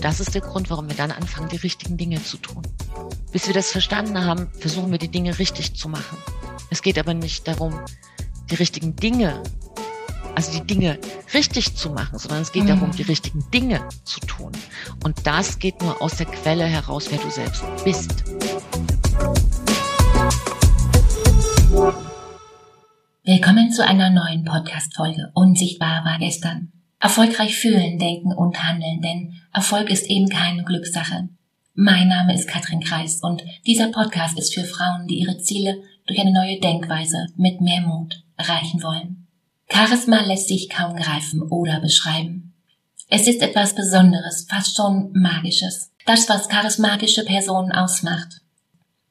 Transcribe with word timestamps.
das 0.00 0.20
ist 0.20 0.34
der 0.34 0.42
Grund, 0.42 0.70
warum 0.70 0.88
wir 0.88 0.96
dann 0.96 1.10
anfangen, 1.10 1.48
die 1.48 1.56
richtigen 1.56 1.96
Dinge 1.96 2.22
zu 2.22 2.36
tun. 2.36 2.62
Bis 3.32 3.46
wir 3.46 3.54
das 3.54 3.72
verstanden 3.72 4.24
haben, 4.24 4.48
versuchen 4.58 4.90
wir 4.90 4.98
die 4.98 5.08
Dinge 5.08 5.38
richtig 5.38 5.74
zu 5.74 5.88
machen. 5.88 6.18
Es 6.70 6.82
geht 6.82 6.98
aber 6.98 7.14
nicht 7.14 7.48
darum, 7.48 7.78
die 8.50 8.54
richtigen 8.54 8.94
Dinge, 8.96 9.42
also 10.34 10.52
die 10.52 10.66
Dinge 10.66 10.98
richtig 11.34 11.74
zu 11.76 11.90
machen, 11.90 12.18
sondern 12.18 12.42
es 12.42 12.52
geht 12.52 12.64
mhm. 12.64 12.68
darum, 12.68 12.90
die 12.92 13.02
richtigen 13.02 13.44
Dinge 13.50 13.80
zu 14.04 14.20
tun. 14.20 14.52
Und 15.04 15.26
das 15.26 15.58
geht 15.58 15.82
nur 15.82 16.00
aus 16.00 16.16
der 16.16 16.26
Quelle 16.26 16.64
heraus, 16.64 17.08
wer 17.10 17.18
du 17.18 17.30
selbst 17.30 17.64
bist. 17.84 18.24
Willkommen 23.24 23.72
zu 23.72 23.86
einer 23.86 24.10
neuen 24.10 24.44
Podcast-Folge. 24.44 25.32
Unsichtbar 25.34 26.04
war 26.04 26.18
gestern. 26.18 26.77
Erfolgreich 27.00 27.56
fühlen, 27.56 27.98
denken 27.98 28.32
und 28.32 28.62
handeln, 28.62 29.00
denn 29.00 29.34
Erfolg 29.52 29.88
ist 29.88 30.10
eben 30.10 30.28
keine 30.28 30.64
Glückssache. 30.64 31.28
Mein 31.74 32.08
Name 32.08 32.34
ist 32.34 32.48
Katrin 32.48 32.80
Kreis 32.80 33.20
und 33.22 33.44
dieser 33.66 33.88
Podcast 33.88 34.36
ist 34.36 34.52
für 34.52 34.64
Frauen, 34.64 35.06
die 35.06 35.20
ihre 35.20 35.38
Ziele 35.38 35.80
durch 36.06 36.18
eine 36.18 36.32
neue 36.32 36.58
Denkweise 36.58 37.26
mit 37.36 37.60
mehr 37.60 37.82
Mut 37.82 38.24
erreichen 38.36 38.82
wollen. 38.82 39.28
Charisma 39.70 40.22
lässt 40.22 40.48
sich 40.48 40.68
kaum 40.68 40.96
greifen 40.96 41.42
oder 41.42 41.78
beschreiben. 41.80 42.54
Es 43.08 43.28
ist 43.28 43.42
etwas 43.42 43.74
Besonderes, 43.74 44.46
fast 44.48 44.76
schon 44.76 45.12
Magisches. 45.12 45.92
Das, 46.04 46.28
was 46.28 46.48
charismatische 46.48 47.24
Personen 47.24 47.70
ausmacht. 47.70 48.40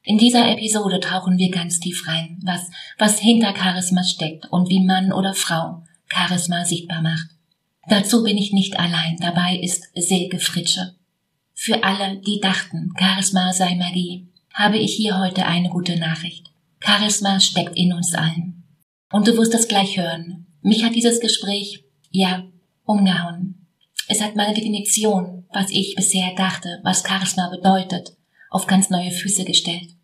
In 0.02 0.18
dieser 0.18 0.50
Episode 0.50 1.00
tauchen 1.00 1.38
wir 1.38 1.50
ganz 1.50 1.80
tief 1.80 2.06
rein, 2.06 2.38
was, 2.44 2.70
was 2.98 3.18
hinter 3.18 3.54
Charisma 3.56 4.02
steckt 4.04 4.46
und 4.50 4.68
wie 4.68 4.84
Mann 4.84 5.12
oder 5.12 5.32
Frau 5.32 5.84
Charisma 6.08 6.64
sichtbar 6.64 7.02
macht. 7.02 7.37
Dazu 7.88 8.22
bin 8.22 8.36
ich 8.36 8.52
nicht 8.52 8.78
allein, 8.78 9.16
dabei 9.18 9.56
ist 9.56 9.88
Silke 9.94 10.38
Fritsche. 10.38 10.94
Für 11.54 11.82
alle, 11.82 12.18
die 12.18 12.38
dachten, 12.40 12.92
Charisma 12.98 13.52
sei 13.52 13.74
Magie, 13.76 14.28
habe 14.52 14.78
ich 14.78 14.94
hier 14.94 15.18
heute 15.18 15.46
eine 15.46 15.70
gute 15.70 15.98
Nachricht. 15.98 16.52
Charisma 16.80 17.40
steckt 17.40 17.76
in 17.76 17.92
uns 17.92 18.14
allen. 18.14 18.64
Und 19.10 19.26
du 19.26 19.36
wirst 19.36 19.54
es 19.54 19.68
gleich 19.68 19.96
hören. 19.96 20.46
Mich 20.60 20.84
hat 20.84 20.94
dieses 20.94 21.20
Gespräch, 21.20 21.84
ja, 22.10 22.44
umgehauen. 22.84 23.66
Es 24.06 24.20
hat 24.20 24.36
meine 24.36 24.54
Definition, 24.54 25.46
was 25.52 25.70
ich 25.70 25.94
bisher 25.94 26.34
dachte, 26.36 26.80
was 26.82 27.04
Charisma 27.06 27.48
bedeutet, 27.48 28.16
auf 28.50 28.66
ganz 28.66 28.90
neue 28.90 29.10
Füße 29.10 29.44
gestellt. 29.44 29.94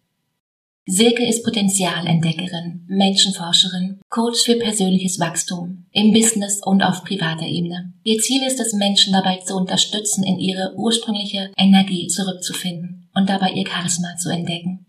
Silke 0.87 1.27
ist 1.27 1.45
Potenzialentdeckerin, 1.45 2.85
Menschenforscherin, 2.89 4.03
Coach 4.11 4.43
für 4.45 4.57
persönliches 4.57 5.19
Wachstum 5.19 5.87
im 5.93 6.13
Business 6.13 6.61
und 6.63 6.83
auf 6.83 7.05
privater 7.05 7.47
Ebene. 7.47 7.95
Ihr 8.03 8.19
Ziel 8.19 8.47
ist 8.47 8.61
es, 8.61 8.75
Menschen 8.75 9.15
dabei 9.15 9.39
zu 9.39 9.57
unterstützen, 9.57 10.25
in 10.25 10.39
ihre 10.39 10.75
ursprüngliche 10.77 11.51
Energie 11.57 12.07
zurückzufinden 12.09 13.09
und 13.15 13.31
dabei 13.31 13.53
ihr 13.53 13.67
Charisma 13.67 14.15
zu 14.17 14.29
entdecken. 14.29 14.85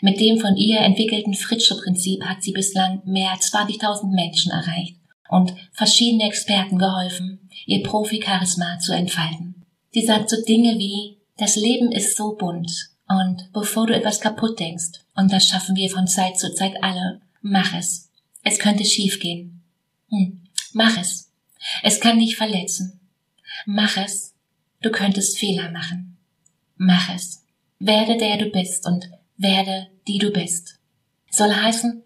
Mit 0.00 0.20
dem 0.20 0.38
von 0.38 0.56
ihr 0.56 0.78
entwickelten 0.78 1.34
Fritsche-Prinzip 1.34 2.22
hat 2.24 2.44
sie 2.44 2.52
bislang 2.52 3.02
mehr 3.04 3.32
als 3.32 3.52
20.000 3.52 4.14
Menschen 4.14 4.52
erreicht 4.52 4.98
und 5.30 5.52
verschiedene 5.72 6.28
Experten 6.28 6.78
geholfen, 6.78 7.50
ihr 7.66 7.82
Profi-Charisma 7.82 8.78
zu 8.78 8.92
entfalten. 8.92 9.64
Sie 9.90 10.06
sagt 10.06 10.30
so 10.30 10.36
Dinge 10.44 10.78
wie, 10.78 11.18
das 11.38 11.56
Leben 11.56 11.90
ist 11.90 12.16
so 12.16 12.36
bunt 12.36 12.89
und 13.10 13.52
bevor 13.52 13.88
du 13.88 13.94
etwas 13.94 14.20
kaputt 14.20 14.60
denkst, 14.60 15.00
und 15.16 15.32
das 15.32 15.48
schaffen 15.48 15.74
wir 15.74 15.90
von 15.90 16.06
Zeit 16.06 16.38
zu 16.38 16.54
Zeit 16.54 16.80
alle, 16.80 17.20
mach 17.42 17.74
es. 17.74 18.08
Es 18.44 18.60
könnte 18.60 18.84
schiefgehen. 18.84 19.62
Hm, 20.10 20.42
mach 20.72 20.96
es. 20.96 21.32
Es 21.82 21.98
kann 21.98 22.20
dich 22.20 22.36
verletzen. 22.36 23.00
Mach 23.66 23.96
es. 23.96 24.32
Du 24.80 24.90
könntest 24.90 25.38
Fehler 25.38 25.72
machen. 25.72 26.18
Mach 26.76 27.12
es. 27.12 27.44
Werde 27.80 28.16
der 28.16 28.38
du 28.38 28.46
bist 28.46 28.86
und 28.86 29.10
werde 29.36 29.88
die 30.06 30.18
du 30.18 30.30
bist. 30.30 30.78
Soll 31.30 31.52
heißen, 31.52 32.04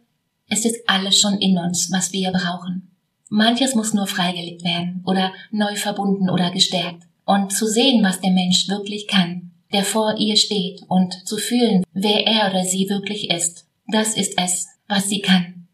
es 0.48 0.64
ist 0.64 0.88
alles 0.88 1.20
schon 1.20 1.38
in 1.38 1.58
uns, 1.58 1.92
was 1.92 2.12
wir 2.12 2.32
brauchen. 2.32 2.90
Manches 3.28 3.74
muss 3.74 3.92
nur 3.92 4.06
freigelegt 4.06 4.64
werden 4.64 5.02
oder 5.06 5.34
neu 5.50 5.76
verbunden 5.76 6.30
oder 6.30 6.50
gestärkt. 6.50 7.02
Und 7.26 7.52
zu 7.52 7.66
sehen, 7.66 8.02
was 8.02 8.20
der 8.20 8.30
Mensch 8.30 8.68
wirklich 8.68 9.06
kann, 9.06 9.50
der 9.74 9.84
vor 9.84 10.14
ihr 10.18 10.36
steht 10.36 10.82
und 10.88 11.26
zu 11.26 11.36
fühlen, 11.36 11.82
wer 11.92 12.24
er 12.28 12.48
oder 12.48 12.64
sie 12.64 12.88
wirklich 12.88 13.28
ist. 13.30 13.66
Das 13.88 14.16
ist 14.16 14.38
es, 14.38 14.68
was 14.86 15.08
sie 15.08 15.20
kann. 15.20 15.66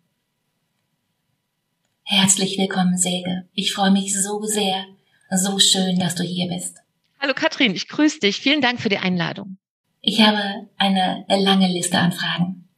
Herzlich 2.05 2.57
willkommen, 2.57 2.97
Säge. 2.97 3.47
Ich 3.53 3.75
freue 3.75 3.91
mich 3.91 4.19
so 4.19 4.43
sehr, 4.43 4.87
so 5.31 5.59
schön, 5.59 5.99
dass 5.99 6.15
du 6.15 6.23
hier 6.23 6.49
bist. 6.49 6.79
Hallo 7.21 7.35
Katrin, 7.35 7.75
ich 7.75 7.89
grüße 7.89 8.21
dich. 8.21 8.39
Vielen 8.39 8.63
Dank 8.63 8.81
für 8.81 8.89
die 8.89 8.97
Einladung. 8.97 9.59
Ich 10.01 10.23
habe 10.23 10.67
eine 10.79 11.27
lange 11.29 11.69
Liste 11.69 11.99
an 11.99 12.13
Fragen. 12.13 12.69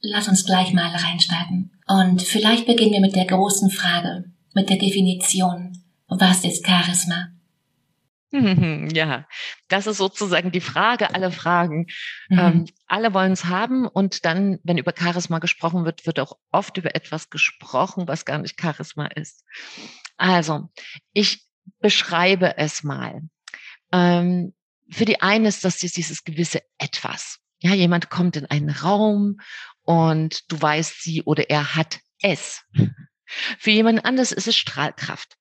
Lass 0.00 0.28
uns 0.28 0.46
gleich 0.46 0.72
mal 0.72 0.94
reinstarten. 0.94 1.72
Und 1.88 2.22
vielleicht 2.22 2.66
beginnen 2.66 2.92
wir 2.92 3.00
mit 3.00 3.16
der 3.16 3.26
großen 3.26 3.70
Frage, 3.70 4.30
mit 4.54 4.70
der 4.70 4.78
Definition. 4.78 5.82
Was 6.06 6.44
ist 6.44 6.64
Charisma? 6.64 7.32
Ja, 8.92 9.26
das 9.68 9.86
ist 9.86 9.96
sozusagen 9.96 10.52
die 10.52 10.60
Frage 10.60 11.14
aller 11.14 11.32
Fragen. 11.32 11.86
Mhm. 12.28 12.38
Ähm, 12.38 12.66
alle 12.86 13.12
wollen 13.12 13.32
es 13.32 13.46
haben 13.46 13.86
und 13.86 14.24
dann, 14.24 14.58
wenn 14.62 14.78
über 14.78 14.94
Charisma 14.96 15.38
gesprochen 15.40 15.84
wird, 15.84 16.06
wird 16.06 16.20
auch 16.20 16.38
oft 16.52 16.76
über 16.76 16.94
etwas 16.94 17.30
gesprochen, 17.30 18.06
was 18.06 18.24
gar 18.24 18.38
nicht 18.38 18.60
Charisma 18.60 19.06
ist. 19.06 19.44
Also, 20.16 20.68
ich 21.12 21.44
beschreibe 21.80 22.56
es 22.56 22.82
mal. 22.84 23.22
Ähm, 23.92 24.54
für 24.90 25.04
die 25.04 25.20
einen 25.22 25.46
ist 25.46 25.64
das 25.64 25.78
dieses 25.78 26.24
gewisse 26.24 26.62
Etwas. 26.78 27.38
Ja, 27.58 27.74
jemand 27.74 28.10
kommt 28.10 28.36
in 28.36 28.46
einen 28.46 28.70
Raum 28.70 29.40
und 29.82 30.50
du 30.50 30.60
weißt, 30.60 31.02
sie 31.02 31.22
oder 31.22 31.50
er 31.50 31.74
hat 31.74 32.00
es. 32.22 32.64
Für 33.58 33.70
jemand 33.70 34.04
anderes 34.04 34.32
ist 34.32 34.48
es 34.48 34.56
Strahlkraft. 34.56 35.36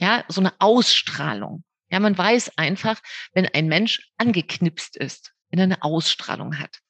Ja, 0.00 0.24
so 0.28 0.40
eine 0.40 0.52
Ausstrahlung. 0.58 1.64
Ja, 1.90 2.00
man 2.00 2.16
weiß 2.16 2.56
einfach, 2.56 3.00
wenn 3.32 3.46
ein 3.46 3.68
Mensch 3.68 4.10
angeknipst 4.16 4.96
ist, 4.96 5.32
wenn 5.50 5.58
er 5.58 5.64
eine 5.64 5.82
Ausstrahlung 5.82 6.58
hat. 6.58 6.80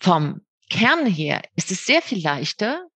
Vom 0.00 0.42
Kern 0.70 1.06
her 1.06 1.42
ist 1.54 1.70
es 1.70 1.84
sehr 1.84 2.02
viel 2.02 2.22
leichter, 2.22 2.88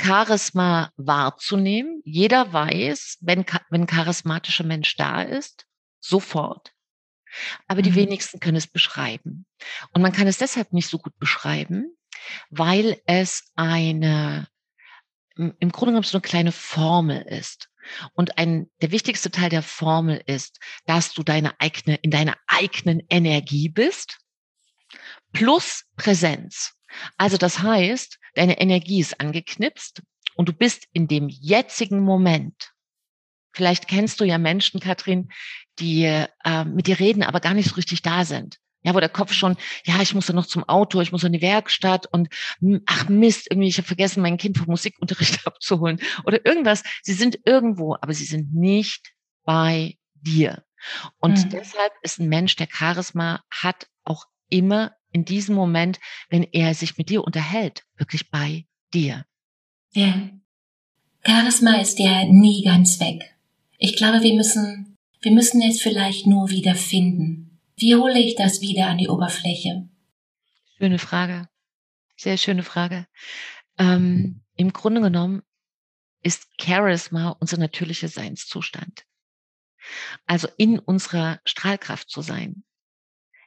Charisma 0.00 0.92
wahrzunehmen. 0.96 2.02
Jeder 2.04 2.52
weiß, 2.52 3.18
wenn, 3.20 3.44
wenn 3.70 3.82
ein 3.82 3.86
charismatischer 3.86 4.64
Mensch 4.64 4.96
da 4.96 5.22
ist, 5.22 5.66
sofort. 6.00 6.72
Aber 7.66 7.82
die 7.82 7.90
mhm. 7.90 7.96
wenigsten 7.96 8.40
können 8.40 8.56
es 8.56 8.66
beschreiben. 8.66 9.46
Und 9.92 10.02
man 10.02 10.12
kann 10.12 10.26
es 10.26 10.38
deshalb 10.38 10.72
nicht 10.72 10.88
so 10.88 10.98
gut 10.98 11.18
beschreiben, 11.18 11.96
weil 12.50 13.00
es 13.06 13.50
eine, 13.56 14.48
im 15.36 15.72
Grunde 15.72 15.92
genommen 15.92 16.02
so 16.04 16.18
eine 16.18 16.22
kleine 16.22 16.52
Formel 16.52 17.22
ist. 17.22 17.65
Und 18.14 18.38
ein, 18.38 18.70
der 18.82 18.90
wichtigste 18.90 19.30
Teil 19.30 19.50
der 19.50 19.62
Formel 19.62 20.22
ist, 20.26 20.58
dass 20.86 21.12
du 21.12 21.22
deine 21.22 21.60
eigene, 21.60 21.96
in 21.96 22.10
deiner 22.10 22.36
eigenen 22.46 23.02
Energie 23.08 23.68
bist, 23.68 24.18
plus 25.32 25.84
Präsenz. 25.96 26.74
Also 27.16 27.36
das 27.36 27.60
heißt, 27.60 28.18
deine 28.34 28.58
Energie 28.60 29.00
ist 29.00 29.20
angeknipst 29.20 30.02
und 30.34 30.48
du 30.48 30.52
bist 30.52 30.86
in 30.92 31.08
dem 31.08 31.28
jetzigen 31.28 32.00
Moment. 32.00 32.72
Vielleicht 33.52 33.88
kennst 33.88 34.20
du 34.20 34.24
ja 34.24 34.38
Menschen, 34.38 34.80
Katrin, 34.80 35.30
die 35.78 36.04
äh, 36.04 36.64
mit 36.64 36.86
dir 36.86 36.98
reden, 37.00 37.22
aber 37.22 37.40
gar 37.40 37.54
nicht 37.54 37.68
so 37.70 37.74
richtig 37.76 38.02
da 38.02 38.24
sind. 38.24 38.58
Ja, 38.86 38.94
wo 38.94 39.00
der 39.00 39.08
Kopf 39.08 39.32
schon, 39.32 39.56
ja, 39.84 40.00
ich 40.00 40.14
muss 40.14 40.28
ja 40.28 40.34
noch 40.34 40.46
zum 40.46 40.62
Auto, 40.62 41.00
ich 41.00 41.10
muss 41.10 41.24
in 41.24 41.32
die 41.32 41.42
Werkstatt 41.42 42.06
und 42.12 42.28
ach 42.86 43.08
Mist, 43.08 43.48
irgendwie, 43.50 43.68
ich 43.68 43.78
habe 43.78 43.86
vergessen, 43.88 44.22
mein 44.22 44.36
Kind 44.36 44.56
vom 44.56 44.68
Musikunterricht 44.68 45.44
abzuholen 45.46 46.00
oder 46.24 46.46
irgendwas. 46.46 46.84
Sie 47.02 47.14
sind 47.14 47.40
irgendwo, 47.44 47.96
aber 48.00 48.14
sie 48.14 48.24
sind 48.24 48.54
nicht 48.54 49.12
bei 49.44 49.96
dir. 50.14 50.62
Und 51.18 51.46
mhm. 51.46 51.50
deshalb 51.50 51.92
ist 52.02 52.20
ein 52.20 52.28
Mensch, 52.28 52.54
der 52.54 52.68
Charisma 52.70 53.42
hat, 53.50 53.88
auch 54.04 54.26
immer 54.50 54.92
in 55.10 55.24
diesem 55.24 55.56
Moment, 55.56 55.98
wenn 56.28 56.44
er 56.44 56.72
sich 56.74 56.96
mit 56.96 57.08
dir 57.08 57.24
unterhält, 57.24 57.82
wirklich 57.96 58.30
bei 58.30 58.66
dir. 58.94 59.24
Ja. 59.94 60.30
Charisma 61.24 61.80
ist 61.80 61.98
ja 61.98 62.24
nie 62.26 62.62
ganz 62.64 63.00
weg. 63.00 63.34
Ich 63.78 63.96
glaube, 63.96 64.22
wir 64.22 64.34
müssen, 64.34 64.96
wir 65.22 65.32
müssen 65.32 65.60
es 65.62 65.82
vielleicht 65.82 66.28
nur 66.28 66.50
wieder 66.50 66.76
finden. 66.76 67.45
Wie 67.78 67.94
hole 67.94 68.18
ich 68.18 68.36
das 68.36 68.62
wieder 68.62 68.86
an 68.86 68.96
die 68.96 69.08
Oberfläche? 69.08 69.86
Schöne 70.78 70.98
Frage. 70.98 71.48
Sehr 72.16 72.38
schöne 72.38 72.62
Frage. 72.62 73.06
Ähm, 73.78 74.42
Im 74.56 74.72
Grunde 74.72 75.02
genommen 75.02 75.42
ist 76.22 76.48
Charisma 76.58 77.36
unser 77.38 77.58
natürlicher 77.58 78.08
Seinszustand. 78.08 79.04
Also 80.24 80.48
in 80.56 80.78
unserer 80.78 81.40
Strahlkraft 81.44 82.08
zu 82.08 82.22
sein, 82.22 82.64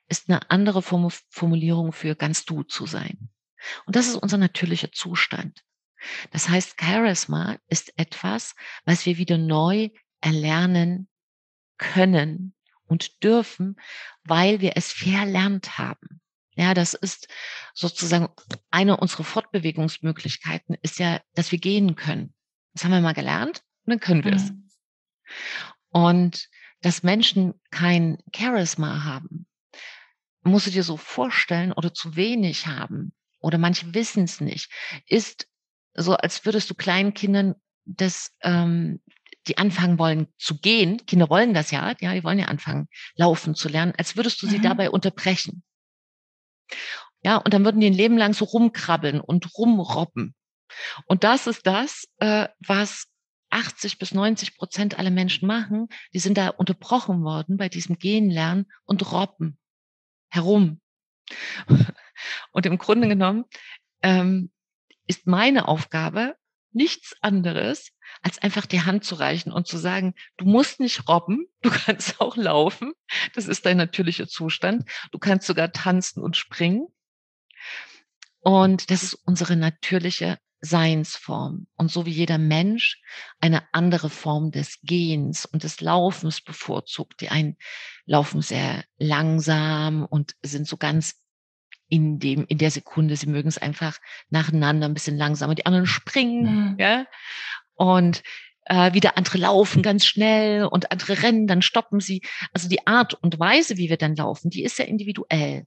ist 0.08 0.30
eine 0.30 0.50
andere 0.52 0.84
Formulierung 0.84 1.92
für 1.92 2.16
ganz 2.16 2.46
du 2.46 2.64
zu 2.64 2.86
sein. 2.86 3.30
Und 3.88 3.96
das 3.96 4.08
ist 4.08 4.16
unser 4.16 4.38
natürlicher 4.38 4.92
Zustand. 4.92 5.64
Das 6.32 6.50
heißt, 6.50 6.80
Charisma 6.80 7.58
ist 7.68 7.98
etwas, 7.98 8.56
was 8.86 9.08
wir 9.08 9.18
wieder 9.18 9.38
neu 9.38 9.90
erlernen 10.22 11.10
können 11.78 12.56
und 12.90 13.24
dürfen, 13.24 13.78
weil 14.26 14.60
wir 14.60 14.74
es 14.76 14.92
verlernt 14.92 15.78
haben. 15.78 16.22
Ja, 16.56 16.74
das 16.74 16.94
ist 16.94 17.30
sozusagen 17.74 18.28
eine 18.70 18.98
unserer 18.98 19.24
Fortbewegungsmöglichkeiten 19.24 20.76
ist 20.82 21.00
ja, 21.00 21.22
dass 21.34 21.54
wir 21.54 21.60
gehen 21.60 21.96
können. 21.96 22.34
Das 22.74 22.84
haben 22.84 22.92
wir 22.92 23.00
mal 23.00 23.14
gelernt 23.14 23.62
und 23.86 23.92
dann 23.92 24.00
können 24.02 24.26
wir 24.26 24.34
es. 24.34 24.52
Mhm. 24.52 24.70
Und 25.92 26.50
dass 26.82 27.04
Menschen 27.04 27.54
kein 27.72 28.18
Charisma 28.36 29.04
haben, 29.04 29.48
musst 30.44 30.68
du 30.68 30.72
dir 30.72 30.84
so 30.84 30.98
vorstellen 30.98 31.72
oder 31.72 31.94
zu 31.94 32.16
wenig 32.16 32.68
haben 32.68 33.14
oder 33.40 33.58
manche 33.58 33.94
wissen 33.94 34.24
es 34.24 34.42
nicht, 34.42 34.72
ist 35.06 35.48
so, 35.94 36.16
als 36.16 36.46
würdest 36.46 36.70
du 36.70 36.76
kleinen 36.76 37.14
Kindern 37.14 37.56
das, 37.86 38.36
ähm, 38.42 39.02
die 39.48 39.58
anfangen 39.58 39.98
wollen 39.98 40.28
zu 40.38 40.60
gehen, 40.60 41.06
Kinder 41.06 41.30
wollen 41.30 41.54
das 41.54 41.72
ja, 41.72 41.94
ja, 42.00 42.14
die 42.14 42.24
wollen 42.24 42.40
ja 42.40 42.46
anfangen, 42.46 42.88
laufen 43.16 43.56
zu 43.56 43.70
lernen, 43.70 43.94
als 43.98 44.16
würdest 44.16 44.42
du 44.42 44.48
sie 44.48 44.60
mhm. 44.60 44.64
dabei 44.64 44.90
unterbrechen. 44.90 45.64
Ja, 47.22 47.38
und 47.38 47.54
dann 47.54 47.66
würden 47.66 47.82
die 47.82 47.88
ein 47.88 47.94
Leben 47.94 48.18
lang 48.18 48.34
so 48.34 48.46
rumkrabbeln 48.46 49.20
und 49.20 49.58
rumrobben. 49.58 50.36
Und 51.06 51.24
das 51.24 51.48
ist 51.48 51.66
das, 51.66 52.06
äh, 52.18 52.48
was 52.60 53.08
80 53.50 53.98
bis 53.98 54.14
90 54.14 54.56
Prozent 54.56 55.00
aller 55.00 55.10
Menschen 55.10 55.48
machen. 55.48 55.90
Die 56.14 56.20
sind 56.20 56.38
da 56.38 56.50
unterbrochen 56.50 57.24
worden 57.24 57.58
bei 57.58 57.70
diesem 57.70 57.98
Gehen 57.98 58.30
lernen 58.30 58.68
und 58.86 59.12
robben 59.12 59.58
herum. 60.30 60.82
Und 62.52 62.66
im 62.66 62.78
Grunde 62.78 63.08
genommen 63.08 63.46
ähm, 64.02 64.52
ist 65.08 65.26
meine 65.26 65.68
Aufgabe 65.68 66.36
nichts 66.72 67.16
anderes, 67.22 67.92
als 68.22 68.40
einfach 68.40 68.66
die 68.66 68.82
Hand 68.82 69.04
zu 69.04 69.16
reichen 69.16 69.52
und 69.52 69.68
zu 69.68 69.78
sagen, 69.78 70.14
du 70.38 70.46
musst 70.46 70.80
nicht 70.80 71.08
robben, 71.08 71.48
du 71.62 71.70
kannst 71.70 72.20
auch 72.22 72.36
laufen, 72.36 72.94
das 73.36 73.48
ist 73.48 73.66
dein 73.66 73.78
natürlicher 73.78 74.28
Zustand, 74.28 74.90
du 75.12 75.20
kannst 75.20 75.48
sogar 75.48 75.72
tanzen 75.72 76.22
und 76.22 76.38
springen. 76.38 76.88
Und 78.42 78.90
das 78.90 79.04
ist 79.04 79.14
unsere 79.26 79.58
natürliche 79.58 80.38
Seinsform. 80.62 81.68
Und 81.76 81.92
so 81.92 82.06
wie 82.06 82.12
jeder 82.12 82.38
Mensch 82.38 83.02
eine 83.40 83.64
andere 83.74 84.10
Form 84.10 84.52
des 84.52 84.80
Gehens 84.82 85.46
und 85.46 85.64
des 85.64 85.82
Laufens 85.82 86.42
bevorzugt. 86.42 87.22
Die 87.22 87.30
einen 87.30 87.58
laufen 88.06 88.42
sehr 88.42 88.84
langsam 88.98 90.06
und 90.06 90.36
sind 90.42 90.68
so 90.68 90.78
ganz 90.78 91.16
in 91.88 92.20
dem, 92.20 92.46
in 92.48 92.58
der 92.58 92.72
Sekunde. 92.72 93.16
Sie 93.16 93.28
mögen 93.28 93.50
es 93.50 93.58
einfach 93.58 94.00
nacheinander 94.30 94.88
ein 94.88 94.94
bisschen 94.94 95.18
langsamer. 95.18 95.56
Die 95.56 95.66
anderen 95.66 95.88
springen, 95.88 96.72
mhm. 96.72 96.80
ja. 96.80 97.06
Und 97.80 98.24
äh, 98.66 98.94
wieder 98.94 99.18
andere 99.18 99.38
laufen 99.38 99.82
ganz 99.82 100.06
schnell 100.06 100.66
und 100.66 100.92
andere 100.92 101.24
rennen, 101.24 101.48
dann 101.48 101.62
stoppen 101.62 102.02
sie. 102.02 102.22
Also 102.54 102.68
die 102.68 102.86
Art 102.86 103.14
und 103.14 103.40
Weise, 103.40 103.78
wie 103.78 103.90
wir 103.90 103.98
dann 103.98 104.18
laufen, 104.18 104.50
die 104.50 104.64
ist 104.64 104.78
ja 104.78 104.86
individuell. 104.86 105.66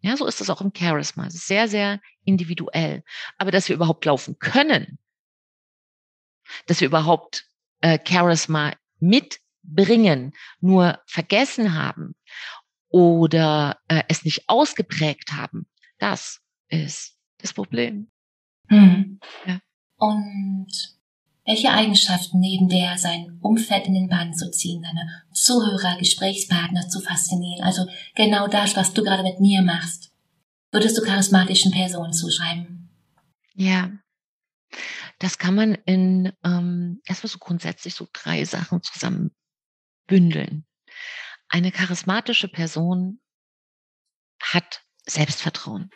Ja, 0.00 0.16
so 0.16 0.26
ist 0.26 0.42
es 0.42 0.50
auch 0.50 0.60
im 0.60 0.72
Charisma. 0.76 1.26
Es 1.26 1.34
ist 1.34 1.46
sehr, 1.46 1.68
sehr 1.68 2.00
individuell. 2.24 3.02
Aber 3.38 3.50
dass 3.50 3.68
wir 3.68 3.76
überhaupt 3.76 4.04
laufen 4.04 4.38
können, 4.38 4.98
dass 6.66 6.80
wir 6.80 6.86
überhaupt 6.86 7.48
äh, 7.80 7.98
Charisma 8.06 8.74
mitbringen, 9.00 10.34
nur 10.60 11.00
vergessen 11.06 11.74
haben 11.74 12.14
oder 12.88 13.78
äh, 13.88 14.02
es 14.08 14.24
nicht 14.24 14.48
ausgeprägt 14.48 15.32
haben, 15.32 15.66
das 15.98 16.40
ist 16.68 17.16
das 17.38 17.54
Problem. 17.54 18.10
Hm. 18.68 19.18
Ja. 19.46 19.60
Und 19.96 20.97
welche 21.48 21.70
Eigenschaften 21.70 22.40
neben 22.40 22.68
der, 22.68 22.98
sein 22.98 23.38
Umfeld 23.40 23.86
in 23.86 23.94
den 23.94 24.08
Bann 24.08 24.34
zu 24.34 24.50
ziehen, 24.50 24.82
deine 24.82 25.24
Zuhörer, 25.32 25.96
Gesprächspartner 25.98 26.88
zu 26.88 27.00
faszinieren, 27.00 27.64
also 27.64 27.86
genau 28.14 28.48
das, 28.48 28.76
was 28.76 28.92
du 28.92 29.02
gerade 29.02 29.22
mit 29.22 29.40
mir 29.40 29.62
machst, 29.62 30.12
würdest 30.70 30.98
du 30.98 31.02
charismatischen 31.02 31.72
Personen 31.72 32.12
zuschreiben? 32.12 32.90
Ja, 33.54 33.90
das 35.18 35.38
kann 35.38 35.54
man 35.54 35.74
in 35.86 36.34
ähm, 36.44 37.00
erstmal 37.06 37.30
so 37.30 37.38
grundsätzlich 37.38 37.94
so 37.94 38.06
drei 38.12 38.44
Sachen 38.44 38.82
zusammen 38.82 39.34
bündeln. 40.06 40.66
Eine 41.48 41.72
charismatische 41.72 42.48
Person 42.48 43.20
hat 44.42 44.82
Selbstvertrauen. 45.06 45.88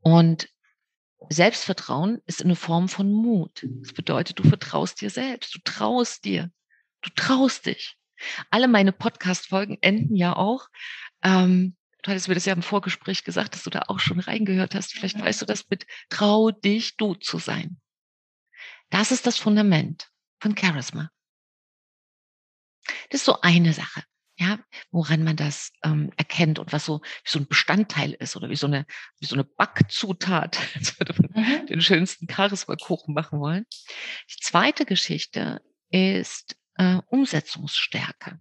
Und 0.00 0.48
Selbstvertrauen 1.30 2.20
ist 2.26 2.42
eine 2.42 2.56
Form 2.56 2.88
von 2.88 3.10
Mut. 3.10 3.66
Das 3.82 3.92
bedeutet, 3.92 4.38
du 4.38 4.48
vertraust 4.48 5.00
dir 5.00 5.10
selbst, 5.10 5.54
du 5.54 5.58
traust 5.64 6.24
dir, 6.24 6.50
du 7.02 7.10
traust 7.14 7.66
dich. 7.66 7.96
Alle 8.50 8.68
meine 8.68 8.92
Podcast-Folgen 8.92 9.78
enden 9.80 10.16
ja 10.16 10.36
auch. 10.36 10.68
Ähm, 11.22 11.76
du 12.02 12.10
hattest 12.10 12.28
mir 12.28 12.34
das 12.34 12.44
ja 12.44 12.52
im 12.52 12.62
Vorgespräch 12.62 13.24
gesagt, 13.24 13.54
dass 13.54 13.64
du 13.64 13.70
da 13.70 13.82
auch 13.88 13.98
schon 13.98 14.20
reingehört 14.20 14.74
hast. 14.74 14.92
Vielleicht 14.92 15.20
weißt 15.20 15.42
du 15.42 15.46
das 15.46 15.68
mit 15.68 15.86
trau 16.08 16.50
dich, 16.50 16.96
du 16.96 17.14
zu 17.14 17.38
sein. 17.38 17.80
Das 18.90 19.10
ist 19.10 19.26
das 19.26 19.38
Fundament 19.38 20.10
von 20.40 20.56
Charisma. 20.56 21.10
Das 23.10 23.20
ist 23.20 23.24
so 23.24 23.40
eine 23.40 23.72
Sache 23.72 24.04
ja, 24.36 24.58
woran 24.90 25.22
man 25.22 25.36
das 25.36 25.72
ähm, 25.84 26.10
erkennt 26.16 26.58
und 26.58 26.72
was 26.72 26.84
so 26.84 27.00
wie 27.00 27.30
so 27.30 27.38
ein 27.38 27.46
Bestandteil 27.46 28.12
ist 28.12 28.34
oder 28.36 28.50
wie 28.50 28.56
so 28.56 28.66
eine 28.66 28.84
wie 29.20 29.26
so 29.26 29.36
eine 29.36 29.44
Backzutat, 29.44 30.58
als 30.74 30.98
würde 30.98 31.14
man 31.20 31.44
mhm. 31.44 31.66
den 31.66 31.80
schönsten 31.80 32.28
Charisma-Kuchen 32.28 33.14
machen 33.14 33.40
wollen. 33.40 33.64
Die 34.30 34.40
zweite 34.40 34.86
Geschichte 34.86 35.62
ist 35.90 36.56
äh, 36.76 36.98
Umsetzungsstärke, 37.06 38.38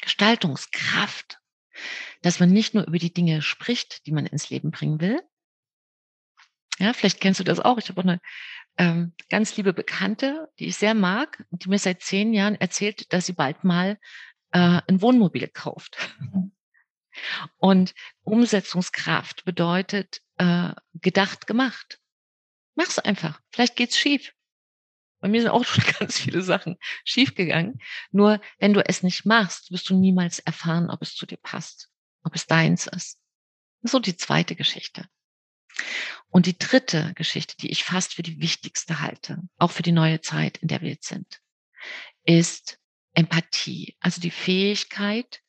Gestaltungskraft, 0.00 1.40
dass 2.22 2.38
man 2.38 2.50
nicht 2.50 2.74
nur 2.74 2.86
über 2.86 2.98
die 2.98 3.12
Dinge 3.12 3.42
spricht, 3.42 4.06
die 4.06 4.12
man 4.12 4.26
ins 4.26 4.50
Leben 4.50 4.70
bringen 4.70 5.00
will. 5.00 5.20
Ja, 6.78 6.92
vielleicht 6.92 7.20
kennst 7.20 7.40
du 7.40 7.44
das 7.44 7.60
auch. 7.60 7.78
Ich 7.78 7.88
habe 7.88 8.00
auch 8.00 8.04
eine 8.04 8.20
ähm, 8.78 9.12
ganz 9.28 9.56
liebe 9.56 9.72
Bekannte, 9.72 10.48
die 10.58 10.66
ich 10.66 10.76
sehr 10.76 10.94
mag, 10.94 11.44
die 11.50 11.68
mir 11.68 11.78
seit 11.78 12.02
zehn 12.02 12.32
Jahren 12.32 12.56
erzählt, 12.56 13.12
dass 13.12 13.26
sie 13.26 13.32
bald 13.32 13.64
mal 13.64 13.98
äh, 14.54 14.80
ein 14.86 15.02
Wohnmobil 15.02 15.48
kauft. 15.48 15.98
Und 17.58 17.94
Umsetzungskraft 18.22 19.44
bedeutet 19.44 20.22
äh, 20.38 20.72
gedacht, 20.94 21.46
gemacht. 21.46 22.00
Mach's 22.74 22.98
einfach. 22.98 23.40
Vielleicht 23.52 23.76
geht's 23.76 23.98
schief. 23.98 24.32
Bei 25.20 25.28
mir 25.28 25.42
sind 25.42 25.50
auch 25.50 25.64
schon 25.64 25.84
ganz 25.98 26.18
viele 26.18 26.42
Sachen 26.42 26.76
schiefgegangen. 27.04 27.80
Nur 28.10 28.40
wenn 28.58 28.72
du 28.72 28.80
es 28.86 29.02
nicht 29.02 29.26
machst, 29.26 29.70
wirst 29.70 29.90
du 29.90 29.98
niemals 29.98 30.38
erfahren, 30.38 30.88
ob 30.88 31.02
es 31.02 31.14
zu 31.14 31.26
dir 31.26 31.38
passt, 31.38 31.90
ob 32.22 32.34
es 32.34 32.46
deins 32.46 32.86
ist. 32.86 33.18
Das 33.82 33.88
ist 33.88 33.92
so 33.92 33.98
die 33.98 34.16
zweite 34.16 34.56
Geschichte. 34.56 35.08
Und 36.28 36.46
die 36.46 36.58
dritte 36.58 37.12
Geschichte, 37.14 37.56
die 37.56 37.70
ich 37.70 37.84
fast 37.84 38.14
für 38.14 38.22
die 38.22 38.40
wichtigste 38.40 39.00
halte, 39.00 39.42
auch 39.58 39.72
für 39.72 39.82
die 39.82 39.92
neue 39.92 40.20
Zeit, 40.20 40.58
in 40.58 40.68
der 40.68 40.80
wir 40.80 40.90
jetzt 40.90 41.08
sind, 41.08 41.40
ist 42.24 42.78
Empathie, 43.14 43.96
also 44.00 44.20
die 44.20 44.30
Fähigkeit, 44.30 45.42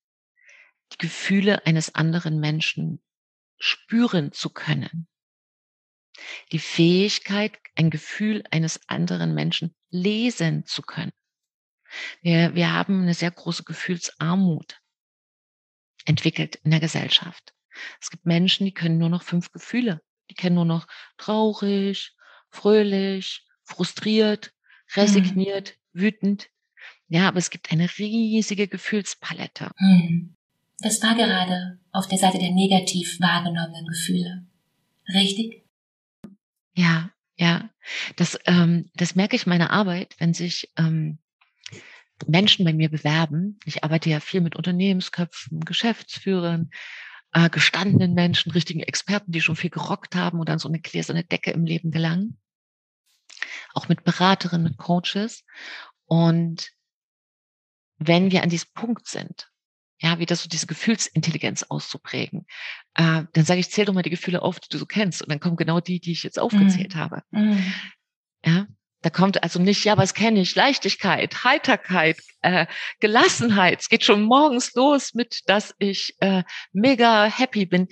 die 0.94 0.98
Gefühle 0.98 1.66
eines 1.66 1.96
anderen 1.96 2.40
Menschen 2.40 3.02
spüren 3.58 4.32
zu 4.32 4.50
können. 4.50 5.08
Die 6.52 6.60
Fähigkeit, 6.60 7.58
ein 7.76 7.90
Gefühl 7.90 8.44
eines 8.52 8.88
anderen 8.88 9.34
Menschen 9.34 9.76
lesen 9.90 10.66
zu 10.66 10.82
können. 10.82 11.12
Wir, 12.22 12.56
wir 12.56 12.72
haben 12.72 13.02
eine 13.02 13.14
sehr 13.14 13.32
große 13.32 13.64
Gefühlsarmut 13.64 14.80
entwickelt 16.06 16.58
in 16.58 16.72
der 16.72 16.80
Gesellschaft. 16.80 17.54
Es 18.00 18.10
gibt 18.10 18.26
Menschen, 18.26 18.66
die 18.66 18.74
können 18.74 18.98
nur 18.98 19.10
noch 19.10 19.24
fünf 19.24 19.52
Gefühle. 19.52 20.02
Die 20.30 20.36
kennen 20.36 20.56
nur 20.56 20.66
noch 20.66 20.88
traurig, 21.18 22.16
fröhlich, 22.50 23.46
frustriert, 23.64 24.54
mhm. 24.96 25.02
resigniert, 25.02 25.78
mhm. 25.92 26.02
wütend, 26.02 26.50
ja, 27.08 27.28
aber 27.28 27.38
es 27.38 27.50
gibt 27.50 27.72
eine 27.72 27.90
riesige 27.98 28.68
Gefühlspalette. 28.68 29.72
Hm. 29.78 30.36
Das 30.80 31.02
war 31.02 31.16
gerade 31.16 31.80
auf 31.92 32.08
der 32.08 32.18
Seite 32.18 32.38
der 32.38 32.52
negativ 32.52 33.20
wahrgenommenen 33.20 33.88
Gefühle. 33.88 34.46
Richtig? 35.14 35.64
Ja, 36.74 37.12
ja. 37.38 37.70
Das, 38.16 38.38
ähm, 38.46 38.90
das 38.96 39.16
merke 39.16 39.36
ich 39.36 39.46
in 39.46 39.52
meiner 39.52 39.72
Arbeit, 39.72 40.16
wenn 40.20 40.34
sich 40.34 40.72
ähm, 40.78 41.20
Menschen 42.28 42.66
bei 42.66 42.74
mir 42.74 42.90
bewerben. 42.90 43.60
Ich 43.66 43.84
arbeite 43.84 44.10
ja 44.10 44.20
viel 44.20 44.42
mit 44.42 44.56
Unternehmensköpfen, 44.56 45.62
Geschäftsführern, 45.62 46.72
äh, 47.32 47.50
gestandenen 47.50 48.14
Menschen, 48.14 48.52
richtigen 48.52 48.82
Experten, 48.82 49.32
die 49.32 49.42
schon 49.42 49.56
viel 49.56 49.70
gerockt 49.70 50.16
haben 50.16 50.40
und 50.40 50.50
an 50.50 50.60
so 50.60 50.68
eine 50.68 50.80
gläserne 50.80 51.24
Decke 51.24 51.52
im 51.52 51.66
Leben 51.66 51.92
gelangen. 51.92 52.38
Auch 53.74 53.88
mit 53.88 54.04
Beraterinnen, 54.04 54.64
mit 54.64 54.78
Coaches. 54.78 55.44
Und 56.06 56.75
wenn 57.98 58.32
wir 58.32 58.44
an 58.44 58.50
diesem 58.50 58.70
Punkt 58.74 59.08
sind, 59.08 59.50
ja, 60.00 60.20
wieder 60.20 60.36
so 60.36 60.50
diese 60.50 60.68
Gefühlsintelligenz 60.68 61.64
auszuprägen, 61.64 62.46
äh, 62.96 63.24
dann 63.32 63.46
sage 63.46 63.60
ich, 63.60 63.72
zähl 63.72 63.86
doch 63.86 63.94
mal 63.94 64.02
die 64.02 64.10
Gefühle 64.10 64.42
auf, 64.42 64.60
die 64.60 64.68
du 64.70 64.78
so 64.78 64.86
kennst. 64.86 65.22
Und 65.22 65.30
dann 65.30 65.40
kommen 65.40 65.56
genau 65.56 65.80
die, 65.80 66.00
die 66.00 66.12
ich 66.12 66.24
jetzt 66.24 66.38
aufgezählt 66.40 66.96
mhm. 66.96 67.00
habe. 67.00 67.24
Mhm. 67.32 67.74
Ja, 68.46 68.68
Da 69.02 69.12
kommt 69.12 69.44
also 69.44 69.60
nicht, 69.60 69.86
ja, 69.86 69.98
was 69.98 70.16
kenne 70.16 70.42
ich? 70.42 70.56
Leichtigkeit, 70.56 71.44
Heiterkeit, 71.44 72.18
äh, 72.42 72.66
Gelassenheit. 73.00 73.82
Es 73.82 73.90
geht 73.90 74.04
schon 74.04 74.24
morgens 74.24 74.74
los 74.74 75.14
mit, 75.14 75.42
dass 75.46 75.76
ich 75.78 76.16
äh, 76.22 76.44
mega 76.74 77.26
happy 77.26 77.68
bin. 77.68 77.88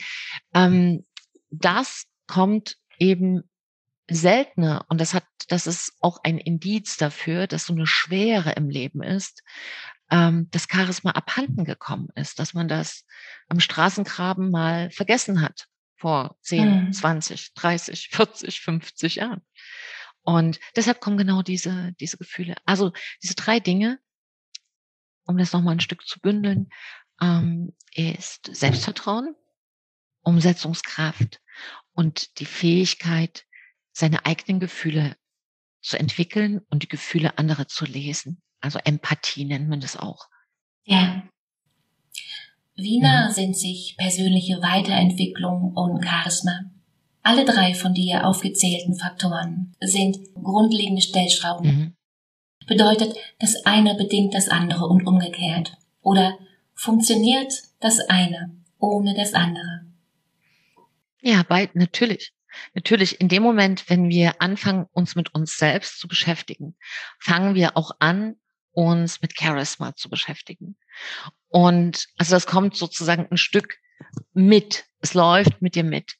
Ähm, 0.56 1.06
das 1.52 2.06
kommt 2.26 2.78
eben 2.98 3.44
seltener 4.10 4.86
und 4.90 5.00
das 5.00 5.14
hat, 5.14 5.26
das 5.48 5.68
ist 5.68 5.94
auch 6.02 6.20
ein 6.24 6.38
Indiz 6.38 6.98
dafür, 6.98 7.48
dass 7.48 7.66
so 7.66 7.74
eine 7.74 7.88
Schwere 7.88 8.52
im 8.52 8.70
Leben 8.70 9.02
ist, 9.02 9.44
ähm, 10.12 10.48
das 10.52 10.68
Charisma 10.70 11.12
abhanden 11.12 11.66
gekommen 11.66 12.10
ist, 12.16 12.40
dass 12.40 12.54
man 12.54 12.68
das 12.68 13.06
am 13.48 13.60
Straßengraben 13.60 14.52
mal 14.52 14.92
vergessen 14.92 15.42
hat 15.42 15.68
vor 15.96 16.38
10, 16.42 16.86
mhm. 16.86 16.94
20, 16.94 17.54
30, 17.54 18.10
40, 18.10 18.62
50 18.62 19.16
Jahren. 19.16 19.42
Und 20.22 20.60
deshalb 20.76 21.00
kommen 21.00 21.18
genau 21.18 21.42
diese, 21.42 21.94
diese 22.00 22.18
Gefühle. 22.18 22.56
Also 22.66 22.92
diese 23.22 23.36
drei 23.36 23.60
Dinge, 23.60 24.00
um 25.26 25.38
das 25.38 25.54
nochmal 25.54 25.76
ein 25.76 25.82
Stück 25.82 26.06
zu 26.06 26.20
bündeln, 26.20 26.70
ähm, 27.22 27.74
ist 27.94 28.50
Selbstvertrauen, 28.54 29.36
Umsetzungskraft 30.22 31.42
und 31.94 32.40
die 32.40 32.46
Fähigkeit, 32.46 33.46
seine 33.94 34.26
eigenen 34.26 34.60
Gefühle 34.60 35.16
zu 35.82 35.98
entwickeln 35.98 36.62
und 36.70 36.84
die 36.84 36.88
Gefühle 36.88 37.38
anderer 37.38 37.68
zu 37.68 37.86
lesen. 37.86 38.42
Also 38.60 38.80
Empathie 38.84 39.46
nennt 39.46 39.70
man 39.70 39.82
das 39.82 39.98
auch. 39.98 40.28
Ja. 40.86 41.24
Wie 42.76 43.00
nah 43.00 43.30
mhm. 43.30 43.34
sind 43.34 43.58
sich 43.58 43.96
persönliche 43.98 44.62
Weiterentwicklung 44.62 45.74
und 45.74 46.04
Charisma? 46.04 46.72
Alle 47.22 47.46
drei 47.46 47.74
von 47.74 47.94
dir 47.94 48.28
aufgezählten 48.28 48.96
Faktoren 48.96 49.76
sind 49.80 50.18
grundlegende 50.36 51.02
Stellschrauben. 51.02 51.68
Mhm. 51.68 51.94
Bedeutet, 52.68 53.16
das 53.40 53.66
eine 53.66 53.96
bedingt 53.96 54.34
das 54.34 54.50
andere 54.50 54.88
und 54.88 55.06
umgekehrt. 55.06 55.78
Oder 56.02 56.38
funktioniert 56.74 57.54
das 57.80 58.00
eine 58.00 58.56
ohne 58.80 59.14
das 59.14 59.34
andere? 59.34 59.86
Ja, 61.22 61.44
beid, 61.44 61.76
natürlich. 61.76 62.34
Natürlich, 62.74 63.20
in 63.20 63.30
dem 63.30 63.44
Moment, 63.44 63.90
wenn 63.90 64.10
wir 64.10 64.42
anfangen, 64.42 64.86
uns 64.92 65.16
mit 65.16 65.34
uns 65.34 65.58
selbst 65.58 66.00
zu 66.00 66.08
beschäftigen, 66.08 66.76
fangen 67.20 67.56
wir 67.56 67.78
auch 67.78 67.92
an, 68.00 68.36
uns 68.72 69.22
mit 69.22 69.38
Charisma 69.38 69.96
zu 69.96 70.10
beschäftigen. 70.10 70.78
Und 71.48 72.08
also 72.18 72.36
das 72.36 72.48
kommt 72.48 72.76
sozusagen 72.76 73.28
ein 73.30 73.38
Stück 73.38 73.78
mit. 74.34 74.86
Es 75.00 75.14
läuft 75.14 75.62
mit 75.62 75.76
dir 75.76 75.84
mit. 75.84 76.16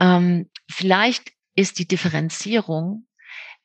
Ähm, 0.00 0.50
vielleicht 0.70 1.32
ist 1.54 1.78
die 1.78 1.88
Differenzierung, 1.88 3.07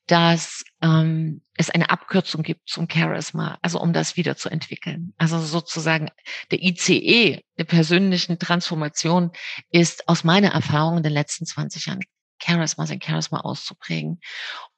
dass 0.07 0.63
ähm, 0.81 1.41
es 1.55 1.69
eine 1.69 1.89
Abkürzung 1.89 2.43
gibt 2.43 2.67
zum 2.67 2.89
Charisma, 2.89 3.57
also 3.62 3.79
um 3.79 3.93
das 3.93 4.17
wieder 4.17 4.36
zu 4.36 4.50
entwickeln. 4.50 5.13
Also 5.17 5.39
sozusagen 5.39 6.10
der 6.51 6.62
ICE 6.62 7.41
der 7.57 7.63
persönlichen 7.63 8.39
Transformation 8.39 9.31
ist 9.69 10.07
aus 10.10 10.24
meiner 10.24 10.50
Erfahrung 10.50 10.98
in 10.98 11.03
den 11.03 11.13
letzten 11.13 11.45
20 11.45 11.86
Jahren 11.86 12.01
Charisma, 12.41 12.86
sein 12.86 13.01
Charisma 13.01 13.39
auszuprägen. 13.41 14.19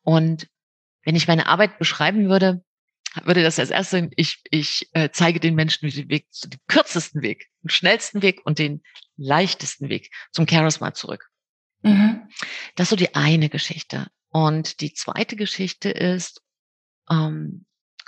Und 0.01 0.48
wenn 1.03 1.15
ich 1.15 1.27
meine 1.27 1.48
Arbeit 1.48 1.79
beschreiben 1.79 2.29
würde, 2.29 2.63
würde 3.24 3.44
das 3.44 3.60
als 3.60 3.70
erstes, 3.70 4.10
ich, 4.17 4.41
ich 4.51 4.89
äh, 4.94 5.10
zeige 5.12 5.39
den 5.39 5.55
Menschen 5.55 5.89
den 5.89 6.10
Weg, 6.10 6.27
den 6.44 6.60
kürzesten 6.67 7.22
Weg, 7.22 7.48
den 7.63 7.70
schnellsten 7.70 8.22
Weg 8.22 8.41
und 8.46 8.60
den 8.60 8.84
leichtesten 9.15 9.89
Weg 9.89 10.12
zum 10.32 10.48
Charisma 10.48 10.94
zurück. 10.94 11.29
Mhm. 11.82 12.27
Das 12.75 12.86
ist 12.86 12.89
so 12.89 12.96
die 12.96 13.15
eine 13.15 13.50
Geschichte. 13.50 14.08
Und 14.36 14.82
die 14.82 14.92
zweite 14.92 15.38
Geschichte 15.38 15.89
ist, 15.89 16.42
ähm, 17.10 17.65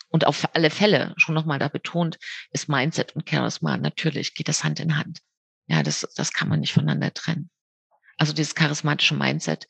und 0.09 0.27
auf 0.27 0.53
alle 0.53 0.69
Fälle 0.69 1.13
schon 1.15 1.33
nochmal 1.33 1.57
da 1.57 1.69
betont, 1.69 2.17
ist 2.51 2.67
Mindset 2.67 3.15
und 3.15 3.29
Charisma. 3.29 3.77
Natürlich 3.77 4.33
geht 4.33 4.49
das 4.49 4.65
Hand 4.65 4.81
in 4.81 4.97
Hand. 4.97 5.21
Ja, 5.67 5.83
das, 5.83 6.05
das 6.17 6.33
kann 6.33 6.49
man 6.49 6.59
nicht 6.59 6.73
voneinander 6.73 7.13
trennen. 7.13 7.49
Also 8.17 8.33
dieses 8.33 8.55
charismatische 8.55 9.15
Mindset 9.15 9.67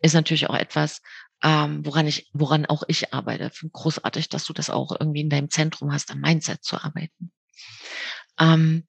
ist 0.00 0.14
natürlich 0.14 0.48
auch 0.48 0.54
etwas, 0.54 1.02
ähm, 1.42 1.84
woran 1.84 2.06
ich, 2.06 2.30
woran 2.32 2.64
auch 2.64 2.84
ich 2.88 3.12
arbeite. 3.12 3.50
Großartig, 3.70 4.30
dass 4.30 4.44
du 4.44 4.54
das 4.54 4.70
auch 4.70 4.96
irgendwie 4.98 5.20
in 5.20 5.28
deinem 5.28 5.50
Zentrum 5.50 5.92
hast, 5.92 6.10
am 6.10 6.20
Mindset 6.20 6.64
zu 6.64 6.82
arbeiten. 6.82 7.32
Ähm, 8.40 8.88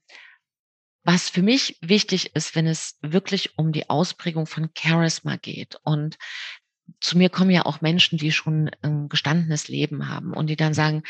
was 1.04 1.30
für 1.30 1.42
mich 1.42 1.78
wichtig 1.82 2.36
ist, 2.36 2.56
wenn 2.56 2.68
es 2.68 2.98
wirklich 3.02 3.58
um 3.58 3.72
die 3.74 3.90
Ausprägung 3.90 4.46
von 4.46 4.70
Charisma 4.78 5.38
geht 5.38 5.78
und 5.84 6.18
zu 7.00 7.18
mir 7.18 7.30
kommen 7.30 7.52
ja 7.52 7.66
auch 7.66 7.82
Menschen, 7.82 8.18
die 8.18 8.32
schon 8.32 8.70
ein 8.82 9.10
gestandenes 9.10 9.68
Leben 9.68 10.08
haben 10.10 10.34
und 10.34 10.48
die 10.48 10.56
dann 10.56 10.74
sagen, 10.74 11.04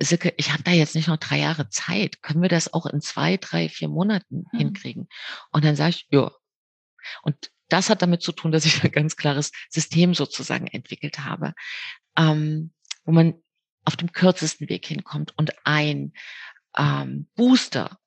Silke, 0.00 0.32
ich 0.36 0.52
habe 0.52 0.62
da 0.62 0.70
jetzt 0.70 0.94
nicht 0.94 1.08
noch 1.08 1.16
drei 1.16 1.38
Jahre 1.38 1.68
Zeit. 1.70 2.22
Können 2.22 2.42
wir 2.42 2.48
das 2.48 2.72
auch 2.72 2.86
in 2.86 3.00
zwei, 3.00 3.36
drei, 3.36 3.68
vier 3.68 3.88
Monaten 3.88 4.44
mhm. 4.52 4.58
hinkriegen? 4.58 5.08
Und 5.50 5.64
dann 5.64 5.76
sage 5.76 5.90
ich, 5.90 6.06
ja. 6.10 6.30
Und 7.22 7.50
das 7.68 7.90
hat 7.90 8.02
damit 8.02 8.22
zu 8.22 8.32
tun, 8.32 8.52
dass 8.52 8.64
ich 8.64 8.82
ein 8.84 8.92
ganz 8.92 9.16
klares 9.16 9.50
System 9.70 10.14
sozusagen 10.14 10.66
entwickelt 10.68 11.20
habe, 11.20 11.54
ähm, 12.16 12.72
wo 13.04 13.12
man 13.12 13.34
auf 13.84 13.96
dem 13.96 14.12
kürzesten 14.12 14.68
Weg 14.68 14.86
hinkommt. 14.86 15.36
Und 15.36 15.54
ein 15.64 16.12
ähm, 16.76 17.28
Booster 17.34 17.98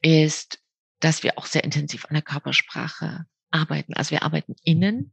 ist, 0.00 0.60
dass 1.00 1.22
wir 1.22 1.38
auch 1.38 1.46
sehr 1.46 1.64
intensiv 1.64 2.06
an 2.06 2.14
der 2.14 2.22
Körpersprache 2.22 3.26
arbeiten. 3.50 3.94
Also 3.94 4.10
wir 4.10 4.22
arbeiten 4.22 4.56
innen 4.62 5.12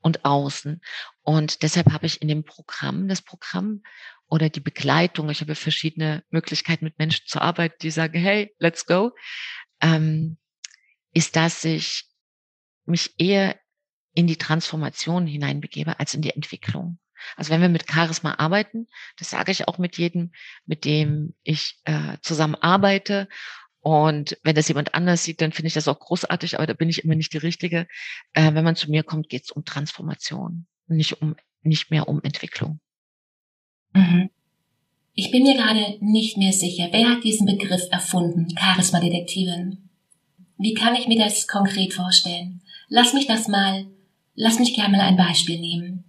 und 0.00 0.24
außen. 0.24 0.80
Und 1.22 1.62
deshalb 1.62 1.92
habe 1.92 2.06
ich 2.06 2.22
in 2.22 2.28
dem 2.28 2.44
Programm, 2.44 3.08
das 3.08 3.22
Programm 3.22 3.82
oder 4.28 4.48
die 4.48 4.60
Begleitung, 4.60 5.30
ich 5.30 5.40
habe 5.40 5.54
verschiedene 5.54 6.24
Möglichkeiten 6.30 6.84
mit 6.84 6.98
Menschen 6.98 7.26
zu 7.26 7.40
arbeiten, 7.40 7.76
die 7.82 7.90
sagen, 7.90 8.18
hey, 8.18 8.54
let's 8.58 8.86
go, 8.86 9.12
ähm, 9.80 10.38
ist, 11.12 11.36
dass 11.36 11.64
ich 11.64 12.04
mich 12.84 13.14
eher 13.18 13.58
in 14.14 14.26
die 14.26 14.36
Transformation 14.36 15.26
hineinbegebe 15.26 15.98
als 15.98 16.14
in 16.14 16.22
die 16.22 16.34
Entwicklung. 16.34 16.98
Also 17.36 17.50
wenn 17.50 17.60
wir 17.60 17.68
mit 17.68 17.90
Charisma 17.90 18.34
arbeiten, 18.38 18.86
das 19.18 19.30
sage 19.30 19.52
ich 19.52 19.68
auch 19.68 19.78
mit 19.78 19.96
jedem, 19.98 20.32
mit 20.64 20.84
dem 20.84 21.34
ich 21.42 21.80
äh, 21.84 22.18
zusammen 22.20 22.54
arbeite. 22.54 23.28
Und 23.86 24.36
wenn 24.42 24.56
das 24.56 24.66
jemand 24.66 24.96
anders 24.96 25.22
sieht, 25.22 25.40
dann 25.40 25.52
finde 25.52 25.68
ich 25.68 25.74
das 25.74 25.86
auch 25.86 26.00
großartig, 26.00 26.56
aber 26.56 26.66
da 26.66 26.72
bin 26.72 26.88
ich 26.88 27.04
immer 27.04 27.14
nicht 27.14 27.32
die 27.32 27.38
Richtige. 27.38 27.86
Äh, 28.32 28.52
wenn 28.52 28.64
man 28.64 28.74
zu 28.74 28.90
mir 28.90 29.04
kommt, 29.04 29.28
geht 29.28 29.44
es 29.44 29.52
um 29.52 29.64
Transformation, 29.64 30.66
nicht 30.88 31.22
um 31.22 31.36
nicht 31.62 31.92
mehr 31.92 32.08
um 32.08 32.20
Entwicklung. 32.24 32.80
Mhm. 33.92 34.30
Ich 35.14 35.30
bin 35.30 35.44
mir 35.44 35.54
gerade 35.54 35.98
nicht 36.00 36.36
mehr 36.36 36.52
sicher, 36.52 36.88
wer 36.90 37.10
hat 37.10 37.22
diesen 37.22 37.46
Begriff 37.46 37.84
erfunden, 37.92 38.48
Charisma-Detektivin? 38.58 39.88
Wie 40.58 40.74
kann 40.74 40.96
ich 40.96 41.06
mir 41.06 41.20
das 41.20 41.46
konkret 41.46 41.94
vorstellen? 41.94 42.62
Lass 42.88 43.14
mich 43.14 43.28
das 43.28 43.46
mal, 43.46 43.86
lass 44.34 44.58
mich 44.58 44.74
gerne 44.74 44.96
mal 44.96 45.06
ein 45.06 45.16
Beispiel 45.16 45.60
nehmen. 45.60 46.02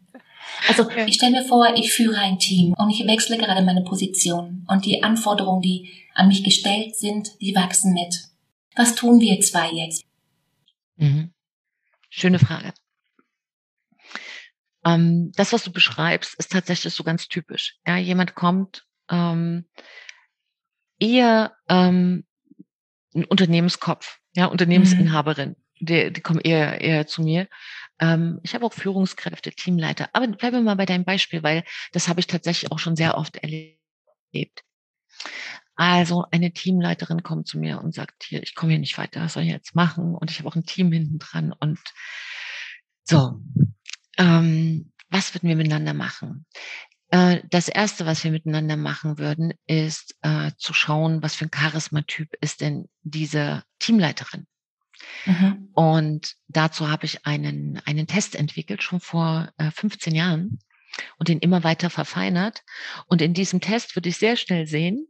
Also 0.67 0.81
okay. 0.81 1.05
ich 1.07 1.13
stelle 1.13 1.43
mir 1.43 1.46
vor, 1.46 1.75
ich 1.75 1.91
führe 1.91 2.17
ein 2.17 2.39
Team 2.39 2.74
und 2.74 2.89
ich 2.89 3.05
wechsle 3.05 3.38
gerade 3.38 3.62
meine 3.62 3.84
Position 3.84 4.65
und 4.67 4.84
die 4.84 5.03
Anforderungen, 5.03 5.62
die 5.62 5.91
an 6.17 6.27
mich 6.27 6.43
gestellt 6.43 6.95
sind, 6.95 7.39
die 7.41 7.55
wachsen 7.55 7.93
mit. 7.93 8.15
Was 8.75 8.95
tun 8.95 9.19
wir 9.19 9.39
zwei 9.41 9.71
jetzt? 9.71 10.05
Mhm. 10.97 11.33
Schöne 12.09 12.39
Frage. 12.39 12.74
Ähm, 14.86 15.31
das, 15.36 15.53
was 15.53 15.63
du 15.63 15.71
beschreibst, 15.71 16.36
ist 16.36 16.51
tatsächlich 16.51 16.93
so 16.93 17.03
ganz 17.03 17.27
typisch. 17.27 17.77
Ja, 17.86 17.97
jemand 17.97 18.36
kommt 18.36 18.86
ähm, 19.09 19.65
eher 21.00 21.55
ähm, 21.67 22.25
ein 23.13 23.25
Unternehmenskopf, 23.25 24.19
ja, 24.36 24.45
Unternehmensinhaberin. 24.45 25.50
Mhm 25.50 25.67
die, 25.79 26.12
die 26.12 26.21
kommen 26.21 26.39
eher, 26.41 26.81
eher 26.81 27.07
zu 27.07 27.21
mir. 27.21 27.47
Ähm, 28.00 28.39
ich 28.43 28.53
habe 28.53 28.65
auch 28.65 28.74
Führungskräfte, 28.74 29.51
Teamleiter. 29.51 30.09
Aber 30.13 30.27
bleiben 30.27 30.57
wir 30.57 30.62
mal 30.62 30.75
bei 30.75 30.86
deinem 30.86 31.05
Beispiel, 31.05 31.43
weil 31.43 31.63
das 31.91 32.07
habe 32.07 32.19
ich 32.19 32.27
tatsächlich 32.27 32.71
auch 32.71 32.79
schon 32.79 32.95
sehr 32.95 33.17
oft 33.17 33.38
erlebt. 33.38 34.63
Also 35.77 36.25
eine 36.31 36.51
Teamleiterin 36.51 37.22
kommt 37.22 37.48
zu 37.48 37.60
mir 37.60 37.79
und 37.81 37.93
sagt, 37.93 38.24
hier, 38.24 38.41
ich 38.41 38.55
komme 38.55 38.72
hier 38.72 38.79
nicht 38.79 38.98
weiter, 38.98 39.22
was 39.22 39.34
soll 39.34 39.43
ich 39.43 39.50
jetzt 39.50 39.75
machen? 39.75 40.15
Und 40.15 40.31
ich 40.31 40.39
habe 40.39 40.50
auch 40.50 40.55
ein 40.55 40.65
Team 40.65 40.91
hinten 40.91 41.19
dran. 41.19 41.53
Und 41.53 41.79
so, 43.03 43.39
ähm, 44.17 44.91
was 45.10 45.36
würden 45.36 45.48
wir 45.48 45.55
miteinander 45.55 45.93
machen? 45.93 46.48
Äh, 47.10 47.41
das 47.51 47.67
erste, 47.67 48.07
was 48.07 48.24
wir 48.24 48.31
miteinander 48.31 48.75
machen 48.75 49.19
würden, 49.19 49.53
ist 49.67 50.17
äh, 50.24 50.51
zu 50.57 50.74
schauen, 50.74 51.22
was 51.22 51.36
für 51.36 51.46
ein 51.46 51.51
Charismatyp 51.51 52.34
ist 52.41 52.62
denn 52.62 52.89
diese 53.03 53.63
Teamleiterin. 53.77 54.48
Mhm. 55.25 55.69
Und 55.74 56.34
dazu 56.48 56.89
habe 56.89 57.05
ich 57.05 57.27
einen, 57.27 57.79
einen 57.86 58.07
Test 58.07 58.36
entwickelt, 58.36 58.81
schon 58.81 59.00
vor 59.00 59.53
äh, 59.57 59.69
15 59.69 60.15
Jahren 60.15 60.57
und 61.19 61.27
den 61.27 61.38
immer 61.38 61.63
weiter 61.63 61.91
verfeinert. 61.91 62.63
Und 63.05 63.22
in 63.22 63.36
diesem 63.36 63.62
Test 63.62 63.96
würde 63.96 64.10
ich 64.10 64.17
sehr 64.17 64.36
schnell 64.36 64.65
sehen, 64.65 65.07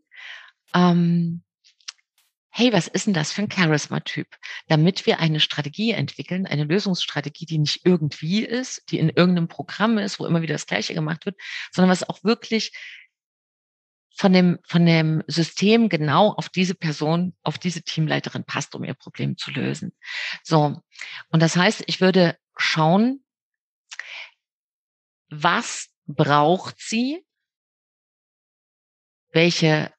ähm, 0.78 1.44
hey, 2.50 2.72
was 2.74 2.88
ist 2.88 3.08
denn 3.08 3.14
das 3.14 3.32
für 3.32 3.42
ein 3.42 3.52
Charisma-Typ? 3.52 4.28
Damit 4.68 5.06
wir 5.06 5.20
eine 5.20 5.40
Strategie 5.40 5.92
entwickeln, 5.92 6.46
eine 6.46 6.64
Lösungsstrategie, 6.64 7.46
die 7.46 7.58
nicht 7.60 7.82
irgendwie 7.84 8.44
ist, 8.44 8.84
die 8.90 9.00
in 9.00 9.10
irgendeinem 9.10 9.48
Programm 9.48 9.98
ist, 9.98 10.20
wo 10.20 10.26
immer 10.26 10.42
wieder 10.42 10.56
das 10.56 10.68
Gleiche 10.68 10.94
gemacht 10.94 11.26
wird, 11.26 11.36
sondern 11.72 11.92
was 11.92 12.08
auch 12.08 12.24
wirklich 12.24 12.72
von 14.16 14.34
dem, 14.34 14.58
von 14.66 14.86
dem 14.86 15.24
System 15.28 15.90
genau 15.90 16.32
auf 16.34 16.50
diese 16.50 16.74
Person, 16.74 17.36
auf 17.44 17.60
diese 17.60 17.84
Teamleiterin 17.84 18.44
passt, 18.44 18.74
um 18.74 18.84
ihr 18.84 18.96
Problem 18.96 19.38
zu 19.38 19.52
lösen. 19.52 19.94
So. 20.44 20.82
Und 21.30 21.42
das 21.42 21.56
heißt, 21.56 21.84
ich 21.86 22.02
würde 22.02 22.38
schauen, 22.56 23.24
was 25.30 25.90
braucht 26.08 26.80
sie? 26.80 27.24
Welche 29.32 29.92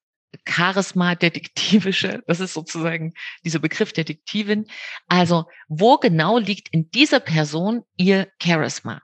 Charisma-Detektivische, 0.47 2.23
das 2.27 2.41
ist 2.41 2.55
sozusagen 2.55 3.15
dieser 3.45 3.59
Begriff 3.59 3.93
Detektivin. 3.93 4.67
Also, 5.07 5.47
wo 5.69 5.97
genau 5.97 6.39
liegt 6.39 6.69
in 6.71 6.91
dieser 6.91 7.21
Person 7.21 7.83
ihr 7.97 8.29
Charisma? 8.43 9.01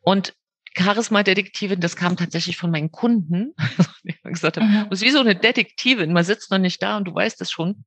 Und 0.00 0.34
Charisma-Detektivin, 0.76 1.80
das 1.80 1.96
kam 1.96 2.16
tatsächlich 2.16 2.56
von 2.56 2.70
meinen 2.70 2.90
Kunden. 2.90 3.54
Die 4.04 4.14
haben 4.24 4.32
gesagt, 4.32 4.56
mhm. 4.56 4.86
das 4.90 5.00
ist 5.00 5.06
wie 5.06 5.12
so 5.12 5.20
eine 5.20 5.36
Detektivin, 5.36 6.12
man 6.12 6.24
sitzt 6.24 6.50
noch 6.50 6.58
nicht 6.58 6.82
da 6.82 6.96
und 6.96 7.04
du 7.04 7.14
weißt 7.14 7.40
es 7.40 7.50
schon. 7.50 7.84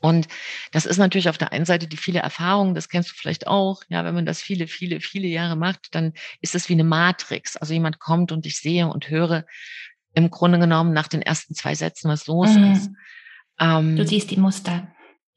Und 0.00 0.28
das 0.72 0.86
ist 0.86 0.96
natürlich 0.96 1.28
auf 1.28 1.36
der 1.36 1.52
einen 1.52 1.66
Seite 1.66 1.86
die 1.86 1.98
viele 1.98 2.20
Erfahrung, 2.20 2.74
das 2.74 2.88
kennst 2.88 3.10
du 3.10 3.14
vielleicht 3.14 3.46
auch. 3.46 3.82
Ja, 3.88 4.02
wenn 4.04 4.14
man 4.14 4.24
das 4.24 4.40
viele, 4.40 4.66
viele, 4.66 5.00
viele 5.00 5.28
Jahre 5.28 5.56
macht, 5.56 5.94
dann 5.94 6.14
ist 6.40 6.54
es 6.54 6.70
wie 6.70 6.72
eine 6.72 6.84
Matrix. 6.84 7.56
Also 7.58 7.74
jemand 7.74 7.98
kommt 7.98 8.32
und 8.32 8.46
ich 8.46 8.58
sehe 8.58 8.86
und 8.86 9.10
höre 9.10 9.44
im 10.14 10.30
Grunde 10.30 10.58
genommen 10.58 10.92
nach 10.92 11.08
den 11.08 11.22
ersten 11.22 11.54
zwei 11.54 11.74
Sätzen, 11.74 12.08
was 12.08 12.26
los 12.26 12.50
mhm. 12.54 12.72
ist. 12.72 12.90
Ähm, 13.58 13.96
du 13.96 14.06
siehst 14.06 14.30
die 14.30 14.36
Muster. 14.36 14.88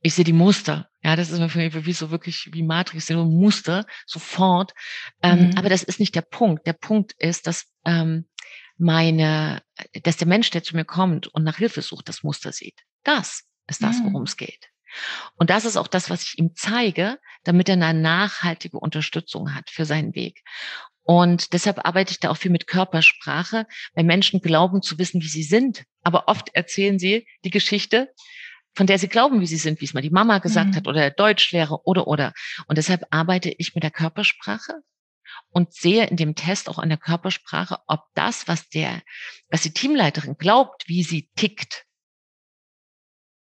Ich 0.01 0.15
sehe 0.15 0.25
die 0.25 0.33
Muster. 0.33 0.89
Ja, 1.01 1.15
das 1.15 1.29
ist 1.29 1.39
mir 1.39 1.85
wie 1.85 1.93
so 1.93 2.11
wirklich 2.11 2.49
wie 2.53 2.63
Matrix, 2.63 3.07
so 3.07 3.25
Muster 3.25 3.85
sofort. 4.05 4.73
Ähm, 5.21 5.49
mhm. 5.49 5.57
Aber 5.57 5.69
das 5.69 5.83
ist 5.83 5.99
nicht 5.99 6.15
der 6.15 6.21
Punkt. 6.21 6.65
Der 6.65 6.73
Punkt 6.73 7.13
ist, 7.19 7.47
dass 7.47 7.65
ähm, 7.85 8.25
meine, 8.77 9.61
dass 10.03 10.17
der 10.17 10.27
Mensch, 10.27 10.49
der 10.49 10.63
zu 10.63 10.75
mir 10.75 10.85
kommt 10.85 11.27
und 11.27 11.43
nach 11.43 11.57
Hilfe 11.57 11.81
sucht, 11.81 12.09
das 12.09 12.23
Muster 12.23 12.51
sieht. 12.51 12.81
Das 13.03 13.43
ist 13.67 13.83
das, 13.83 13.99
mhm. 13.99 14.05
worum 14.05 14.23
es 14.23 14.37
geht. 14.37 14.69
Und 15.35 15.49
das 15.49 15.65
ist 15.65 15.77
auch 15.77 15.87
das, 15.87 16.09
was 16.09 16.23
ich 16.23 16.37
ihm 16.37 16.51
zeige, 16.55 17.19
damit 17.43 17.69
er 17.69 17.73
eine 17.73 17.99
nachhaltige 17.99 18.79
Unterstützung 18.79 19.55
hat 19.55 19.69
für 19.69 19.85
seinen 19.85 20.15
Weg. 20.15 20.43
Und 21.03 21.53
deshalb 21.53 21.85
arbeite 21.85 22.11
ich 22.11 22.19
da 22.19 22.29
auch 22.29 22.37
viel 22.37 22.51
mit 22.51 22.65
Körpersprache, 22.65 23.67
weil 23.93 24.03
Menschen 24.05 24.41
glauben 24.41 24.81
zu 24.81 24.97
wissen, 24.97 25.21
wie 25.21 25.27
sie 25.27 25.43
sind. 25.43 25.83
Aber 26.01 26.27
oft 26.27 26.49
erzählen 26.53 26.97
sie 26.97 27.27
die 27.43 27.49
Geschichte, 27.49 28.13
von 28.73 28.87
der 28.87 28.97
sie 28.97 29.09
glauben, 29.09 29.41
wie 29.41 29.45
sie 29.45 29.57
sind, 29.57 29.81
wie 29.81 29.85
es 29.85 29.93
mal 29.93 30.01
die 30.01 30.09
Mama 30.09 30.39
gesagt 30.39 30.71
mhm. 30.71 30.75
hat 30.75 30.87
oder 30.87 31.01
der 31.01 31.11
Deutschlehrer 31.11 31.85
oder 31.85 32.07
oder. 32.07 32.33
Und 32.67 32.77
deshalb 32.77 33.05
arbeite 33.11 33.53
ich 33.57 33.75
mit 33.75 33.83
der 33.83 33.91
Körpersprache 33.91 34.81
und 35.49 35.73
sehe 35.73 36.07
in 36.07 36.17
dem 36.17 36.35
Test 36.35 36.69
auch 36.69 36.79
an 36.79 36.89
der 36.89 36.97
Körpersprache, 36.97 37.79
ob 37.87 38.01
das, 38.15 38.47
was 38.47 38.69
der, 38.69 39.01
was 39.49 39.61
die 39.61 39.73
Teamleiterin 39.73 40.37
glaubt, 40.37 40.87
wie 40.87 41.03
sie 41.03 41.29
tickt, 41.35 41.85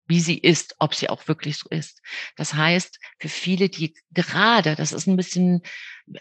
wie 0.07 0.21
sie 0.21 0.39
ist, 0.39 0.75
ob 0.79 0.95
sie 0.95 1.09
auch 1.09 1.29
wirklich 1.29 1.59
so 1.59 1.69
ist. 1.71 2.01
Das 2.37 2.55
heißt, 2.55 2.99
für 3.19 3.29
viele, 3.29 3.69
die 3.69 3.95
gerade, 4.13 4.77
das 4.77 4.93
ist 4.93 5.07
ein 5.07 5.17
bisschen 5.17 5.63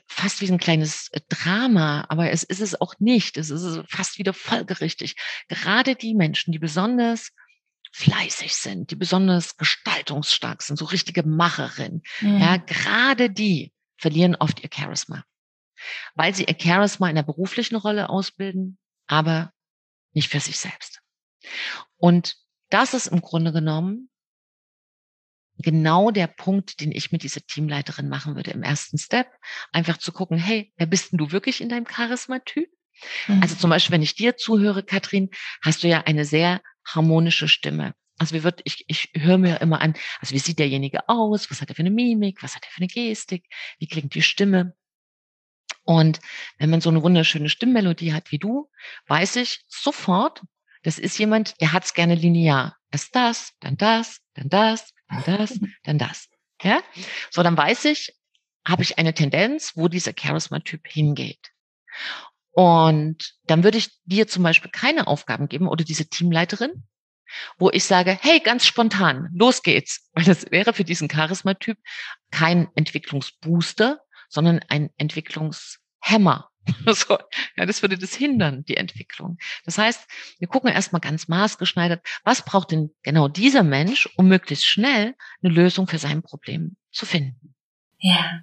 fast 0.08 0.42
wie 0.42 0.50
ein 0.50 0.58
kleines 0.58 1.10
äh, 1.12 1.22
Drama, 1.28 2.06
aber 2.08 2.32
es 2.32 2.44
ist 2.44 2.62
es 2.62 2.80
auch 2.80 2.96
nicht. 3.00 3.38
Es 3.38 3.50
ist 3.50 3.82
fast 3.90 4.18
wieder 4.18 4.34
folgerichtig. 4.34 5.16
Gerade 5.50 5.96
die 5.96 6.16
Menschen, 6.16 6.52
die 6.52 6.60
besonders 6.60 7.32
fleißig 7.92 8.56
sind, 8.56 8.92
die 8.92 8.96
besonders 8.96 9.58
gestaltungsstark 9.58 10.64
sind, 10.64 10.78
so 10.78 10.86
richtige 10.86 11.24
Macherinnen, 11.24 12.02
mhm. 12.22 12.40
ja, 12.40 12.58
gerade 12.58 13.30
die 13.30 13.72
verlieren 13.98 14.36
oft 14.36 14.64
ihr 14.64 14.70
Charisma. 14.74 15.24
Weil 16.16 16.34
sie 16.34 16.46
ihr 16.46 16.58
Charisma 16.60 17.10
in 17.10 17.16
der 17.16 17.24
beruflichen 17.24 17.76
Rolle 17.76 18.10
ausbilden, 18.10 18.80
aber 19.08 19.52
nicht 20.14 20.30
für 20.30 20.40
sich 20.40 20.58
selbst. 20.58 21.02
Und 21.98 22.38
das 22.74 22.94
ist 22.94 23.08
im 23.08 23.22
Grunde 23.22 23.52
genommen 23.52 24.10
genau 25.58 26.12
der 26.12 26.28
Punkt, 26.28 26.80
den 26.82 26.92
ich 26.92 27.12
mit 27.12 27.24
dieser 27.24 27.42
Teamleiterin 27.42 28.10
machen 28.10 28.36
würde 28.36 28.52
im 28.52 28.64
ersten 28.64 28.98
Step. 28.98 29.28
Einfach 29.72 29.98
zu 29.98 30.12
gucken, 30.12 30.38
hey, 30.38 30.74
wer 30.78 30.88
bist 30.88 31.12
denn 31.12 31.18
du 31.20 31.32
wirklich 31.32 31.62
in 31.62 31.70
deinem 31.70 31.88
Charisma-Typ? 31.88 32.70
Mhm. 33.28 33.42
Also 33.42 33.56
zum 33.56 33.70
Beispiel, 33.70 33.94
wenn 33.94 34.02
ich 34.02 34.16
dir 34.16 34.38
zuhöre, 34.38 34.84
Katrin, 34.84 35.30
hast 35.62 35.84
du 35.84 35.88
ja 35.88 36.02
eine 36.02 36.26
sehr 36.26 36.62
harmonische 36.86 37.48
Stimme. 37.48 37.94
Also 38.18 38.36
wie 38.36 38.44
wird, 38.44 38.62
ich, 38.64 38.86
ich 38.88 39.12
höre 39.16 39.38
mir 39.38 39.62
immer 39.62 39.82
an, 39.82 39.96
also 40.20 40.34
wie 40.34 40.40
sieht 40.40 40.60
derjenige 40.60 41.08
aus? 41.10 41.50
Was 41.50 41.62
hat 41.62 41.70
er 41.70 41.76
für 41.76 41.82
eine 41.82 41.92
Mimik? 41.92 42.44
Was 42.44 42.56
hat 42.56 42.66
er 42.66 42.72
für 42.72 42.82
eine 42.82 42.88
Gestik? 42.88 43.46
Wie 43.80 43.88
klingt 43.88 44.16
die 44.16 44.22
Stimme? 44.22 44.76
Und 45.84 46.20
wenn 46.58 46.70
man 46.70 46.82
so 46.82 46.90
eine 46.90 47.04
wunderschöne 47.04 47.50
Stimmmelodie 47.50 48.14
hat 48.14 48.32
wie 48.32 48.40
du, 48.40 48.70
weiß 49.08 49.36
ich 49.38 49.64
sofort, 49.68 50.42
das 50.84 51.00
ist 51.00 51.18
jemand, 51.18 51.60
der 51.62 51.74
hat 51.74 51.86
es 51.86 51.94
gerne 51.94 52.16
linear. 52.16 52.78
Erst 52.92 53.16
das, 53.16 53.52
dann 53.60 53.78
das, 53.78 54.20
dann 54.36 54.50
das, 54.50 54.94
dann 55.10 55.24
das, 55.26 55.60
dann 55.84 55.98
das. 55.98 56.30
Ja? 56.62 56.82
So, 57.32 57.44
dann 57.44 57.58
weiß 57.58 57.86
ich, 57.86 58.16
habe 58.68 58.84
ich 58.84 58.98
eine 58.98 59.14
Tendenz, 59.14 59.74
wo 59.76 59.88
dieser 59.88 60.14
Charisma-Typ 60.18 60.88
hingeht. 60.88 61.52
Und 62.52 63.34
dann 63.46 63.64
würde 63.64 63.78
ich 63.78 63.90
dir 64.04 64.28
zum 64.28 64.44
Beispiel 64.44 64.72
keine 64.72 65.08
Aufgaben 65.08 65.48
geben 65.48 65.68
oder 65.68 65.84
diese 65.84 66.08
Teamleiterin, 66.08 66.88
wo 67.58 67.72
ich 67.72 67.84
sage, 67.84 68.18
hey, 68.22 68.40
ganz 68.40 68.66
spontan, 68.66 69.30
los 69.34 69.64
geht's. 69.64 70.10
Weil 70.14 70.26
das 70.26 70.52
wäre 70.52 70.74
für 70.74 70.84
diesen 70.84 71.10
Charisma-Typ 71.10 71.78
kein 72.32 72.70
Entwicklungsbooster, 72.76 74.02
sondern 74.30 74.60
ein 74.70 74.92
Entwicklungshemmer. 74.98 76.50
So, 76.94 77.18
ja, 77.58 77.66
das 77.66 77.82
würde 77.82 77.98
das 77.98 78.14
hindern, 78.14 78.64
die 78.66 78.78
Entwicklung. 78.78 79.38
Das 79.66 79.78
heißt, 79.78 80.08
wir 80.40 80.48
gucken 80.48 80.72
erstmal 80.72 81.02
ganz 81.02 81.28
maßgeschneidert, 81.28 82.06
was 82.24 82.44
braucht 82.44 82.72
denn 82.72 82.92
genau 83.04 83.28
dieser 83.28 83.64
Mensch, 83.64 84.10
um 84.16 84.28
möglichst 84.28 84.66
schnell 84.66 85.16
eine 85.42 85.54
Lösung 85.54 85.88
für 85.88 85.98
sein 85.98 86.22
Problem 86.22 86.76
zu 86.92 87.06
finden. 87.06 87.56
Ja. 88.00 88.42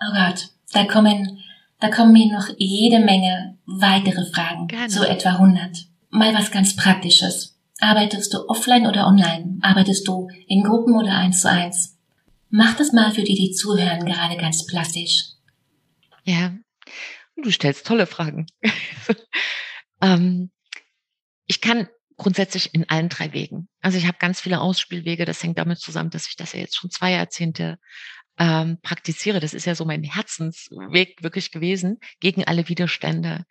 Oh 0.00 0.12
Gott, 0.12 0.48
da 0.72 0.84
kommen, 0.84 1.40
da 1.80 1.90
kommen 1.90 2.12
mir 2.12 2.32
noch 2.32 2.48
jede 2.56 3.00
Menge 3.00 3.58
weitere 3.66 4.24
Fragen. 4.32 4.66
Gerne. 4.66 4.90
So 4.90 5.04
etwa 5.04 5.30
100. 5.30 5.86
Mal 6.10 6.34
was 6.34 6.50
ganz 6.50 6.76
Praktisches. 6.76 7.58
Arbeitest 7.80 8.32
du 8.32 8.48
offline 8.48 8.86
oder 8.86 9.06
online? 9.06 9.58
Arbeitest 9.60 10.06
du 10.06 10.28
in 10.46 10.62
Gruppen 10.62 10.94
oder 10.94 11.16
eins 11.16 11.40
zu 11.40 11.50
eins? 11.50 11.98
Mach 12.50 12.76
das 12.76 12.92
mal 12.92 13.10
für 13.10 13.24
die, 13.24 13.34
die 13.34 13.50
zuhören, 13.50 14.06
gerade 14.06 14.36
ganz 14.36 14.64
plastisch. 14.64 15.24
Ja, 16.22 16.54
Du 17.36 17.50
stellst 17.50 17.86
tolle 17.86 18.06
Fragen. 18.06 18.46
ähm, 20.00 20.50
ich 21.46 21.60
kann 21.60 21.88
grundsätzlich 22.16 22.74
in 22.74 22.88
allen 22.88 23.08
drei 23.08 23.32
Wegen. 23.32 23.68
Also 23.80 23.98
ich 23.98 24.06
habe 24.06 24.18
ganz 24.18 24.40
viele 24.40 24.60
Ausspielwege. 24.60 25.24
Das 25.24 25.42
hängt 25.42 25.58
damit 25.58 25.78
zusammen, 25.78 26.10
dass 26.10 26.28
ich 26.28 26.36
das 26.36 26.52
ja 26.52 26.60
jetzt 26.60 26.76
schon 26.76 26.90
zwei 26.90 27.12
Jahrzehnte 27.12 27.78
ähm, 28.38 28.78
praktiziere. 28.82 29.40
Das 29.40 29.54
ist 29.54 29.64
ja 29.64 29.74
so 29.74 29.84
mein 29.84 30.04
Herzensweg 30.04 31.22
wirklich 31.22 31.50
gewesen 31.50 31.98
gegen 32.20 32.44
alle 32.44 32.68
Widerstände. 32.68 33.44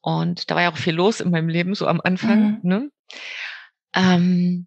Und 0.00 0.50
da 0.50 0.54
war 0.54 0.62
ja 0.62 0.72
auch 0.72 0.76
viel 0.76 0.94
los 0.94 1.20
in 1.20 1.30
meinem 1.30 1.48
Leben 1.48 1.74
so 1.74 1.86
am 1.86 2.00
Anfang. 2.00 2.60
Mhm. 2.62 2.68
Ne? 2.68 2.90
Ähm, 3.94 4.66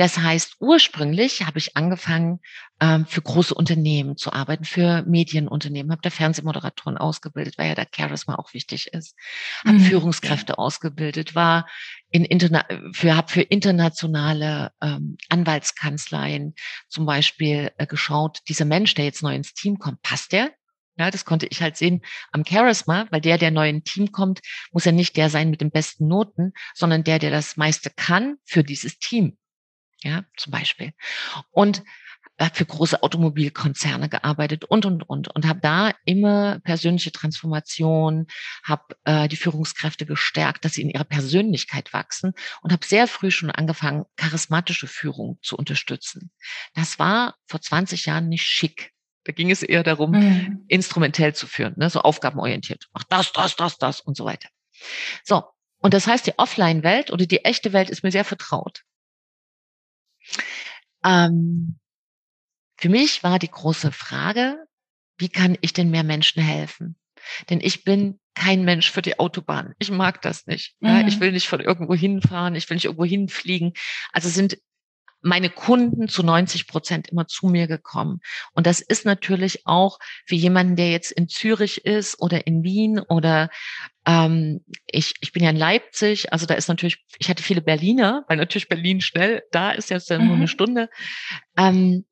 das 0.00 0.16
heißt, 0.16 0.56
ursprünglich 0.60 1.42
habe 1.44 1.58
ich 1.58 1.76
angefangen, 1.76 2.40
ähm, 2.80 3.04
für 3.04 3.20
große 3.20 3.52
Unternehmen 3.52 4.16
zu 4.16 4.32
arbeiten, 4.32 4.64
für 4.64 5.02
Medienunternehmen, 5.02 5.92
habe 5.92 6.00
da 6.00 6.08
Fernsehmoderatoren 6.08 6.96
ausgebildet, 6.96 7.58
weil 7.58 7.68
ja 7.68 7.74
da 7.74 7.84
Charisma 7.94 8.36
auch 8.36 8.54
wichtig 8.54 8.94
ist, 8.94 9.14
habe 9.62 9.76
mhm. 9.76 9.82
Führungskräfte 9.82 10.56
ausgebildet, 10.56 11.34
war 11.34 11.68
in 12.08 12.24
Interna 12.24 12.64
für 12.92 13.14
habe 13.14 13.30
für 13.30 13.42
internationale 13.42 14.72
ähm, 14.80 15.18
Anwaltskanzleien 15.28 16.54
zum 16.88 17.04
Beispiel 17.04 17.70
äh, 17.76 17.86
geschaut, 17.86 18.38
dieser 18.48 18.64
Mensch, 18.64 18.94
der 18.94 19.04
jetzt 19.04 19.22
neu 19.22 19.34
ins 19.34 19.52
Team 19.52 19.78
kommt, 19.78 20.00
passt 20.00 20.32
der? 20.32 20.50
Ja, 20.96 21.10
das 21.10 21.26
konnte 21.26 21.46
ich 21.46 21.60
halt 21.60 21.76
sehen 21.76 22.00
am 22.32 22.42
Charisma, 22.46 23.06
weil 23.10 23.20
der, 23.20 23.36
der 23.36 23.50
neu 23.50 23.68
in 23.68 23.84
Team 23.84 24.12
kommt, 24.12 24.40
muss 24.72 24.86
ja 24.86 24.92
nicht 24.92 25.18
der 25.18 25.28
sein 25.28 25.50
mit 25.50 25.60
den 25.60 25.70
besten 25.70 26.08
Noten, 26.08 26.54
sondern 26.74 27.04
der, 27.04 27.18
der 27.18 27.30
das 27.30 27.58
meiste 27.58 27.90
kann 27.90 28.36
für 28.46 28.64
dieses 28.64 28.98
Team 28.98 29.36
ja, 30.02 30.24
zum 30.36 30.52
Beispiel. 30.52 30.92
Und 31.50 31.82
habe 32.40 32.54
für 32.54 32.64
große 32.64 33.02
Automobilkonzerne 33.02 34.08
gearbeitet 34.08 34.64
und 34.64 34.86
und 34.86 35.02
und 35.08 35.28
und 35.28 35.46
habe 35.46 35.60
da 35.60 35.92
immer 36.04 36.58
persönliche 36.60 37.12
Transformation, 37.12 38.26
habe 38.64 38.96
äh, 39.04 39.28
die 39.28 39.36
Führungskräfte 39.36 40.06
gestärkt, 40.06 40.64
dass 40.64 40.74
sie 40.74 40.82
in 40.82 40.90
ihrer 40.90 41.04
Persönlichkeit 41.04 41.92
wachsen 41.92 42.32
und 42.62 42.72
habe 42.72 42.86
sehr 42.86 43.06
früh 43.06 43.30
schon 43.30 43.50
angefangen, 43.50 44.04
charismatische 44.16 44.86
Führung 44.86 45.38
zu 45.42 45.56
unterstützen. 45.56 46.30
Das 46.74 46.98
war 46.98 47.34
vor 47.46 47.60
20 47.60 48.06
Jahren 48.06 48.28
nicht 48.28 48.44
schick. 48.44 48.92
Da 49.24 49.32
ging 49.32 49.50
es 49.50 49.62
eher 49.62 49.82
darum, 49.82 50.12
mhm. 50.12 50.64
instrumentell 50.68 51.34
zu 51.34 51.46
führen, 51.46 51.74
ne, 51.76 51.90
so 51.90 52.00
aufgabenorientiert. 52.00 52.88
Mach 52.94 53.04
das, 53.04 53.32
das, 53.32 53.54
das, 53.56 53.76
das 53.76 54.00
und 54.00 54.16
so 54.16 54.24
weiter. 54.24 54.48
So. 55.24 55.44
Und 55.82 55.94
das 55.94 56.06
heißt, 56.06 56.26
die 56.26 56.38
Offline-Welt 56.38 57.10
oder 57.10 57.26
die 57.26 57.44
echte 57.44 57.72
Welt 57.72 57.88
ist 57.88 58.02
mir 58.02 58.10
sehr 58.10 58.24
vertraut. 58.24 58.82
Ähm, 61.04 61.78
für 62.78 62.88
mich 62.88 63.22
war 63.22 63.38
die 63.38 63.50
große 63.50 63.92
Frage, 63.92 64.66
wie 65.18 65.28
kann 65.28 65.56
ich 65.60 65.72
denn 65.72 65.90
mehr 65.90 66.04
Menschen 66.04 66.42
helfen? 66.42 66.96
Denn 67.50 67.60
ich 67.60 67.84
bin 67.84 68.18
kein 68.34 68.64
Mensch 68.64 68.90
für 68.90 69.02
die 69.02 69.18
Autobahn. 69.18 69.74
Ich 69.78 69.90
mag 69.90 70.22
das 70.22 70.46
nicht. 70.46 70.74
Mhm. 70.80 70.88
Ja, 70.88 71.06
ich 71.06 71.16
mhm. 71.16 71.20
will 71.20 71.32
nicht 71.32 71.48
von 71.48 71.60
irgendwo 71.60 71.94
hinfahren, 71.94 72.54
ich 72.54 72.68
will 72.70 72.76
nicht 72.76 72.86
irgendwo 72.86 73.04
hinfliegen. 73.04 73.72
Also 74.12 74.28
sind 74.28 74.58
meine 75.22 75.50
Kunden 75.50 76.08
zu 76.08 76.22
90 76.22 76.66
Prozent 76.66 77.08
immer 77.08 77.26
zu 77.26 77.46
mir 77.46 77.66
gekommen. 77.66 78.20
Und 78.52 78.66
das 78.66 78.80
ist 78.80 79.04
natürlich 79.04 79.66
auch 79.66 79.98
für 80.26 80.34
jemanden, 80.34 80.76
der 80.76 80.90
jetzt 80.90 81.12
in 81.12 81.28
Zürich 81.28 81.84
ist 81.84 82.20
oder 82.20 82.46
in 82.46 82.62
Wien 82.62 82.98
oder 82.98 83.50
ähm, 84.06 84.64
ich, 84.86 85.14
ich 85.20 85.32
bin 85.32 85.44
ja 85.44 85.50
in 85.50 85.56
Leipzig, 85.56 86.32
also 86.32 86.46
da 86.46 86.54
ist 86.54 86.68
natürlich, 86.68 87.04
ich 87.18 87.28
hatte 87.28 87.42
viele 87.42 87.60
Berliner, 87.60 88.24
weil 88.28 88.38
natürlich 88.38 88.68
Berlin 88.68 89.00
schnell, 89.00 89.42
da 89.52 89.70
ist 89.70 89.90
jetzt 89.90 90.10
mhm. 90.10 90.24
nur 90.24 90.34
eine 90.34 90.42
mhm. 90.44 90.48
Stunde. 90.48 90.88
Ähm, 91.56 92.06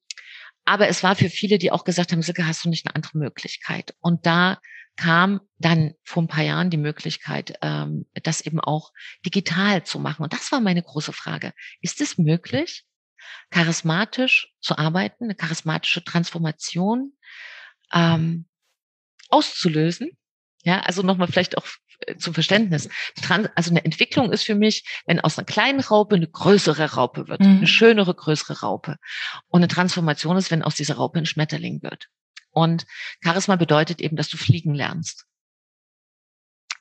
aber 0.65 0.89
es 0.89 1.03
war 1.03 1.17
für 1.17 1.31
viele, 1.31 1.57
die 1.57 1.73
auch 1.73 1.85
gesagt 1.85 2.13
haben, 2.13 2.21
Silke, 2.21 2.47
hast 2.47 2.65
du 2.65 2.69
nicht 2.69 2.87
eine 2.87 2.95
andere 2.95 3.17
Möglichkeit? 3.17 3.95
Und 4.01 4.27
da 4.27 4.59
kam 4.97 5.41
dann 5.59 5.95
vor 6.03 6.23
ein 6.23 6.29
paar 6.29 6.45
Jahren 6.45 6.71
die 6.71 6.77
Möglichkeit, 6.77 7.57
ähm, 7.63 8.05
das 8.23 8.41
eben 8.41 8.61
auch 8.61 8.93
digital 9.25 9.85
zu 9.85 9.99
machen. 9.99 10.25
Und 10.25 10.33
das 10.33 10.53
war 10.53 10.61
meine 10.61 10.83
große 10.83 11.13
Frage. 11.13 11.53
Ist 11.81 12.01
es 12.01 12.19
möglich, 12.19 12.85
charismatisch 13.51 14.53
zu 14.61 14.79
arbeiten, 14.79 15.25
eine 15.25 15.35
charismatische 15.35 16.05
Transformation 16.05 17.13
ähm, 17.93 18.47
auszulösen? 19.29 20.11
Ja, 20.65 20.81
also 20.81 21.03
nochmal 21.03 21.29
vielleicht 21.29 21.57
auch 21.57 21.67
äh, 22.01 22.17
zum 22.17 22.35
Verständnis. 22.35 22.89
Also 23.55 23.71
eine 23.71 23.85
Entwicklung 23.85 24.33
ist 24.33 24.45
für 24.45 24.55
mich, 24.55 24.85
wenn 25.07 25.21
aus 25.21 25.39
einer 25.39 25.47
kleinen 25.47 25.81
Raupe 25.81 26.17
eine 26.17 26.29
größere 26.29 26.95
Raupe 26.95 27.29
wird, 27.29 27.41
mhm. 27.41 27.59
eine 27.59 27.67
schönere, 27.67 28.15
größere 28.15 28.61
Raupe. 28.61 28.97
Und 29.49 29.61
eine 29.61 29.69
Transformation 29.69 30.37
ist, 30.37 30.51
wenn 30.51 30.63
aus 30.63 30.75
dieser 30.75 30.97
Raupe 30.97 31.19
ein 31.19 31.27
Schmetterling 31.27 31.83
wird. 31.83 32.09
Und 32.51 32.87
Charisma 33.23 33.57
bedeutet 33.57 34.01
eben, 34.01 34.17
dass 34.17 34.29
du 34.29 34.37
fliegen 34.37 34.75
lernst. 34.75 35.27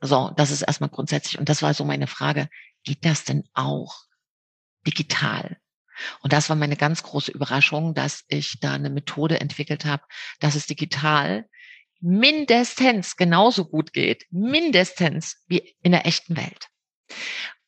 So, 0.01 0.31
das 0.35 0.51
ist 0.51 0.61
erstmal 0.61 0.89
grundsätzlich. 0.89 1.39
Und 1.39 1.49
das 1.49 1.61
war 1.61 1.73
so 1.73 1.83
meine 1.83 2.07
Frage. 2.07 2.49
Geht 2.83 3.05
das 3.05 3.23
denn 3.23 3.47
auch 3.53 4.05
digital? 4.85 5.57
Und 6.21 6.33
das 6.33 6.49
war 6.49 6.55
meine 6.55 6.75
ganz 6.75 7.03
große 7.03 7.31
Überraschung, 7.31 7.93
dass 7.93 8.23
ich 8.27 8.59
da 8.59 8.73
eine 8.73 8.89
Methode 8.89 9.39
entwickelt 9.39 9.85
habe, 9.85 10.03
dass 10.39 10.55
es 10.55 10.67
digital 10.67 11.45
mindestens 11.99 13.15
genauso 13.15 13.65
gut 13.65 13.93
geht, 13.93 14.25
mindestens 14.29 15.43
wie 15.47 15.75
in 15.81 15.91
der 15.91 16.05
echten 16.05 16.37
Welt. 16.37 16.67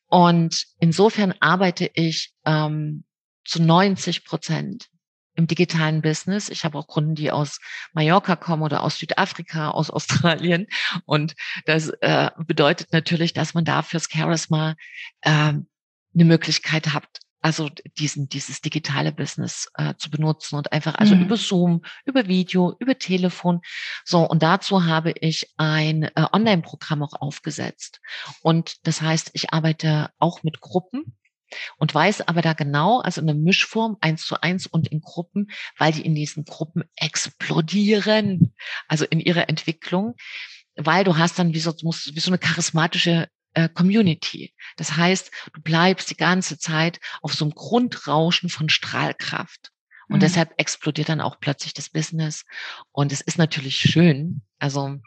Und 0.06 0.66
insofern 0.78 1.34
arbeite 1.40 1.90
ich 1.94 2.32
ähm, 2.44 3.04
zu 3.44 3.62
90 3.62 4.24
Prozent 4.24 4.88
im 5.34 5.46
digitalen 5.46 6.02
Business. 6.02 6.48
Ich 6.48 6.64
habe 6.64 6.78
auch 6.78 6.86
Kunden, 6.86 7.14
die 7.14 7.30
aus 7.30 7.60
Mallorca 7.92 8.36
kommen 8.36 8.62
oder 8.62 8.82
aus 8.82 8.98
Südafrika, 8.98 9.70
aus 9.70 9.90
Australien. 9.90 10.66
Und 11.06 11.34
das 11.64 11.88
äh, 12.00 12.30
bedeutet 12.38 12.92
natürlich, 12.92 13.32
dass 13.32 13.54
man 13.54 13.64
da 13.64 13.82
fürs 13.82 14.08
Charisma 14.10 14.74
äh, 15.22 15.30
eine 15.30 16.24
Möglichkeit 16.24 16.92
hat, 16.92 17.20
also 17.40 17.70
diesen, 17.98 18.28
dieses 18.28 18.60
digitale 18.60 19.12
Business 19.12 19.70
äh, 19.74 19.94
zu 19.96 20.10
benutzen 20.10 20.56
und 20.56 20.72
einfach 20.72 20.94
also 20.96 21.14
mhm. 21.14 21.22
über 21.22 21.36
Zoom, 21.36 21.82
über 22.04 22.28
Video, 22.28 22.76
über 22.78 22.98
Telefon. 22.98 23.60
So, 24.04 24.20
und 24.28 24.42
dazu 24.42 24.84
habe 24.84 25.12
ich 25.12 25.50
ein 25.56 26.04
äh, 26.04 26.26
Online-Programm 26.32 27.02
auch 27.02 27.14
aufgesetzt. 27.20 28.00
Und 28.42 28.86
das 28.86 29.00
heißt, 29.00 29.30
ich 29.32 29.52
arbeite 29.52 30.10
auch 30.18 30.42
mit 30.42 30.60
Gruppen 30.60 31.16
und 31.78 31.94
weiß 31.94 32.22
aber 32.22 32.42
da 32.42 32.52
genau, 32.52 33.00
also 33.00 33.20
in 33.20 33.26
der 33.26 33.36
Mischform 33.36 33.96
eins 34.00 34.24
zu 34.24 34.40
eins 34.40 34.66
und 34.66 34.88
in 34.88 35.00
Gruppen, 35.00 35.50
weil 35.78 35.92
die 35.92 36.04
in 36.04 36.14
diesen 36.14 36.44
Gruppen 36.44 36.84
explodieren, 36.96 38.54
also 38.86 39.04
in 39.04 39.20
ihrer 39.20 39.48
Entwicklung, 39.48 40.14
weil 40.76 41.04
du 41.04 41.16
hast 41.16 41.38
dann 41.38 41.52
wie 41.54 41.60
so, 41.60 41.74
musst, 41.82 42.14
wie 42.14 42.20
so 42.20 42.30
eine 42.30 42.38
charismatische 42.38 43.28
äh, 43.54 43.68
Community. 43.68 44.54
Das 44.76 44.96
heißt, 44.96 45.30
du 45.52 45.60
bleibst 45.60 46.10
die 46.10 46.16
ganze 46.16 46.58
Zeit 46.58 47.00
auf 47.22 47.34
so 47.34 47.44
einem 47.44 47.54
Grundrauschen 47.54 48.48
von 48.48 48.68
Strahlkraft. 48.68 49.70
Und 50.08 50.16
mhm. 50.16 50.20
deshalb 50.20 50.52
explodiert 50.56 51.08
dann 51.08 51.20
auch 51.20 51.38
plötzlich 51.40 51.74
das 51.74 51.90
Business. 51.90 52.44
Und 52.92 53.12
es 53.12 53.20
ist 53.20 53.38
natürlich 53.38 53.76
schön. 53.76 54.42
Also 54.58 54.98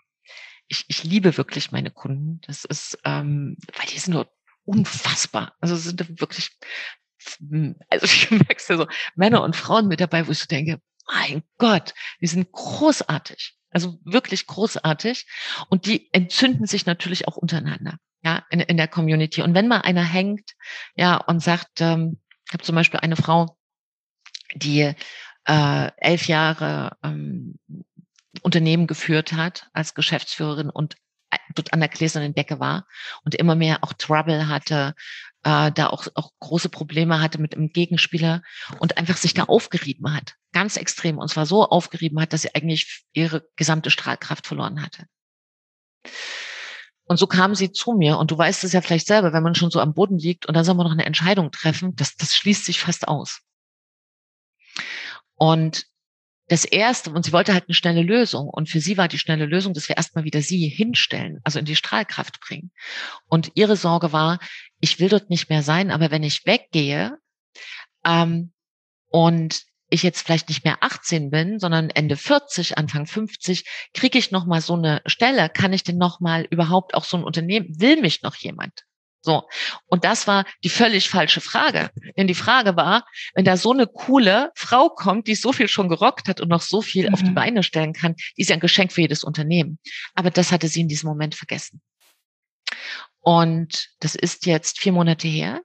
ich, 0.68 0.86
ich 0.88 1.04
liebe 1.04 1.38
wirklich 1.38 1.72
meine 1.72 1.92
Kunden. 1.92 2.40
Das 2.48 2.66
ist, 2.66 2.98
ähm, 3.04 3.58
weil 3.78 3.88
die 3.88 4.00
sind 4.00 4.14
nur 4.14 4.32
unfassbar. 4.66 5.56
Also 5.60 5.76
sind 5.76 6.20
wirklich, 6.22 6.58
also 7.90 8.06
ich 8.06 8.32
merke 8.32 8.64
ja 8.70 8.78
so, 8.78 8.88
Männer 9.16 9.44
und 9.44 9.56
Frauen 9.56 9.88
mit 9.88 10.00
dabei, 10.00 10.28
wo 10.28 10.32
ich 10.32 10.40
so 10.40 10.48
denke, 10.48 10.82
mein 11.08 11.44
Gott, 11.58 11.94
die 12.22 12.28
sind 12.28 12.52
großartig. 12.52 13.56
Also 13.72 14.00
wirklich 14.04 14.48
großartig. 14.48 15.28
Und 15.70 15.86
die 15.86 16.14
entzünden 16.14 16.66
sich 16.66 16.86
natürlich 16.86 17.28
auch 17.28 17.38
untereinander, 17.38 17.98
ja, 18.24 18.44
in, 18.50 18.60
in 18.62 18.78
der 18.78 18.88
Community. 18.88 19.42
Und 19.42 19.54
wenn 19.54 19.68
mal 19.68 19.82
einer 19.82 20.04
hängt, 20.04 20.52
ja, 20.96 21.18
und 21.18 21.42
sagt, 21.42 21.82
ähm, 21.82 22.20
ich 22.48 22.54
habe 22.54 22.64
zum 22.64 22.76
Beispiel 22.76 23.00
eine 23.00 23.16
Frau, 23.16 23.58
die 24.56 24.94
äh, 25.46 25.92
elf 25.98 26.28
Jahre 26.28 26.98
ähm, 27.04 27.60
Unternehmen 28.42 28.88
geführt 28.88 29.34
hat 29.34 29.70
als 29.74 29.94
Geschäftsführerin 29.94 30.70
und 30.70 30.96
dort 31.56 31.74
an 31.74 31.80
der 31.80 31.90
gläsernen 31.90 32.34
Decke 32.34 32.60
war 32.60 32.88
und 33.24 33.36
immer 33.36 33.56
mehr 33.56 33.80
auch 33.84 33.94
Trouble 33.94 34.48
hatte, 34.48 34.94
äh, 35.44 35.72
da 35.72 35.88
auch, 35.88 36.08
auch 36.16 36.32
große 36.40 36.70
Probleme 36.70 37.22
hatte 37.22 37.42
mit 37.42 37.56
einem 37.56 37.70
Gegenspieler 37.70 38.42
und 38.80 38.98
einfach 38.98 39.18
sich 39.18 39.34
da 39.34 39.44
aufgerieben 39.44 40.14
hat. 40.14 40.36
Ganz 40.52 40.78
extrem. 40.78 41.18
Und 41.18 41.30
zwar 41.30 41.46
so 41.46 41.66
aufgerieben 41.68 42.20
hat, 42.20 42.34
dass 42.34 42.44
sie 42.44 42.56
eigentlich 42.56 43.04
ihre 43.14 43.48
gesamte 43.56 43.90
Strahlkraft 43.90 44.48
verloren 44.48 44.82
hatte. 44.82 45.06
Und 47.06 47.18
so 47.18 47.28
kam 47.28 47.56
sie 47.56 47.72
zu 47.72 47.94
mir. 47.94 48.18
Und 48.18 48.32
du 48.32 48.38
weißt 48.38 48.64
es 48.64 48.74
ja 48.74 48.82
vielleicht 48.82 49.08
selber, 49.08 49.34
wenn 49.34 49.44
man 49.44 49.56
schon 49.56 49.72
so 49.72 49.80
am 49.80 49.94
Boden 49.94 50.18
liegt 50.18 50.46
und 50.46 50.56
dann 50.56 50.64
soll 50.64 50.76
man 50.76 50.86
noch 50.86 50.94
eine 50.94 51.06
Entscheidung 51.06 51.52
treffen, 51.52 51.96
das, 51.96 52.16
das 52.16 52.36
schließt 52.36 52.66
sich 52.66 52.80
fast 52.80 53.08
aus. 53.08 53.42
Und 55.36 55.86
das 56.48 56.66
erste, 56.66 57.12
und 57.12 57.26
sie 57.26 57.32
wollte 57.32 57.54
halt 57.54 57.66
eine 57.68 57.76
schnelle 57.76 58.02
Lösung. 58.02 58.48
Und 58.48 58.70
für 58.70 58.80
sie 58.80 58.98
war 58.98 59.08
die 59.08 59.18
schnelle 59.18 59.46
Lösung, 59.46 59.74
dass 59.74 59.88
wir 59.90 59.98
erstmal 59.98 60.24
wieder 60.24 60.42
sie 60.42 60.68
hinstellen, 60.68 61.40
also 61.44 61.60
in 61.60 61.66
die 61.66 61.76
Strahlkraft 61.76 62.40
bringen. 62.42 62.72
Und 63.28 63.52
ihre 63.56 63.76
Sorge 63.76 64.12
war, 64.12 64.40
ich 64.80 65.00
will 65.00 65.10
dort 65.10 65.30
nicht 65.30 65.50
mehr 65.50 65.64
sein, 65.64 65.90
aber 65.92 66.12
wenn 66.12 66.24
ich 66.24 66.46
weggehe 66.46 67.18
ähm, 68.06 68.52
und 69.08 69.64
ich 69.94 70.04
jetzt 70.04 70.22
vielleicht 70.22 70.50
nicht 70.50 70.66
mehr 70.66 70.78
18 70.82 71.30
bin, 71.30 71.60
sondern 71.60 71.90
Ende 71.90 72.18
40, 72.18 72.78
Anfang 72.78 73.06
50, 73.06 73.66
kriege 73.94 74.18
ich 74.18 74.32
noch 74.32 74.46
mal 74.46 74.62
so 74.62 74.74
eine 74.74 75.02
Stelle, 75.06 75.50
kann 75.50 75.74
ich 75.74 75.84
denn 75.84 75.98
noch 75.98 76.20
mal 76.20 76.48
überhaupt 76.50 76.96
auch 76.96 77.06
so 77.06 77.18
ein 77.18 77.24
Unternehmen, 77.24 77.68
will 77.80 78.02
mich 78.02 78.24
noch 78.24 78.36
jemand? 78.36 78.84
So. 79.22 79.48
Und 79.86 80.04
das 80.04 80.28
war 80.28 80.46
die 80.64 80.70
völlig 80.70 81.10
falsche 81.10 81.40
Frage. 81.40 81.92
Denn 82.18 82.28
die 82.28 82.34
Frage 82.34 82.76
war, 82.76 83.06
wenn 83.34 83.46
da 83.46 83.56
so 83.56 83.72
eine 83.72 83.88
coole 83.88 84.52
Frau 84.54 84.90
kommt, 84.90 85.28
die 85.28 85.36
so 85.36 85.54
viel 85.54 85.70
schon 85.70 85.88
gerockt 85.88 86.28
hat 86.28 86.42
und 86.42 86.50
noch 86.50 86.62
so 86.62 86.82
viel 86.82 87.08
mhm. 87.08 87.14
auf 87.14 87.24
die 87.24 87.30
mhm. 87.30 87.36
Beine 87.36 87.64
stellen 87.64 87.94
kann, 87.94 88.16
die 88.38 88.42
ist 88.42 88.50
ja 88.50 88.56
ein 88.56 88.60
Geschenk 88.60 88.92
für 88.92 89.02
jedes 89.02 89.24
Unternehmen. 89.24 89.80
Aber 90.14 90.30
das 90.30 90.52
hatte 90.52 90.68
sie 90.68 90.82
in 90.82 90.90
diesem 90.90 91.08
Moment 91.08 91.36
vergessen. 91.36 91.82
Und 93.22 93.90
das 94.00 94.16
ist 94.16 94.46
jetzt 94.46 94.80
vier 94.80 94.92
Monate 94.92 95.28
her. 95.30 95.62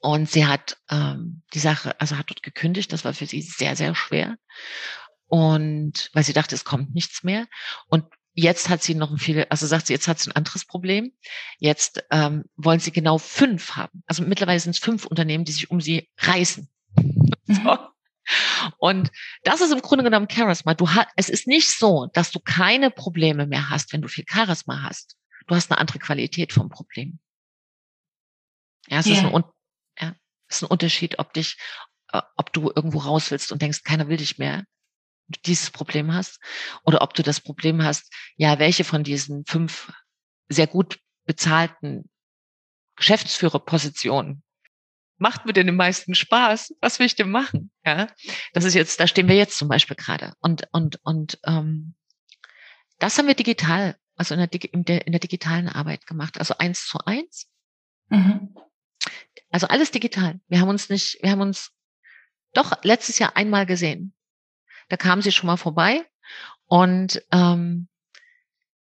Und 0.00 0.30
sie 0.30 0.46
hat 0.46 0.78
ähm, 0.90 1.42
die 1.54 1.58
Sache, 1.58 1.98
also 2.00 2.16
hat 2.16 2.30
dort 2.30 2.42
gekündigt. 2.42 2.92
Das 2.92 3.04
war 3.04 3.12
für 3.12 3.26
sie 3.26 3.42
sehr, 3.42 3.76
sehr 3.76 3.94
schwer. 3.94 4.36
Und 5.26 6.10
weil 6.12 6.24
sie 6.24 6.32
dachte, 6.32 6.54
es 6.54 6.64
kommt 6.64 6.94
nichts 6.94 7.22
mehr. 7.22 7.46
Und 7.86 8.04
Jetzt 8.32 8.68
hat 8.68 8.82
sie 8.82 8.94
noch 8.94 9.10
ein 9.10 9.18
viel, 9.18 9.44
also 9.50 9.66
sagt 9.66 9.88
sie, 9.88 9.92
jetzt 9.92 10.06
hat 10.06 10.20
sie 10.20 10.30
ein 10.30 10.36
anderes 10.36 10.64
Problem. 10.64 11.12
Jetzt 11.58 12.04
ähm, 12.10 12.44
wollen 12.56 12.78
sie 12.78 12.92
genau 12.92 13.18
fünf 13.18 13.76
haben. 13.76 14.02
Also 14.06 14.22
mittlerweile 14.22 14.60
sind 14.60 14.70
es 14.70 14.78
fünf 14.78 15.04
Unternehmen, 15.04 15.44
die 15.44 15.52
sich 15.52 15.70
um 15.70 15.80
sie 15.80 16.08
reißen. 16.18 16.68
Mhm. 17.46 17.54
so. 17.64 17.78
Und 18.78 19.10
das 19.42 19.60
ist 19.60 19.72
im 19.72 19.80
Grunde 19.82 20.04
genommen 20.04 20.28
Charisma. 20.30 20.74
Du 20.74 20.88
hast, 20.90 21.08
es 21.16 21.28
ist 21.28 21.48
nicht 21.48 21.68
so, 21.68 22.08
dass 22.12 22.30
du 22.30 22.38
keine 22.38 22.90
Probleme 22.90 23.46
mehr 23.46 23.70
hast, 23.70 23.92
wenn 23.92 24.02
du 24.02 24.08
viel 24.08 24.24
Charisma 24.28 24.82
hast. 24.82 25.16
Du 25.46 25.54
hast 25.54 25.70
eine 25.70 25.78
andere 25.78 25.98
Qualität 25.98 26.52
vom 26.52 26.68
Problem. 26.68 27.18
Ja, 28.88 28.98
es 28.98 29.06
yeah. 29.06 29.16
ist, 29.16 29.34
ein, 29.34 29.44
ist 30.50 30.62
ein 30.62 30.66
Unterschied, 30.66 31.18
ob 31.18 31.32
dich, 31.32 31.56
äh, 32.12 32.22
ob 32.36 32.52
du 32.52 32.70
irgendwo 32.74 32.98
raus 32.98 33.30
willst 33.30 33.52
und 33.52 33.62
denkst, 33.62 33.82
keiner 33.82 34.08
will 34.08 34.18
dich 34.18 34.38
mehr, 34.38 34.64
dieses 35.46 35.70
Problem 35.70 36.12
hast 36.12 36.40
oder 36.84 37.02
ob 37.02 37.14
du 37.14 37.22
das 37.22 37.40
Problem 37.40 37.82
hast, 37.82 38.12
ja, 38.36 38.58
welche 38.58 38.84
von 38.84 39.04
diesen 39.04 39.44
fünf 39.46 39.92
sehr 40.48 40.66
gut 40.66 40.98
bezahlten 41.24 42.10
Geschäftsführerpositionen 42.96 44.42
macht 45.20 45.44
mir 45.44 45.52
denn 45.52 45.66
den 45.66 45.76
meisten 45.76 46.14
Spaß? 46.14 46.74
Was 46.80 46.98
will 46.98 47.06
ich 47.06 47.14
denn 47.14 47.30
machen? 47.30 47.70
Ja, 47.84 48.08
das 48.52 48.64
ist 48.64 48.74
jetzt, 48.74 48.98
da 49.00 49.06
stehen 49.06 49.28
wir 49.28 49.36
jetzt 49.36 49.56
zum 49.56 49.68
Beispiel 49.68 49.96
gerade 49.96 50.32
und 50.40 50.66
und 50.72 50.98
und 51.02 51.38
ähm, 51.46 51.94
das 52.98 53.16
haben 53.16 53.28
wir 53.28 53.34
digital, 53.34 53.96
also 54.16 54.34
in 54.34 54.40
der, 54.40 54.72
in 54.72 54.84
der, 54.84 55.06
in 55.06 55.12
der 55.12 55.20
digitalen 55.20 55.68
Arbeit 55.68 56.06
gemacht, 56.06 56.38
also 56.38 56.54
eins 56.58 56.86
zu 56.86 56.98
eins. 57.04 57.48
Mhm. 58.08 58.54
Also 59.50 59.66
alles 59.66 59.90
digital. 59.90 60.40
Wir 60.48 60.60
haben 60.60 60.68
uns 60.68 60.88
nicht, 60.88 61.18
wir 61.22 61.30
haben 61.30 61.40
uns 61.40 61.72
doch 62.52 62.82
letztes 62.82 63.18
Jahr 63.18 63.36
einmal 63.36 63.66
gesehen. 63.66 64.14
Da 64.88 64.96
kam 64.96 65.22
sie 65.22 65.32
schon 65.32 65.46
mal 65.46 65.56
vorbei 65.56 66.04
und 66.66 67.22
ähm, 67.32 67.88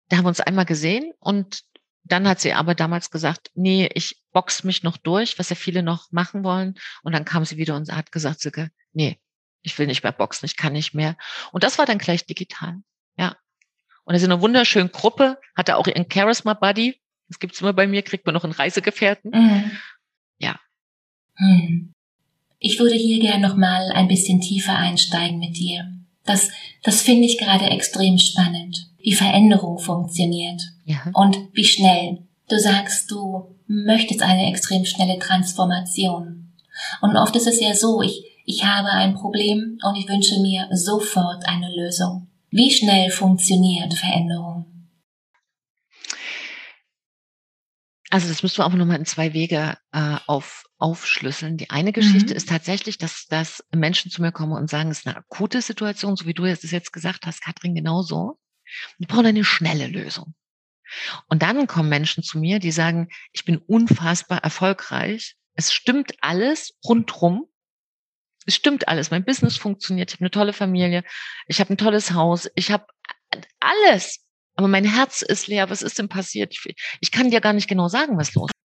da 0.08 0.16
haben 0.16 0.24
wir 0.24 0.28
uns 0.28 0.40
einmal 0.40 0.66
gesehen 0.66 1.12
und 1.18 1.62
dann 2.04 2.28
hat 2.28 2.40
sie 2.40 2.52
aber 2.52 2.74
damals 2.74 3.10
gesagt, 3.10 3.50
nee, 3.54 3.90
ich 3.94 4.22
box 4.32 4.62
mich 4.62 4.82
noch 4.82 4.96
durch, 4.96 5.38
was 5.38 5.50
ja 5.50 5.56
viele 5.56 5.82
noch 5.82 6.12
machen 6.12 6.44
wollen. 6.44 6.74
Und 7.02 7.12
dann 7.12 7.24
kam 7.24 7.44
sie 7.44 7.56
wieder 7.56 7.74
und 7.74 7.92
hat 7.92 8.12
gesagt, 8.12 8.40
Silke, 8.40 8.70
nee, 8.92 9.18
ich 9.62 9.76
will 9.78 9.88
nicht 9.88 10.04
mehr 10.04 10.12
boxen, 10.12 10.46
ich 10.46 10.56
kann 10.56 10.72
nicht 10.72 10.94
mehr. 10.94 11.16
Und 11.50 11.64
das 11.64 11.78
war 11.78 11.86
dann 11.86 11.98
gleich 11.98 12.24
digital. 12.24 12.76
Ja. 13.16 13.36
Und 14.04 14.14
er 14.14 14.18
ist 14.18 14.22
in 14.22 14.30
einer 14.30 14.40
wunderschönen 14.40 14.92
Gruppe, 14.92 15.40
hatte 15.56 15.76
auch 15.76 15.88
ihren 15.88 16.06
Charisma 16.10 16.54
Buddy. 16.54 17.00
Das 17.28 17.40
gibt's 17.40 17.60
immer 17.60 17.72
bei 17.72 17.88
mir, 17.88 18.02
kriegt 18.02 18.24
man 18.24 18.34
noch 18.34 18.44
einen 18.44 18.52
Reisegefährten. 18.52 19.32
Mhm. 19.32 19.78
Ja. 20.38 20.58
Hm. 21.36 21.92
Ich 22.58 22.78
würde 22.78 22.96
hier 22.96 23.20
gerne 23.20 23.46
noch 23.46 23.56
mal 23.56 23.92
ein 23.92 24.08
bisschen 24.08 24.40
tiefer 24.40 24.76
einsteigen 24.76 25.38
mit 25.38 25.56
dir. 25.56 25.92
Das, 26.24 26.50
das 26.82 27.02
finde 27.02 27.26
ich 27.26 27.38
gerade 27.38 27.66
extrem 27.66 28.18
spannend, 28.18 28.90
wie 28.98 29.14
Veränderung 29.14 29.78
funktioniert 29.78 30.60
ja. 30.84 30.98
und 31.12 31.36
wie 31.52 31.64
schnell. 31.64 32.26
Du 32.48 32.58
sagst, 32.58 33.10
du 33.10 33.54
möchtest 33.66 34.22
eine 34.22 34.48
extrem 34.48 34.84
schnelle 34.84 35.18
Transformation. 35.18 36.52
Und 37.00 37.16
oft 37.16 37.34
ist 37.36 37.46
es 37.46 37.60
ja 37.60 37.74
so, 37.74 38.02
ich, 38.02 38.24
ich 38.44 38.64
habe 38.64 38.88
ein 38.88 39.14
Problem 39.14 39.78
und 39.82 39.96
ich 39.96 40.08
wünsche 40.08 40.40
mir 40.40 40.68
sofort 40.72 41.46
eine 41.48 41.74
Lösung. 41.74 42.28
Wie 42.50 42.70
schnell 42.70 43.10
funktioniert 43.10 43.94
Veränderung? 43.94 44.66
Also 48.10 48.28
das 48.28 48.42
müssen 48.42 48.58
wir 48.58 48.66
auch 48.66 48.72
nochmal 48.72 48.98
in 48.98 49.04
zwei 49.04 49.32
Wege 49.32 49.76
äh, 49.92 50.16
auf, 50.26 50.64
aufschlüsseln. 50.78 51.56
Die 51.56 51.70
eine 51.70 51.92
Geschichte 51.92 52.30
mhm. 52.34 52.36
ist 52.36 52.48
tatsächlich, 52.48 52.98
dass, 52.98 53.26
dass 53.26 53.64
Menschen 53.74 54.10
zu 54.10 54.22
mir 54.22 54.32
kommen 54.32 54.52
und 54.52 54.70
sagen, 54.70 54.90
es 54.90 55.00
ist 55.00 55.06
eine 55.06 55.16
akute 55.16 55.60
Situation, 55.60 56.16
so 56.16 56.26
wie 56.26 56.34
du 56.34 56.44
es 56.44 56.70
jetzt 56.70 56.92
gesagt 56.92 57.26
hast, 57.26 57.42
Katrin, 57.42 57.74
genauso. 57.74 58.38
Die 58.98 59.06
brauchen 59.06 59.26
eine 59.26 59.44
schnelle 59.44 59.88
Lösung. 59.88 60.34
Und 61.28 61.42
dann 61.42 61.66
kommen 61.66 61.88
Menschen 61.88 62.22
zu 62.22 62.38
mir, 62.38 62.60
die 62.60 62.70
sagen, 62.70 63.08
ich 63.32 63.44
bin 63.44 63.58
unfassbar 63.58 64.38
erfolgreich. 64.44 65.36
Es 65.54 65.72
stimmt 65.72 66.14
alles 66.20 66.74
rundrum 66.84 67.48
es 68.46 68.54
stimmt 68.54 68.88
alles. 68.88 69.10
Mein 69.10 69.24
Business 69.24 69.56
funktioniert. 69.56 70.10
Ich 70.10 70.14
habe 70.14 70.22
eine 70.22 70.30
tolle 70.30 70.52
Familie. 70.52 71.04
Ich 71.48 71.60
habe 71.60 71.74
ein 71.74 71.78
tolles 71.78 72.12
Haus. 72.12 72.48
Ich 72.54 72.70
habe 72.70 72.86
alles. 73.60 74.24
Aber 74.56 74.68
mein 74.68 74.84
Herz 74.84 75.22
ist 75.22 75.46
leer. 75.46 75.70
Was 75.70 75.82
ist 75.82 75.98
denn 75.98 76.08
passiert? 76.08 76.52
Ich, 76.52 76.74
ich 77.00 77.10
kann 77.12 77.30
dir 77.30 77.40
gar 77.40 77.52
nicht 77.52 77.68
genau 77.68 77.88
sagen, 77.88 78.18
was 78.18 78.34
los 78.34 78.50
ist. 78.50 78.56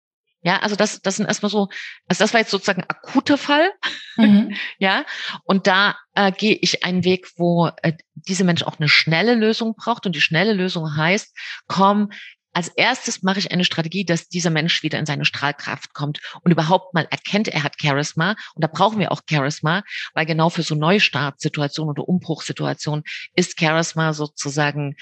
Ja, 0.43 0.57
also 0.59 0.75
das, 0.75 1.01
das 1.01 1.17
sind 1.17 1.27
erstmal 1.27 1.51
so, 1.51 1.67
also 2.07 2.23
das 2.23 2.33
war 2.33 2.39
jetzt 2.39 2.49
sozusagen 2.49 2.81
ein 2.81 2.89
akuter 2.89 3.37
Fall. 3.37 3.71
Mhm. 4.17 4.55
ja, 4.79 5.05
und 5.43 5.67
da 5.67 5.95
äh, 6.15 6.31
gehe 6.31 6.57
ich 6.59 6.83
einen 6.83 7.03
Weg, 7.03 7.27
wo 7.37 7.69
äh, 7.83 7.93
diese 8.15 8.43
Mensch 8.43 8.63
auch 8.63 8.79
eine 8.79 8.89
schnelle 8.89 9.35
Lösung 9.35 9.75
braucht. 9.75 10.07
Und 10.07 10.15
die 10.15 10.21
schnelle 10.21 10.53
Lösung 10.53 10.95
heißt, 10.95 11.37
komm, 11.67 12.09
als 12.53 12.67
erstes 12.69 13.23
mache 13.23 13.39
ich 13.39 13.51
eine 13.51 13.63
Strategie, 13.63 14.03
dass 14.03 14.27
dieser 14.27 14.49
Mensch 14.49 14.83
wieder 14.83 14.99
in 14.99 15.05
seine 15.05 15.25
Strahlkraft 15.25 15.93
kommt 15.93 16.19
und 16.41 16.51
überhaupt 16.51 16.93
mal 16.93 17.07
erkennt, 17.09 17.47
er 17.47 17.63
hat 17.63 17.75
Charisma. 17.79 18.35
Und 18.55 18.63
da 18.63 18.67
brauchen 18.67 18.99
wir 18.99 19.11
auch 19.11 19.21
Charisma, 19.29 19.83
weil 20.13 20.25
genau 20.25 20.49
für 20.49 20.63
so 20.63 20.75
Neustartsituationen 20.75 21.91
oder 21.91 22.07
Umbruchssituationen 22.09 23.03
ist 23.35 23.59
Charisma 23.59 24.13
sozusagen 24.13 24.95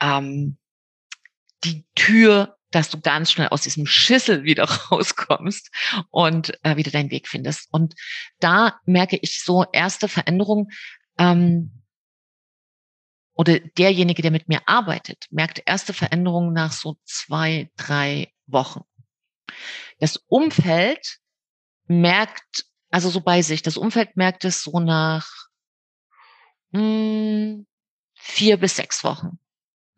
ähm, 0.00 0.58
die 1.64 1.84
Tür, 1.94 2.56
dass 2.70 2.90
du 2.90 3.00
ganz 3.00 3.30
schnell 3.30 3.48
aus 3.48 3.62
diesem 3.62 3.86
Schissel 3.86 4.44
wieder 4.44 4.64
rauskommst 4.90 5.70
und 6.10 6.58
äh, 6.64 6.76
wieder 6.76 6.90
deinen 6.90 7.10
Weg 7.10 7.28
findest. 7.28 7.72
Und 7.72 7.94
da 8.40 8.80
merke 8.84 9.18
ich 9.20 9.42
so 9.42 9.64
erste 9.72 10.08
Veränderungen. 10.08 10.68
Ähm, 11.18 11.82
oder 13.34 13.60
derjenige, 13.60 14.22
der 14.22 14.30
mit 14.30 14.48
mir 14.48 14.66
arbeitet, 14.66 15.26
merkt 15.30 15.62
erste 15.66 15.92
Veränderungen 15.92 16.54
nach 16.54 16.72
so 16.72 16.96
zwei, 17.04 17.70
drei 17.76 18.32
Wochen. 18.46 18.80
Das 19.98 20.16
Umfeld 20.26 21.18
merkt, 21.86 22.64
also 22.90 23.10
so 23.10 23.20
bei 23.20 23.42
sich, 23.42 23.62
das 23.62 23.76
Umfeld 23.76 24.16
merkt 24.16 24.44
es 24.44 24.62
so 24.62 24.80
nach 24.80 25.30
mh, 26.70 26.80
hm, 26.80 27.66
vier 28.14 28.56
bis 28.56 28.76
sechs 28.76 29.04
Wochen. 29.04 29.38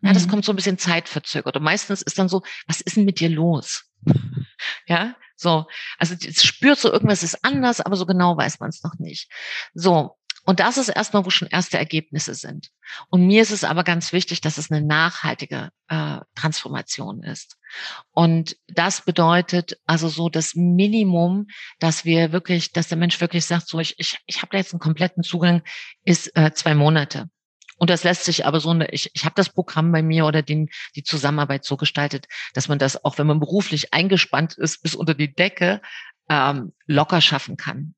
Ja, 0.00 0.12
das 0.12 0.26
mhm. 0.26 0.30
kommt 0.30 0.44
so 0.44 0.52
ein 0.52 0.56
bisschen 0.56 0.78
zeitverzögert. 0.78 1.56
Und 1.56 1.62
meistens 1.62 2.02
ist 2.02 2.18
dann 2.18 2.28
so, 2.28 2.42
was 2.66 2.80
ist 2.80 2.96
denn 2.96 3.04
mit 3.04 3.20
dir 3.20 3.28
los? 3.28 3.84
ja, 4.86 5.16
so. 5.36 5.66
Also 5.98 6.14
es 6.14 6.44
spürt 6.44 6.78
so, 6.78 6.92
irgendwas 6.92 7.22
ist 7.22 7.44
anders, 7.44 7.80
aber 7.80 7.96
so 7.96 8.06
genau 8.06 8.36
weiß 8.36 8.60
man 8.60 8.70
es 8.70 8.82
noch 8.82 8.98
nicht. 8.98 9.30
So. 9.74 10.14
Und 10.44 10.60
das 10.60 10.78
ist 10.78 10.88
erstmal, 10.88 11.26
wo 11.26 11.30
schon 11.30 11.48
erste 11.48 11.76
Ergebnisse 11.76 12.34
sind. 12.34 12.70
Und 13.10 13.26
mir 13.26 13.42
ist 13.42 13.50
es 13.50 13.64
aber 13.64 13.84
ganz 13.84 14.14
wichtig, 14.14 14.40
dass 14.40 14.56
es 14.56 14.70
eine 14.70 14.80
nachhaltige 14.80 15.68
äh, 15.88 16.20
Transformation 16.34 17.22
ist. 17.22 17.58
Und 18.12 18.56
das 18.66 19.02
bedeutet 19.02 19.78
also 19.84 20.08
so 20.08 20.30
das 20.30 20.54
Minimum, 20.54 21.48
dass 21.80 22.06
wir 22.06 22.32
wirklich, 22.32 22.72
dass 22.72 22.88
der 22.88 22.96
Mensch 22.96 23.20
wirklich 23.20 23.44
sagt, 23.44 23.68
so 23.68 23.78
ich, 23.78 23.98
ich, 23.98 24.16
ich 24.24 24.38
habe 24.38 24.48
da 24.52 24.56
jetzt 24.56 24.72
einen 24.72 24.80
kompletten 24.80 25.22
Zugang, 25.22 25.62
ist 26.04 26.34
äh, 26.34 26.52
zwei 26.54 26.74
Monate. 26.74 27.28
Und 27.78 27.90
das 27.90 28.04
lässt 28.04 28.24
sich 28.24 28.44
aber 28.44 28.60
so, 28.60 28.70
eine, 28.70 28.90
ich, 28.90 29.10
ich 29.14 29.24
habe 29.24 29.34
das 29.36 29.48
Programm 29.50 29.92
bei 29.92 30.02
mir 30.02 30.26
oder 30.26 30.42
den, 30.42 30.68
die 30.96 31.04
Zusammenarbeit 31.04 31.64
so 31.64 31.76
gestaltet, 31.76 32.26
dass 32.54 32.68
man 32.68 32.78
das, 32.78 33.04
auch 33.04 33.18
wenn 33.18 33.26
man 33.26 33.40
beruflich 33.40 33.94
eingespannt 33.94 34.54
ist, 34.54 34.82
bis 34.82 34.94
unter 34.94 35.14
die 35.14 35.32
Decke 35.32 35.80
ähm, 36.28 36.72
locker 36.86 37.20
schaffen 37.20 37.56
kann. 37.56 37.94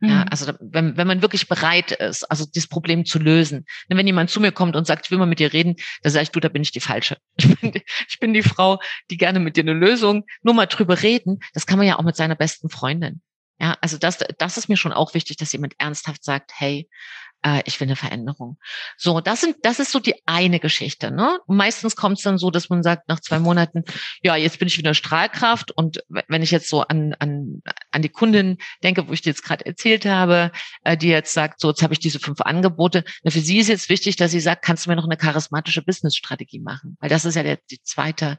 Ja, 0.00 0.24
mhm. 0.24 0.28
also 0.30 0.52
wenn, 0.60 0.96
wenn 0.96 1.06
man 1.06 1.22
wirklich 1.22 1.48
bereit 1.48 1.92
ist, 1.92 2.24
also 2.24 2.44
dieses 2.44 2.68
Problem 2.68 3.06
zu 3.06 3.18
lösen. 3.18 3.64
Denn 3.88 3.96
wenn 3.96 4.06
jemand 4.06 4.28
zu 4.28 4.40
mir 4.40 4.52
kommt 4.52 4.76
und 4.76 4.86
sagt, 4.86 5.06
ich 5.06 5.10
will 5.10 5.18
mal 5.18 5.26
mit 5.26 5.38
dir 5.38 5.52
reden, 5.52 5.76
dann 6.02 6.12
sage 6.12 6.24
ich, 6.24 6.30
du, 6.30 6.40
da 6.40 6.48
bin 6.48 6.62
ich 6.62 6.72
die 6.72 6.80
Falsche. 6.80 7.16
Ich 7.36 7.60
bin, 7.60 7.82
ich 8.08 8.18
bin 8.20 8.34
die 8.34 8.42
Frau, 8.42 8.80
die 9.10 9.16
gerne 9.16 9.40
mit 9.40 9.56
dir 9.56 9.62
eine 9.62 9.72
Lösung, 9.72 10.24
nur 10.42 10.54
mal 10.54 10.66
drüber 10.66 11.02
reden. 11.02 11.40
Das 11.54 11.66
kann 11.66 11.78
man 11.78 11.86
ja 11.86 11.98
auch 11.98 12.02
mit 12.02 12.16
seiner 12.16 12.36
besten 12.36 12.68
Freundin. 12.68 13.22
Ja, 13.58 13.76
also 13.80 13.96
das, 13.96 14.18
das 14.38 14.56
ist 14.58 14.68
mir 14.68 14.76
schon 14.76 14.92
auch 14.92 15.14
wichtig, 15.14 15.36
dass 15.36 15.52
jemand 15.52 15.74
ernsthaft 15.78 16.24
sagt, 16.24 16.52
hey, 16.56 16.88
äh, 17.44 17.62
ich 17.66 17.78
will 17.78 17.86
eine 17.86 17.96
Veränderung. 17.96 18.58
So, 18.96 19.20
das 19.20 19.40
sind, 19.40 19.56
das 19.62 19.78
ist 19.78 19.92
so 19.92 20.00
die 20.00 20.14
eine 20.26 20.58
Geschichte. 20.58 21.10
Ne? 21.10 21.38
meistens 21.46 21.94
kommt 21.94 22.18
es 22.18 22.24
dann 22.24 22.38
so, 22.38 22.50
dass 22.50 22.70
man 22.70 22.82
sagt 22.82 23.08
nach 23.08 23.20
zwei 23.20 23.38
Monaten, 23.38 23.84
ja, 24.22 24.36
jetzt 24.36 24.58
bin 24.58 24.68
ich 24.68 24.78
wieder 24.78 24.94
Strahlkraft. 24.94 25.70
Und 25.70 26.02
wenn 26.28 26.42
ich 26.42 26.50
jetzt 26.50 26.68
so 26.68 26.82
an 26.82 27.14
an 27.18 27.62
an 27.90 28.02
die 28.02 28.08
Kundin 28.08 28.58
denke, 28.82 29.08
wo 29.08 29.12
ich 29.12 29.22
dir 29.22 29.30
jetzt 29.30 29.44
gerade 29.44 29.66
erzählt 29.66 30.06
habe, 30.06 30.50
äh, 30.84 30.96
die 30.96 31.08
jetzt 31.08 31.32
sagt, 31.32 31.60
so 31.60 31.68
jetzt 31.68 31.82
habe 31.82 31.92
ich 31.92 32.00
diese 32.00 32.18
fünf 32.18 32.40
Angebote. 32.40 33.04
Na, 33.22 33.30
für 33.30 33.40
sie 33.40 33.58
ist 33.58 33.68
jetzt 33.68 33.88
wichtig, 33.88 34.16
dass 34.16 34.30
sie 34.30 34.40
sagt, 34.40 34.64
kannst 34.64 34.86
du 34.86 34.90
mir 34.90 34.96
noch 34.96 35.04
eine 35.04 35.16
charismatische 35.16 35.82
Business-Strategie 35.82 36.60
machen, 36.60 36.96
weil 37.00 37.10
das 37.10 37.24
ist 37.24 37.34
ja 37.34 37.42
der, 37.42 37.58
die 37.70 37.82
zweite 37.82 38.38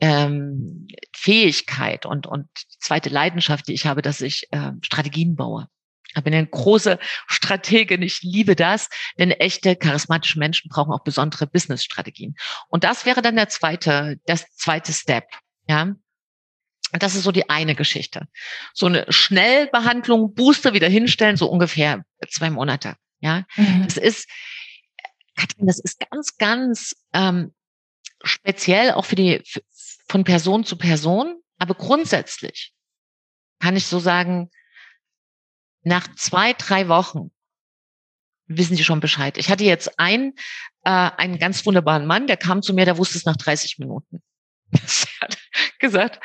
ähm, 0.00 0.86
Fähigkeit 1.14 2.04
und, 2.04 2.26
und 2.26 2.48
zweite 2.80 3.08
Leidenschaft, 3.08 3.68
die 3.68 3.72
ich 3.72 3.86
habe, 3.86 4.02
dass 4.02 4.20
ich 4.20 4.46
äh, 4.50 4.72
Strategien 4.82 5.36
baue. 5.36 5.68
Ich 6.16 6.24
bin 6.24 6.34
eine 6.34 6.46
große 6.46 6.98
Strategin. 7.26 8.02
Ich 8.02 8.22
liebe 8.22 8.56
das, 8.56 8.88
denn 9.18 9.30
echte 9.30 9.76
charismatische 9.76 10.38
Menschen 10.38 10.70
brauchen 10.70 10.92
auch 10.92 11.04
besondere 11.04 11.46
Business-Strategien. 11.46 12.36
Und 12.68 12.84
das 12.84 13.04
wäre 13.04 13.22
dann 13.22 13.36
der 13.36 13.48
zweite, 13.48 14.18
das 14.26 14.46
zweite 14.56 14.92
Step. 14.92 15.24
Ja. 15.68 15.94
Das 16.92 17.14
ist 17.14 17.24
so 17.24 17.32
die 17.32 17.50
eine 17.50 17.74
Geschichte. 17.74 18.28
So 18.72 18.86
eine 18.86 19.04
Schnellbehandlung, 19.10 20.34
Booster 20.34 20.72
wieder 20.72 20.88
hinstellen, 20.88 21.36
so 21.36 21.50
ungefähr 21.50 22.04
zwei 22.30 22.48
Monate. 22.50 22.96
Ja. 23.20 23.44
Mhm. 23.56 23.84
Das 23.84 23.96
ist, 23.96 24.28
Katrin, 25.36 25.66
das 25.66 25.78
ist 25.80 26.00
ganz, 26.10 26.36
ganz 26.38 26.96
ähm, 27.12 27.52
speziell 28.22 28.92
auch 28.92 29.04
für 29.04 29.16
die, 29.16 29.42
von 30.08 30.24
Person 30.24 30.64
zu 30.64 30.78
Person. 30.78 31.36
Aber 31.58 31.74
grundsätzlich 31.74 32.72
kann 33.58 33.76
ich 33.76 33.86
so 33.86 33.98
sagen, 33.98 34.50
nach 35.86 36.12
zwei, 36.16 36.52
drei 36.52 36.88
Wochen 36.88 37.30
wissen 38.48 38.76
Sie 38.76 38.84
schon 38.84 39.00
Bescheid. 39.00 39.38
Ich 39.38 39.50
hatte 39.50 39.64
jetzt 39.64 39.98
einen, 39.98 40.32
äh, 40.84 40.90
einen 40.90 41.38
ganz 41.38 41.64
wunderbaren 41.64 42.06
Mann, 42.06 42.26
der 42.26 42.36
kam 42.36 42.60
zu 42.60 42.74
mir, 42.74 42.84
der 42.84 42.98
wusste 42.98 43.16
es 43.18 43.24
nach 43.24 43.36
30 43.36 43.78
Minuten. 43.78 44.22
Er 44.72 45.28
hat 45.28 45.38
gesagt, 45.78 46.24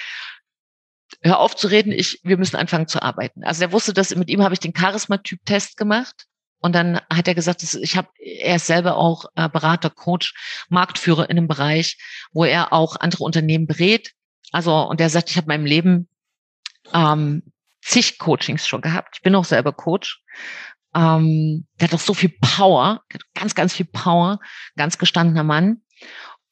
hör 1.22 1.40
auf 1.40 1.56
zu 1.56 1.68
reden, 1.68 1.92
ich, 1.92 2.20
wir 2.24 2.38
müssen 2.38 2.56
anfangen 2.56 2.88
zu 2.88 3.02
arbeiten. 3.02 3.44
Also 3.44 3.64
er 3.64 3.72
wusste, 3.72 3.94
dass 3.94 4.16
mit 4.16 4.30
ihm 4.30 4.44
habe 4.44 4.54
ich 4.54 4.60
den 4.60 4.76
Charisma-Typ-Test 4.76 5.78
gemacht. 5.78 6.26
Und 6.60 6.74
dann 6.74 7.00
hat 7.12 7.28
er 7.28 7.36
gesagt, 7.36 7.64
ich 7.64 7.98
habe, 7.98 8.10
er 8.18 8.56
ist 8.56 8.68
selber 8.68 8.98
auch 8.98 9.26
äh, 9.36 9.48
Berater, 9.50 9.90
Coach, 9.90 10.66
Marktführer 10.70 11.30
in 11.30 11.38
einem 11.38 11.48
Bereich, 11.48 11.98
wo 12.32 12.46
er 12.46 12.74
auch 12.74 12.96
andere 12.96 13.24
Unternehmen 13.24 13.68
berät. 13.68 14.12
Also, 14.52 14.76
und 14.76 15.02
er 15.02 15.10
sagt, 15.10 15.30
ich 15.30 15.38
habe 15.38 15.48
meinem 15.48 15.66
Leben 15.66 16.08
ähm, 16.94 17.44
zig 17.82 18.20
Coachings 18.20 18.68
schon 18.68 18.82
gehabt. 18.82 19.16
Ich 19.16 19.22
bin 19.22 19.36
auch 19.36 19.46
selber 19.46 19.74
Coach. 19.74 20.22
Ähm, 20.94 21.68
der 21.80 21.88
hat 21.88 21.96
auch 21.96 22.00
so 22.00 22.14
viel 22.14 22.34
Power, 22.42 23.04
ganz, 23.34 23.56
ganz 23.56 23.74
viel 23.74 23.86
Power, 23.86 24.40
ganz 24.76 24.98
gestandener 24.98 25.44
Mann. 25.44 25.82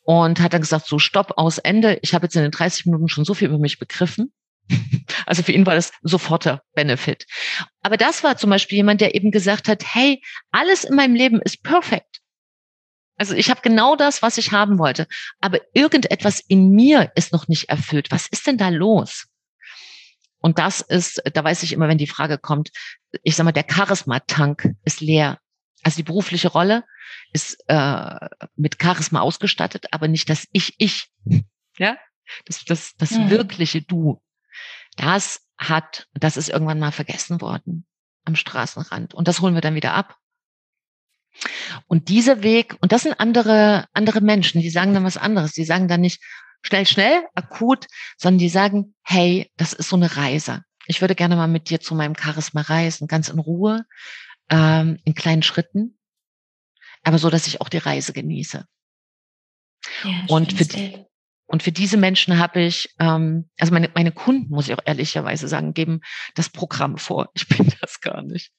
Und 0.01 0.39
hat 0.39 0.53
dann 0.53 0.61
gesagt, 0.61 0.87
so 0.87 0.97
stopp, 0.97 1.33
aus 1.37 1.59
Ende. 1.59 1.99
Ich 2.01 2.15
habe 2.15 2.25
jetzt 2.25 2.35
in 2.35 2.41
den 2.41 2.51
30 2.51 2.85
Minuten 2.87 3.09
schon 3.09 3.25
so 3.25 3.35
viel 3.35 3.49
über 3.49 3.59
mich 3.59 3.79
begriffen. 3.79 4.33
Also 5.25 5.43
für 5.43 5.51
ihn 5.51 5.65
war 5.65 5.75
das 5.75 5.91
soforter 6.01 6.61
Benefit. 6.73 7.25
Aber 7.81 7.97
das 7.97 8.23
war 8.23 8.37
zum 8.37 8.49
Beispiel 8.49 8.77
jemand, 8.77 9.01
der 9.01 9.15
eben 9.15 9.31
gesagt 9.31 9.67
hat, 9.67 9.83
hey, 9.83 10.21
alles 10.51 10.83
in 10.83 10.95
meinem 10.95 11.15
Leben 11.15 11.41
ist 11.41 11.63
perfekt. 11.63 12.21
Also 13.17 13.35
ich 13.35 13.49
habe 13.49 13.61
genau 13.61 13.95
das, 13.95 14.21
was 14.21 14.37
ich 14.37 14.51
haben 14.51 14.79
wollte. 14.79 15.07
Aber 15.41 15.59
irgendetwas 15.73 16.39
in 16.39 16.69
mir 16.69 17.11
ist 17.15 17.33
noch 17.33 17.47
nicht 17.47 17.69
erfüllt. 17.69 18.11
Was 18.11 18.27
ist 18.27 18.47
denn 18.47 18.57
da 18.57 18.69
los? 18.69 19.27
Und 20.39 20.57
das 20.57 20.81
ist, 20.81 21.21
da 21.33 21.43
weiß 21.43 21.63
ich 21.63 21.73
immer, 21.73 21.87
wenn 21.87 21.97
die 21.97 22.07
Frage 22.07 22.37
kommt, 22.37 22.71
ich 23.23 23.35
sag 23.35 23.43
mal, 23.43 23.51
der 23.51 23.65
Charisma-Tank 23.69 24.69
ist 24.83 25.01
leer. 25.01 25.39
Also 25.83 25.97
die 25.97 26.03
berufliche 26.03 26.49
Rolle 26.49 26.83
ist 27.31 27.63
äh, 27.67 28.29
mit 28.55 28.81
Charisma 28.81 29.21
ausgestattet, 29.21 29.87
aber 29.91 30.07
nicht 30.07 30.29
das 30.29 30.47
Ich-Ich. 30.51 31.09
Ja, 31.77 31.97
das, 32.45 32.65
das, 32.65 32.95
das 32.97 33.11
mhm. 33.11 33.29
wirkliche 33.29 33.81
Du. 33.81 34.21
Das 34.97 35.41
hat, 35.57 36.07
das 36.13 36.37
ist 36.37 36.49
irgendwann 36.49 36.79
mal 36.79 36.91
vergessen 36.91 37.41
worden 37.41 37.85
am 38.25 38.35
Straßenrand. 38.35 39.13
Und 39.13 39.27
das 39.27 39.41
holen 39.41 39.55
wir 39.55 39.61
dann 39.61 39.75
wieder 39.75 39.93
ab. 39.93 40.17
Und 41.87 42.09
dieser 42.09 42.43
Weg, 42.43 42.75
und 42.81 42.91
das 42.91 43.03
sind 43.03 43.19
andere, 43.19 43.87
andere 43.93 44.21
Menschen, 44.21 44.61
die 44.61 44.69
sagen 44.69 44.93
dann 44.93 45.03
was 45.03 45.17
anderes. 45.17 45.51
Die 45.53 45.63
sagen 45.63 45.87
dann 45.87 46.01
nicht 46.01 46.21
schnell, 46.61 46.85
schnell, 46.85 47.23
akut, 47.35 47.87
sondern 48.17 48.39
die 48.39 48.49
sagen, 48.49 48.95
hey, 49.03 49.51
das 49.57 49.73
ist 49.73 49.89
so 49.89 49.95
eine 49.95 50.15
Reise. 50.15 50.63
Ich 50.87 51.01
würde 51.01 51.15
gerne 51.15 51.35
mal 51.35 51.47
mit 51.47 51.69
dir 51.69 51.79
zu 51.79 51.95
meinem 51.95 52.15
Charisma 52.15 52.61
reisen, 52.61 53.07
ganz 53.07 53.29
in 53.29 53.39
Ruhe, 53.39 53.85
ähm, 54.49 54.99
in 55.05 55.13
kleinen 55.13 55.43
Schritten, 55.43 55.97
aber 57.03 57.19
so, 57.19 57.29
dass 57.29 57.47
ich 57.47 57.61
auch 57.61 57.69
die 57.69 57.77
Reise 57.77 58.13
genieße. 58.13 58.65
Ja, 60.03 60.25
und 60.27 60.53
für, 60.53 60.65
die, 60.65 61.05
und 61.45 61.63
für 61.63 61.71
diese 61.71 61.97
Menschen 61.97 62.37
habe 62.37 62.61
ich, 62.61 62.93
ähm, 62.99 63.49
also 63.57 63.73
meine, 63.73 63.89
meine 63.95 64.11
Kunden, 64.11 64.53
muss 64.53 64.67
ich 64.67 64.73
auch 64.73 64.83
ehrlicherweise 64.85 65.47
sagen, 65.47 65.73
geben 65.73 66.01
das 66.35 66.49
Programm 66.49 66.97
vor. 66.97 67.29
Ich 67.33 67.47
bin 67.47 67.71
das 67.81 68.01
gar 68.01 68.21
nicht. 68.21 68.51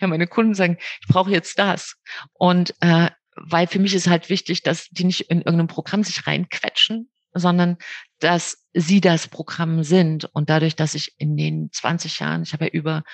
Ja, 0.00 0.06
meine 0.06 0.26
Kunden 0.26 0.54
sagen, 0.54 0.78
ich 1.00 1.08
brauche 1.08 1.30
jetzt 1.30 1.58
das. 1.58 1.96
Und 2.32 2.74
äh, 2.80 3.10
weil 3.34 3.66
für 3.66 3.78
mich 3.78 3.94
ist 3.94 4.08
halt 4.08 4.30
wichtig, 4.30 4.62
dass 4.62 4.88
die 4.88 5.04
nicht 5.04 5.30
in 5.30 5.38
irgendeinem 5.38 5.68
Programm 5.68 6.02
sich 6.02 6.26
reinquetschen, 6.26 7.10
sondern 7.32 7.76
dass 8.18 8.66
sie 8.72 9.00
das 9.00 9.28
Programm 9.28 9.84
sind. 9.84 10.24
Und 10.24 10.50
dadurch, 10.50 10.76
dass 10.76 10.94
ich 10.94 11.14
in 11.18 11.36
den 11.36 11.70
20 11.72 12.18
Jahren, 12.20 12.42
ich 12.42 12.52
habe 12.52 12.66
ja 12.66 12.70
über 12.70 13.04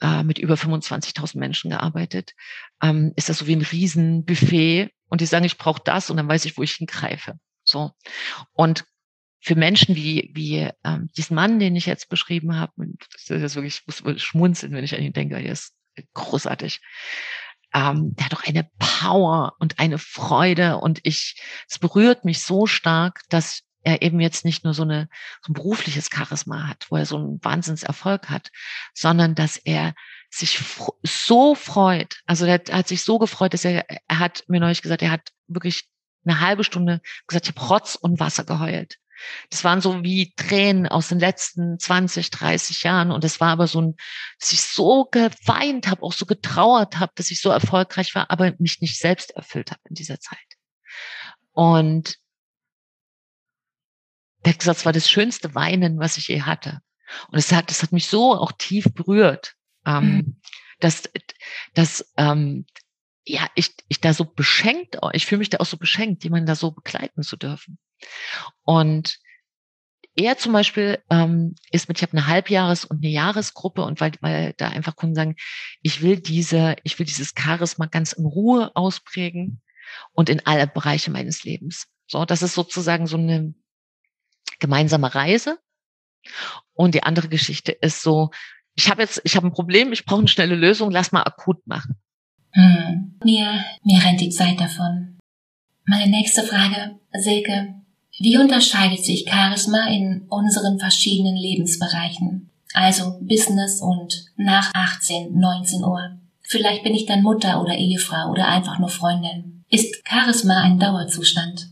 äh, 0.00 0.22
mit 0.22 0.38
über 0.38 0.54
25.000 0.54 1.38
Menschen 1.38 1.70
gearbeitet, 1.70 2.34
ähm, 2.82 3.12
ist 3.16 3.28
das 3.28 3.38
so 3.38 3.46
wie 3.46 3.56
ein 3.56 3.62
Riesenbuffet. 3.62 4.90
Und 5.08 5.20
die 5.20 5.26
sagen, 5.26 5.44
ich 5.44 5.58
brauche 5.58 5.82
das 5.84 6.10
und 6.10 6.16
dann 6.16 6.28
weiß 6.28 6.44
ich, 6.44 6.58
wo 6.58 6.62
ich 6.62 6.72
hingreife. 6.72 7.38
So. 7.64 7.92
Und 8.52 8.84
für 9.40 9.54
Menschen 9.54 9.94
wie, 9.94 10.30
wie 10.34 10.68
ähm, 10.84 11.08
diesen 11.16 11.36
Mann, 11.36 11.60
den 11.60 11.76
ich 11.76 11.86
jetzt 11.86 12.08
beschrieben 12.08 12.56
habe, 12.56 12.72
das 13.12 13.30
ist 13.30 13.54
wirklich, 13.54 13.82
ich 13.86 14.04
muss 14.04 14.20
schmunzeln, 14.20 14.72
wenn 14.72 14.82
ich 14.82 14.94
an 14.94 15.02
ihn 15.02 15.12
denke, 15.12 15.36
er 15.36 15.52
ist 15.52 15.72
großartig. 16.14 16.80
Ähm, 17.76 18.14
der 18.16 18.24
hat 18.24 18.32
doch 18.32 18.44
eine 18.44 18.68
Power 18.78 19.54
und 19.58 19.78
eine 19.78 19.98
Freude 19.98 20.78
und 20.78 21.00
ich, 21.02 21.38
es 21.68 21.78
berührt 21.78 22.24
mich 22.24 22.42
so 22.42 22.66
stark, 22.66 23.20
dass 23.28 23.64
er 23.82 24.00
eben 24.00 24.18
jetzt 24.18 24.46
nicht 24.46 24.64
nur 24.64 24.72
so, 24.72 24.82
eine, 24.82 25.10
so 25.42 25.52
ein 25.52 25.54
berufliches 25.54 26.08
Charisma 26.12 26.66
hat, 26.68 26.86
wo 26.88 26.96
er 26.96 27.04
so 27.04 27.18
einen 27.18 27.44
Wahnsinnserfolg 27.44 28.30
hat, 28.30 28.50
sondern 28.94 29.34
dass 29.34 29.58
er 29.58 29.94
sich 30.30 30.58
so 31.02 31.54
freut. 31.54 32.20
Also 32.24 32.46
er 32.46 32.62
hat 32.72 32.88
sich 32.88 33.04
so 33.04 33.18
gefreut, 33.18 33.52
dass 33.52 33.66
er, 33.66 33.84
er 33.88 34.18
hat 34.18 34.42
mir 34.48 34.58
neulich 34.58 34.80
gesagt, 34.80 35.02
er 35.02 35.10
hat 35.10 35.30
wirklich 35.46 35.86
eine 36.24 36.40
halbe 36.40 36.64
Stunde 36.64 37.02
gesagt, 37.26 37.46
ich 37.46 37.54
habe 37.54 37.66
Rotz 37.66 37.94
und 37.94 38.18
Wasser 38.18 38.44
geheult. 38.44 38.96
Das 39.50 39.64
waren 39.64 39.80
so 39.80 40.02
wie 40.02 40.32
Tränen 40.36 40.86
aus 40.86 41.08
den 41.08 41.18
letzten 41.18 41.78
20, 41.78 42.30
30 42.30 42.82
Jahren. 42.82 43.10
Und 43.10 43.24
es 43.24 43.40
war 43.40 43.48
aber 43.48 43.66
so 43.66 43.80
ein, 43.80 43.96
dass 44.38 44.52
ich 44.52 44.62
so 44.62 45.06
geweint 45.10 45.88
habe, 45.88 46.02
auch 46.02 46.12
so 46.12 46.26
getrauert 46.26 46.98
habe, 46.98 47.12
dass 47.16 47.30
ich 47.30 47.40
so 47.40 47.50
erfolgreich 47.50 48.14
war, 48.14 48.30
aber 48.30 48.52
mich 48.58 48.80
nicht 48.80 48.98
selbst 48.98 49.30
erfüllt 49.32 49.70
habe 49.70 49.80
in 49.88 49.94
dieser 49.94 50.20
Zeit. 50.20 50.38
Und 51.52 52.16
der 54.44 54.52
hat 54.52 54.60
gesagt, 54.60 54.78
es 54.78 54.84
war 54.86 54.92
das 54.92 55.10
schönste 55.10 55.54
Weinen, 55.54 55.98
was 55.98 56.16
ich 56.16 56.28
je 56.28 56.42
hatte. 56.42 56.80
Und 57.28 57.38
es 57.38 57.52
hat, 57.52 57.70
das 57.70 57.82
hat 57.82 57.92
mich 57.92 58.06
so 58.06 58.34
auch 58.34 58.52
tief 58.52 58.86
berührt, 58.92 59.54
ähm, 59.84 60.04
mhm. 60.04 60.40
dass, 60.80 61.04
dass 61.74 62.12
ähm, 62.16 62.66
ja, 63.24 63.48
ich, 63.54 63.74
ich 63.88 64.00
da 64.00 64.14
so 64.14 64.24
beschenkt, 64.24 64.98
ich 65.12 65.26
fühle 65.26 65.40
mich 65.40 65.50
da 65.50 65.58
auch 65.58 65.66
so 65.66 65.76
beschenkt, 65.76 66.22
jemanden 66.22 66.46
da 66.46 66.54
so 66.54 66.70
begleiten 66.70 67.22
zu 67.22 67.36
dürfen. 67.36 67.78
Und 68.64 69.18
er 70.16 70.38
zum 70.38 70.52
Beispiel 70.52 70.98
ähm, 71.10 71.54
ist 71.70 71.88
mit, 71.88 71.98
ich 71.98 72.02
habe 72.02 72.16
eine 72.16 72.26
Halbjahres- 72.26 72.86
und 72.86 72.98
eine 72.98 73.12
Jahresgruppe 73.12 73.82
und 73.82 74.00
weil, 74.00 74.12
weil 74.20 74.54
da 74.56 74.68
einfach 74.68 74.96
Kunden 74.96 75.14
sagen, 75.14 75.36
ich 75.82 76.02
will 76.02 76.18
diese, 76.18 76.76
ich 76.84 76.98
will 76.98 77.06
dieses 77.06 77.34
Charisma 77.38 77.86
ganz 77.86 78.12
in 78.12 78.24
Ruhe 78.24 78.74
ausprägen 78.74 79.60
und 80.12 80.30
in 80.30 80.44
alle 80.46 80.66
Bereiche 80.66 81.10
meines 81.10 81.44
Lebens. 81.44 81.86
So, 82.06 82.24
das 82.24 82.42
ist 82.42 82.54
sozusagen 82.54 83.06
so 83.06 83.18
eine 83.18 83.54
gemeinsame 84.58 85.14
Reise. 85.14 85.58
Und 86.72 86.94
die 86.94 87.02
andere 87.02 87.28
Geschichte 87.28 87.72
ist 87.72 88.02
so, 88.02 88.30
ich 88.74 88.90
habe 88.90 89.02
jetzt, 89.02 89.20
ich 89.24 89.36
habe 89.36 89.46
ein 89.46 89.52
Problem, 89.52 89.92
ich 89.92 90.04
brauche 90.04 90.20
eine 90.20 90.28
schnelle 90.28 90.54
Lösung, 90.54 90.90
lass 90.90 91.12
mal 91.12 91.22
akut 91.22 91.66
machen. 91.66 91.96
Hm. 92.52 93.18
Mir, 93.22 93.64
mir 93.84 94.02
rennt 94.02 94.20
die 94.20 94.30
Zeit 94.30 94.60
davon. 94.60 95.18
Meine 95.84 96.10
nächste 96.10 96.42
Frage, 96.42 96.98
Silke. 97.12 97.74
Wie 98.18 98.38
unterscheidet 98.38 99.04
sich 99.04 99.26
Charisma 99.28 99.88
in 99.88 100.26
unseren 100.28 100.78
verschiedenen 100.78 101.36
Lebensbereichen? 101.36 102.50
Also 102.72 103.18
Business 103.20 103.80
und 103.80 104.26
nach 104.36 104.70
18, 104.74 105.38
19 105.38 105.84
Uhr. 105.84 106.18
Vielleicht 106.42 106.82
bin 106.82 106.94
ich 106.94 107.06
dann 107.06 107.22
Mutter 107.22 107.60
oder 107.60 107.76
Ehefrau 107.76 108.30
oder 108.30 108.48
einfach 108.48 108.78
nur 108.78 108.88
Freundin. 108.88 109.64
Ist 109.68 110.02
Charisma 110.08 110.62
ein 110.62 110.78
Dauerzustand? 110.78 111.68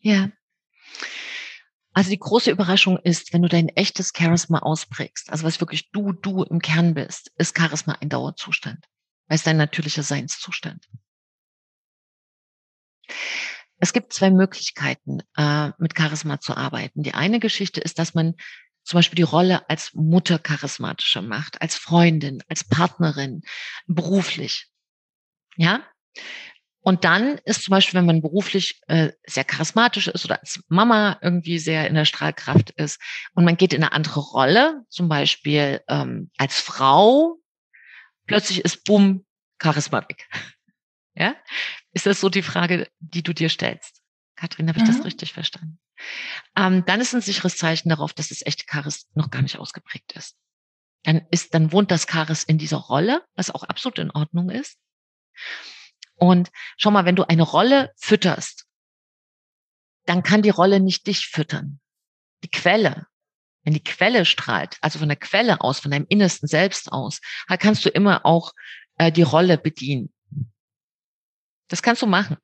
Ja. 0.00 0.30
Also 1.92 2.10
die 2.10 2.18
große 2.18 2.50
Überraschung 2.50 2.98
ist, 2.98 3.32
wenn 3.32 3.42
du 3.42 3.48
dein 3.48 3.68
echtes 3.68 4.12
Charisma 4.16 4.60
ausprägst, 4.60 5.30
also 5.30 5.44
was 5.44 5.60
wirklich 5.60 5.90
du, 5.90 6.12
du 6.12 6.42
im 6.42 6.60
Kern 6.60 6.94
bist, 6.94 7.30
ist 7.36 7.56
Charisma 7.56 7.98
ein 8.00 8.08
Dauerzustand 8.08 8.86
als 9.28 9.44
dein 9.44 9.56
natürlicher 9.56 10.02
Seinszustand. 10.02 10.88
Es 13.82 13.92
gibt 13.92 14.12
zwei 14.12 14.30
Möglichkeiten, 14.30 15.22
äh, 15.36 15.70
mit 15.78 15.98
Charisma 15.98 16.38
zu 16.38 16.56
arbeiten. 16.56 17.02
Die 17.02 17.14
eine 17.14 17.40
Geschichte 17.40 17.80
ist, 17.80 17.98
dass 17.98 18.14
man 18.14 18.36
zum 18.84 18.98
Beispiel 18.98 19.16
die 19.16 19.22
Rolle 19.22 19.68
als 19.68 19.92
Mutter 19.92 20.38
charismatischer 20.38 21.20
macht, 21.20 21.60
als 21.60 21.74
Freundin, 21.74 22.44
als 22.48 22.62
Partnerin, 22.62 23.42
beruflich. 23.88 24.68
Ja? 25.56 25.84
Und 26.82 27.02
dann 27.02 27.38
ist 27.44 27.64
zum 27.64 27.72
Beispiel, 27.72 27.98
wenn 27.98 28.06
man 28.06 28.22
beruflich 28.22 28.80
äh, 28.86 29.10
sehr 29.26 29.42
charismatisch 29.42 30.06
ist 30.06 30.24
oder 30.26 30.38
als 30.38 30.62
Mama 30.68 31.18
irgendwie 31.20 31.58
sehr 31.58 31.88
in 31.88 31.96
der 31.96 32.04
Strahlkraft 32.04 32.70
ist 32.70 33.00
und 33.34 33.44
man 33.44 33.56
geht 33.56 33.72
in 33.72 33.82
eine 33.82 33.92
andere 33.92 34.20
Rolle, 34.20 34.84
zum 34.90 35.08
Beispiel 35.08 35.80
ähm, 35.88 36.30
als 36.38 36.60
Frau 36.60 37.36
plötzlich 38.28 38.64
ist 38.64 38.84
bumm, 38.84 39.26
Charisma 39.60 40.08
weg. 40.08 40.28
Ja? 41.14 41.34
Ist 41.92 42.06
das 42.06 42.20
so 42.20 42.28
die 42.28 42.42
Frage, 42.42 42.88
die 43.00 43.22
du 43.22 43.32
dir 43.32 43.48
stellst? 43.48 44.02
Kathrin, 44.36 44.68
habe 44.68 44.78
ich 44.78 44.84
mhm. 44.84 44.88
das 44.88 45.04
richtig 45.04 45.32
verstanden? 45.32 45.78
Ähm, 46.56 46.84
dann 46.86 47.00
ist 47.00 47.14
ein 47.14 47.20
sicheres 47.20 47.56
Zeichen 47.56 47.88
darauf, 47.90 48.12
dass 48.12 48.28
das 48.28 48.44
echte 48.44 48.64
Charis 48.68 49.08
noch 49.14 49.30
gar 49.30 49.42
nicht 49.42 49.58
ausgeprägt 49.58 50.12
ist. 50.12 50.36
Dann 51.04 51.26
ist, 51.30 51.54
dann 51.54 51.72
wohnt 51.72 51.90
das 51.90 52.06
Charis 52.06 52.44
in 52.44 52.58
dieser 52.58 52.78
Rolle, 52.78 53.24
was 53.34 53.50
auch 53.50 53.64
absolut 53.64 53.98
in 53.98 54.10
Ordnung 54.10 54.50
ist. 54.50 54.78
Und 56.14 56.50
schau 56.76 56.90
mal, 56.90 57.04
wenn 57.04 57.16
du 57.16 57.28
eine 57.28 57.42
Rolle 57.42 57.92
fütterst, 57.96 58.66
dann 60.06 60.22
kann 60.22 60.42
die 60.42 60.50
Rolle 60.50 60.80
nicht 60.80 61.06
dich 61.06 61.26
füttern. 61.26 61.80
Die 62.42 62.50
Quelle, 62.50 63.06
wenn 63.64 63.74
die 63.74 63.84
Quelle 63.84 64.24
strahlt, 64.24 64.76
also 64.80 64.98
von 64.98 65.08
der 65.08 65.16
Quelle 65.16 65.60
aus, 65.60 65.80
von 65.80 65.90
deinem 65.90 66.06
innersten 66.08 66.48
Selbst 66.48 66.90
aus, 66.90 67.20
kannst 67.58 67.84
du 67.84 67.88
immer 67.88 68.24
auch 68.24 68.52
äh, 68.98 69.12
die 69.12 69.22
Rolle 69.22 69.58
bedienen. 69.58 70.11
Das 71.72 71.80
kannst 71.82 72.02
du 72.02 72.06
machen. 72.06 72.36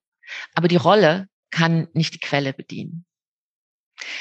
Aber 0.55 0.69
die 0.69 0.77
Rolle 0.77 1.29
kann 1.51 1.89
nicht 1.93 2.15
die 2.15 2.19
Quelle 2.19 2.55
bedienen. 2.55 3.05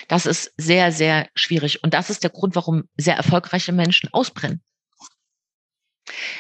Das 0.10 0.26
ist 0.26 0.53
sehr, 0.58 0.91
sehr 0.91 1.30
schwierig. 1.34 1.82
Und 1.82 1.93
das 1.93 2.10
ist 2.10 2.24
der 2.24 2.30
Grund, 2.30 2.55
warum 2.55 2.89
sehr 2.97 3.16
erfolgreiche 3.16 3.72
Menschen 3.72 4.10
ausbrennen. 4.12 4.62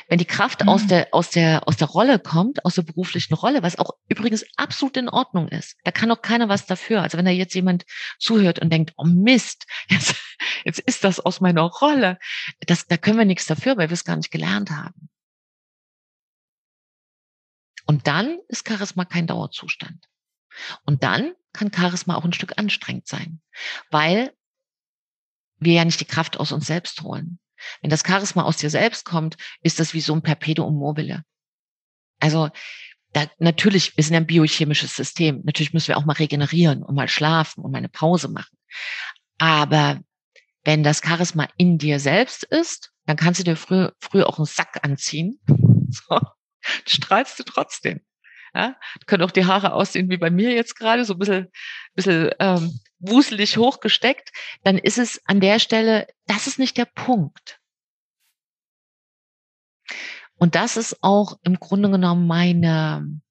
Wenn 0.09 0.17
die 0.17 0.25
Kraft 0.25 0.63
mhm. 0.63 0.69
aus 0.69 0.85
der, 0.85 1.07
aus 1.13 1.29
der, 1.29 1.65
aus 1.65 1.77
der 1.77 1.87
Rolle 1.87 2.19
kommt, 2.19 2.65
aus 2.65 2.75
der 2.75 2.81
beruflichen 2.81 3.35
Rolle, 3.35 3.63
was 3.63 3.79
auch 3.79 3.91
übrigens 4.09 4.45
absolut 4.57 4.97
in 4.97 5.07
Ordnung 5.07 5.47
ist, 5.47 5.77
da 5.85 5.91
kann 5.91 6.11
auch 6.11 6.21
keiner 6.21 6.49
was 6.49 6.65
dafür. 6.65 7.01
Also 7.01 7.17
wenn 7.17 7.25
da 7.25 7.31
jetzt 7.31 7.55
jemand 7.55 7.85
zuhört 8.19 8.59
und 8.59 8.69
denkt, 8.69 8.91
oh 8.97 9.05
Mist, 9.05 9.65
jetzt, 9.89 10.13
jetzt 10.65 10.79
ist 10.79 11.05
das 11.05 11.21
aus 11.21 11.39
meiner 11.39 11.61
Rolle, 11.61 12.19
das, 12.59 12.85
da 12.85 12.97
können 12.97 13.17
wir 13.17 13.25
nichts 13.25 13.45
dafür, 13.45 13.77
weil 13.77 13.89
wir 13.89 13.93
es 13.93 14.03
gar 14.03 14.17
nicht 14.17 14.31
gelernt 14.31 14.71
haben. 14.71 15.09
Und 17.87 18.05
dann 18.07 18.37
ist 18.47 18.67
Charisma 18.67 19.05
kein 19.05 19.27
Dauerzustand. 19.27 20.05
Und 20.85 21.03
dann 21.03 21.33
kann 21.53 21.71
Charisma 21.73 22.15
auch 22.15 22.25
ein 22.25 22.33
Stück 22.33 22.57
anstrengend 22.57 23.07
sein, 23.07 23.41
weil 23.89 24.33
wir 25.59 25.73
ja 25.73 25.85
nicht 25.85 25.99
die 25.99 26.05
Kraft 26.05 26.39
aus 26.39 26.51
uns 26.51 26.67
selbst 26.67 27.01
holen. 27.01 27.39
Wenn 27.81 27.89
das 27.89 28.03
Charisma 28.05 28.43
aus 28.43 28.57
dir 28.57 28.69
selbst 28.69 29.05
kommt, 29.05 29.37
ist 29.61 29.79
das 29.79 29.93
wie 29.93 30.01
so 30.01 30.13
ein 30.13 30.21
Perpetuum 30.21 30.75
mobile. 30.75 31.23
Also 32.19 32.49
da, 33.13 33.25
natürlich, 33.39 33.95
wir 33.97 34.03
sind 34.03 34.15
ein 34.15 34.27
biochemisches 34.27 34.95
System. 34.95 35.41
Natürlich 35.43 35.73
müssen 35.73 35.87
wir 35.87 35.97
auch 35.97 36.05
mal 36.05 36.13
regenerieren 36.13 36.83
und 36.83 36.95
mal 36.95 37.07
schlafen 37.07 37.63
und 37.63 37.71
mal 37.71 37.79
eine 37.79 37.89
Pause 37.89 38.27
machen. 38.27 38.57
Aber 39.39 39.99
wenn 40.63 40.83
das 40.83 41.01
Charisma 41.03 41.47
in 41.57 41.77
dir 41.77 41.99
selbst 41.99 42.43
ist, 42.43 42.91
dann 43.05 43.17
kannst 43.17 43.39
du 43.39 43.43
dir 43.43 43.55
früh, 43.55 43.87
früh 43.99 44.23
auch 44.23 44.37
einen 44.37 44.45
Sack 44.45 44.83
anziehen. 44.83 45.39
So, 45.89 46.19
strahlst 46.85 47.39
du 47.39 47.43
trotzdem. 47.43 48.01
Ja, 48.53 48.75
können 49.05 49.23
auch 49.23 49.31
die 49.31 49.45
Haare 49.45 49.73
aussehen 49.73 50.09
wie 50.09 50.17
bei 50.17 50.29
mir 50.29 50.53
jetzt 50.53 50.75
gerade, 50.75 51.05
so 51.05 51.13
ein 51.13 51.19
bisschen, 51.19 51.51
bisschen 51.93 52.31
ähm, 52.39 52.79
wuselig 52.99 53.57
hochgesteckt. 53.57 54.31
Dann 54.63 54.77
ist 54.77 54.97
es 54.97 55.21
an 55.25 55.41
der 55.41 55.59
Stelle, 55.59 56.07
das 56.25 56.47
ist 56.47 56.57
nicht 56.57 56.77
der 56.77 56.85
Punkt. 56.85 57.59
Und 60.35 60.55
das 60.55 60.77
ist 60.77 61.03
auch 61.03 61.37
im 61.43 61.59
Grunde 61.59 61.89
genommen 61.89 62.27
meine, 62.27 63.21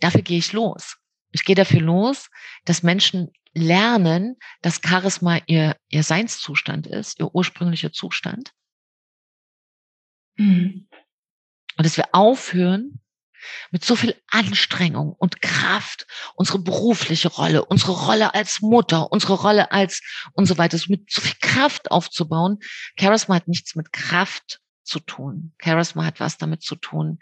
dafür 0.00 0.22
gehe 0.22 0.38
ich 0.38 0.52
los. 0.52 0.98
Ich 1.30 1.44
gehe 1.44 1.56
dafür 1.56 1.80
los, 1.80 2.28
dass 2.64 2.82
Menschen 2.82 3.32
lernen, 3.54 4.36
dass 4.60 4.80
Charisma 4.84 5.38
ihr, 5.46 5.76
ihr 5.88 6.02
Seinszustand 6.02 6.86
ist, 6.86 7.18
ihr 7.18 7.34
ursprünglicher 7.34 7.92
Zustand. 7.92 8.52
Mhm. 10.36 10.88
Und 11.76 11.86
dass 11.86 11.96
wir 11.96 12.08
aufhören, 12.12 13.00
mit 13.70 13.84
so 13.84 13.96
viel 13.96 14.14
Anstrengung 14.28 15.12
und 15.12 15.42
Kraft 15.42 16.06
unsere 16.34 16.58
berufliche 16.58 17.28
Rolle, 17.28 17.64
unsere 17.64 17.92
Rolle 17.92 18.34
als 18.34 18.60
Mutter, 18.60 19.10
unsere 19.10 19.34
Rolle 19.34 19.72
als 19.72 20.00
und 20.32 20.46
so 20.46 20.58
weiter, 20.58 20.78
mit 20.88 21.10
so 21.10 21.20
viel 21.20 21.36
Kraft 21.40 21.90
aufzubauen. 21.90 22.58
Charisma 22.98 23.34
hat 23.36 23.48
nichts 23.48 23.74
mit 23.74 23.92
Kraft 23.92 24.60
zu 24.84 25.00
tun. 25.00 25.54
Charisma 25.62 26.04
hat 26.04 26.20
was 26.20 26.38
damit 26.38 26.62
zu 26.62 26.76
tun, 26.76 27.18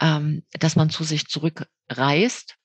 ähm, 0.00 0.44
dass 0.52 0.76
man 0.76 0.90
zu 0.90 1.04
sich 1.04 1.28
zurückreist 1.28 2.56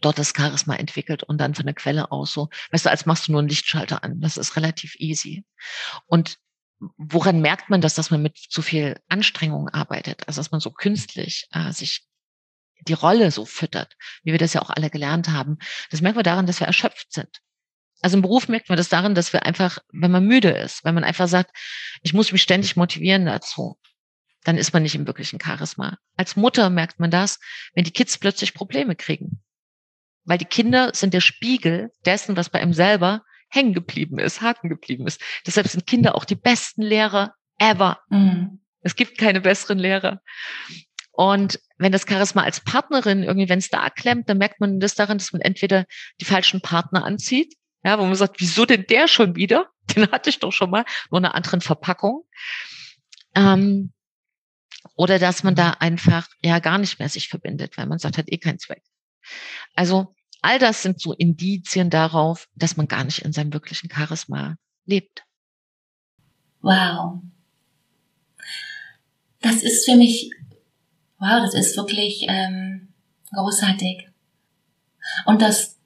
dort 0.00 0.18
das 0.18 0.34
Charisma 0.36 0.76
entwickelt 0.76 1.24
und 1.24 1.38
dann 1.38 1.54
von 1.54 1.66
der 1.66 1.74
Quelle 1.74 2.12
aus 2.12 2.32
so, 2.32 2.48
weißt 2.70 2.86
du, 2.86 2.90
als 2.90 3.06
machst 3.06 3.26
du 3.26 3.32
nur 3.32 3.40
einen 3.40 3.48
Lichtschalter 3.48 4.04
an. 4.04 4.20
Das 4.20 4.36
ist 4.36 4.54
relativ 4.56 4.94
easy. 4.98 5.44
Und 6.06 6.38
woran 6.96 7.40
merkt 7.40 7.70
man 7.70 7.80
das, 7.80 7.94
dass 7.94 8.10
man 8.10 8.22
mit 8.22 8.38
zu 8.38 8.62
viel 8.62 8.98
Anstrengung 9.08 9.68
arbeitet? 9.68 10.26
Also, 10.26 10.40
dass 10.40 10.50
man 10.50 10.60
so 10.60 10.70
künstlich 10.70 11.46
äh, 11.52 11.72
sich 11.72 12.06
die 12.88 12.94
Rolle 12.94 13.30
so 13.30 13.44
füttert, 13.44 13.96
wie 14.22 14.32
wir 14.32 14.38
das 14.38 14.54
ja 14.54 14.62
auch 14.62 14.70
alle 14.70 14.90
gelernt 14.90 15.28
haben. 15.28 15.58
Das 15.90 16.00
merken 16.00 16.18
wir 16.18 16.22
daran, 16.22 16.46
dass 16.46 16.60
wir 16.60 16.66
erschöpft 16.66 17.12
sind. 17.12 17.40
Also 18.02 18.16
im 18.16 18.22
Beruf 18.22 18.48
merkt 18.48 18.70
man 18.70 18.78
das 18.78 18.88
daran, 18.88 19.14
dass 19.14 19.32
wir 19.32 19.44
einfach, 19.44 19.78
wenn 19.92 20.10
man 20.10 20.24
müde 20.24 20.50
ist, 20.50 20.84
wenn 20.84 20.94
man 20.94 21.04
einfach 21.04 21.28
sagt, 21.28 21.54
ich 22.02 22.14
muss 22.14 22.32
mich 22.32 22.40
ständig 22.40 22.76
motivieren 22.76 23.26
dazu, 23.26 23.78
dann 24.44 24.56
ist 24.56 24.72
man 24.72 24.82
nicht 24.82 24.94
im 24.94 25.06
wirklichen 25.06 25.38
Charisma. 25.38 25.98
Als 26.16 26.36
Mutter 26.36 26.70
merkt 26.70 26.98
man 26.98 27.10
das, 27.10 27.38
wenn 27.74 27.84
die 27.84 27.90
Kids 27.90 28.16
plötzlich 28.16 28.54
Probleme 28.54 28.96
kriegen. 28.96 29.42
Weil 30.24 30.38
die 30.38 30.46
Kinder 30.46 30.92
sind 30.94 31.12
der 31.12 31.20
Spiegel 31.20 31.90
dessen, 32.06 32.36
was 32.36 32.48
bei 32.48 32.60
einem 32.60 32.72
selber 32.72 33.22
hängen 33.50 33.74
geblieben 33.74 34.18
ist, 34.18 34.40
haken 34.40 34.68
geblieben 34.68 35.06
ist. 35.06 35.20
Deshalb 35.46 35.68
sind 35.68 35.86
Kinder 35.86 36.14
auch 36.14 36.24
die 36.24 36.36
besten 36.36 36.82
Lehrer 36.82 37.34
ever. 37.58 38.00
Mhm. 38.08 38.60
Es 38.82 38.96
gibt 38.96 39.18
keine 39.18 39.40
besseren 39.40 39.78
Lehrer. 39.78 40.22
Und 41.12 41.60
wenn 41.76 41.92
das 41.92 42.06
Charisma 42.08 42.42
als 42.42 42.60
Partnerin 42.60 43.22
irgendwie, 43.22 43.48
wenn 43.48 43.58
es 43.58 43.68
da 43.68 43.90
klemmt, 43.90 44.28
dann 44.28 44.38
merkt 44.38 44.60
man 44.60 44.80
das 44.80 44.94
daran, 44.94 45.18
dass 45.18 45.32
man 45.32 45.42
entweder 45.42 45.84
die 46.20 46.24
falschen 46.24 46.60
Partner 46.60 47.04
anzieht, 47.04 47.54
ja, 47.82 47.98
wo 47.98 48.04
man 48.04 48.14
sagt, 48.14 48.40
wieso 48.40 48.64
denn 48.64 48.86
der 48.88 49.08
schon 49.08 49.36
wieder? 49.36 49.68
Den 49.94 50.10
hatte 50.10 50.30
ich 50.30 50.38
doch 50.38 50.52
schon 50.52 50.70
mal, 50.70 50.84
nur 51.10 51.18
in 51.18 51.24
einer 51.24 51.34
anderen 51.34 51.60
Verpackung. 51.60 52.24
Ähm, 53.34 53.92
oder 54.94 55.18
dass 55.18 55.42
man 55.42 55.54
da 55.54 55.70
einfach 55.72 56.28
ja 56.42 56.58
gar 56.58 56.78
nicht 56.78 56.98
mehr 56.98 57.08
sich 57.08 57.28
verbindet, 57.28 57.76
weil 57.76 57.86
man 57.86 57.98
sagt, 57.98 58.18
hat 58.18 58.30
eh 58.30 58.38
keinen 58.38 58.58
Zweck. 58.58 58.82
Also 59.74 60.14
all 60.42 60.58
das 60.58 60.82
sind 60.82 61.00
so 61.00 61.12
Indizien 61.12 61.90
darauf, 61.90 62.48
dass 62.54 62.76
man 62.76 62.88
gar 62.88 63.04
nicht 63.04 63.20
in 63.20 63.32
seinem 63.32 63.52
wirklichen 63.52 63.90
Charisma 63.90 64.56
lebt. 64.84 65.24
Wow. 66.62 67.22
Das 69.40 69.62
ist 69.62 69.86
für 69.88 69.96
mich, 69.96 70.30
wow, 71.18 71.40
das 71.42 71.54
ist 71.54 71.76
wirklich 71.76 72.26
ähm, 72.28 72.88
großartig. 73.32 74.08
Und 75.24 75.40
das, 75.40 75.78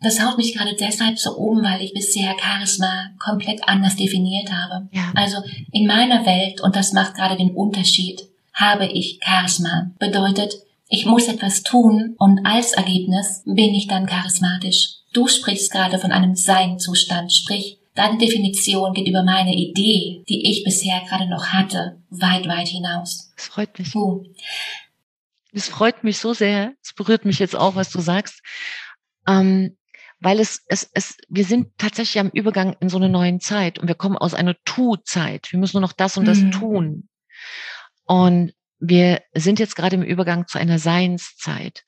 das 0.00 0.22
haut 0.22 0.36
mich 0.36 0.54
gerade 0.54 0.76
deshalb 0.78 1.18
so 1.18 1.36
um, 1.36 1.62
weil 1.62 1.82
ich 1.82 1.94
bisher 1.94 2.36
Charisma 2.38 3.10
komplett 3.18 3.66
anders 3.66 3.96
definiert 3.96 4.52
habe. 4.52 4.88
Ja. 4.92 5.12
Also 5.14 5.38
in 5.72 5.86
meiner 5.86 6.26
Welt, 6.26 6.60
und 6.60 6.76
das 6.76 6.92
macht 6.92 7.14
gerade 7.14 7.36
den 7.36 7.54
Unterschied, 7.54 8.28
habe 8.52 8.86
ich 8.86 9.20
Charisma. 9.22 9.90
Bedeutet, 9.98 10.54
ich 10.88 11.04
muss 11.04 11.28
etwas 11.28 11.62
tun 11.62 12.14
und 12.18 12.46
als 12.46 12.72
Ergebnis 12.72 13.42
bin 13.44 13.74
ich 13.74 13.86
dann 13.86 14.06
charismatisch. 14.06 14.94
Du 15.12 15.26
sprichst 15.26 15.70
gerade 15.70 15.98
von 15.98 16.12
einem 16.12 16.34
Sein-Zustand, 16.34 17.32
sprich, 17.32 17.78
deine 17.94 18.18
Definition 18.18 18.94
geht 18.94 19.08
über 19.08 19.22
meine 19.22 19.54
Idee, 19.54 20.24
die 20.28 20.50
ich 20.50 20.64
bisher 20.64 21.00
gerade 21.08 21.28
noch 21.28 21.48
hatte, 21.48 22.00
weit, 22.10 22.46
weit 22.46 22.68
hinaus. 22.68 23.32
Das 23.36 23.46
freut 23.46 23.78
mich. 23.78 23.94
Uh. 23.94 24.24
Das 25.52 25.68
freut 25.68 26.04
mich 26.04 26.18
so 26.18 26.34
sehr. 26.34 26.74
Es 26.82 26.94
berührt 26.94 27.24
mich 27.24 27.38
jetzt 27.38 27.56
auch, 27.56 27.74
was 27.74 27.90
du 27.90 28.00
sagst. 28.00 28.42
Ähm, 29.26 29.76
weil 30.20 30.40
es, 30.40 30.62
es, 30.66 30.90
es, 30.94 31.16
wir 31.28 31.44
sind 31.44 31.68
tatsächlich 31.78 32.20
am 32.20 32.30
Übergang 32.30 32.76
in 32.80 32.88
so 32.88 32.96
eine 32.96 33.08
neuen 33.08 33.40
Zeit 33.40 33.78
und 33.78 33.88
wir 33.88 33.94
kommen 33.94 34.16
aus 34.16 34.34
einer 34.34 34.56
Tu-Zeit. 34.64 35.52
Wir 35.52 35.58
müssen 35.58 35.76
nur 35.76 35.82
noch 35.82 35.92
das 35.92 36.16
und 36.16 36.24
das 36.24 36.38
mhm. 36.38 36.50
tun. 36.50 37.08
Und 38.04 38.52
wir 38.78 39.22
sind 39.34 39.58
jetzt 39.58 39.76
gerade 39.76 39.96
im 39.96 40.02
Übergang 40.02 40.46
zu 40.46 40.58
einer 40.58 40.78
Seinszeit. 40.78 41.84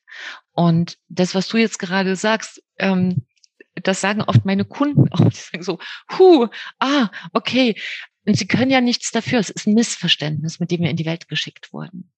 Und 0.53 0.99
das, 1.09 1.34
was 1.34 1.49
du 1.49 1.57
jetzt 1.57 1.78
gerade 1.78 2.16
sagst, 2.16 2.62
ähm, 2.78 3.26
das 3.74 4.01
sagen 4.01 4.22
oft 4.22 4.45
meine 4.45 4.64
Kunden 4.64 5.12
auch. 5.12 5.18
Die 5.30 5.36
sagen 5.36 5.62
so, 5.62 5.78
hu, 6.18 6.49
ah, 6.78 7.09
okay. 7.32 7.80
Und 8.26 8.36
sie 8.36 8.47
können 8.47 8.70
ja 8.70 8.80
nichts 8.80 9.11
dafür. 9.11 9.38
Es 9.38 9.51
ist 9.51 9.66
ein 9.66 9.74
Missverständnis, 9.74 10.61
mit 10.61 10.70
dem 10.70 10.82
wir 10.82 10.91
in 10.91 10.97
die 10.97 11.07
Welt 11.07 11.28
geschickt 11.28 11.72
wurden. 11.72 12.12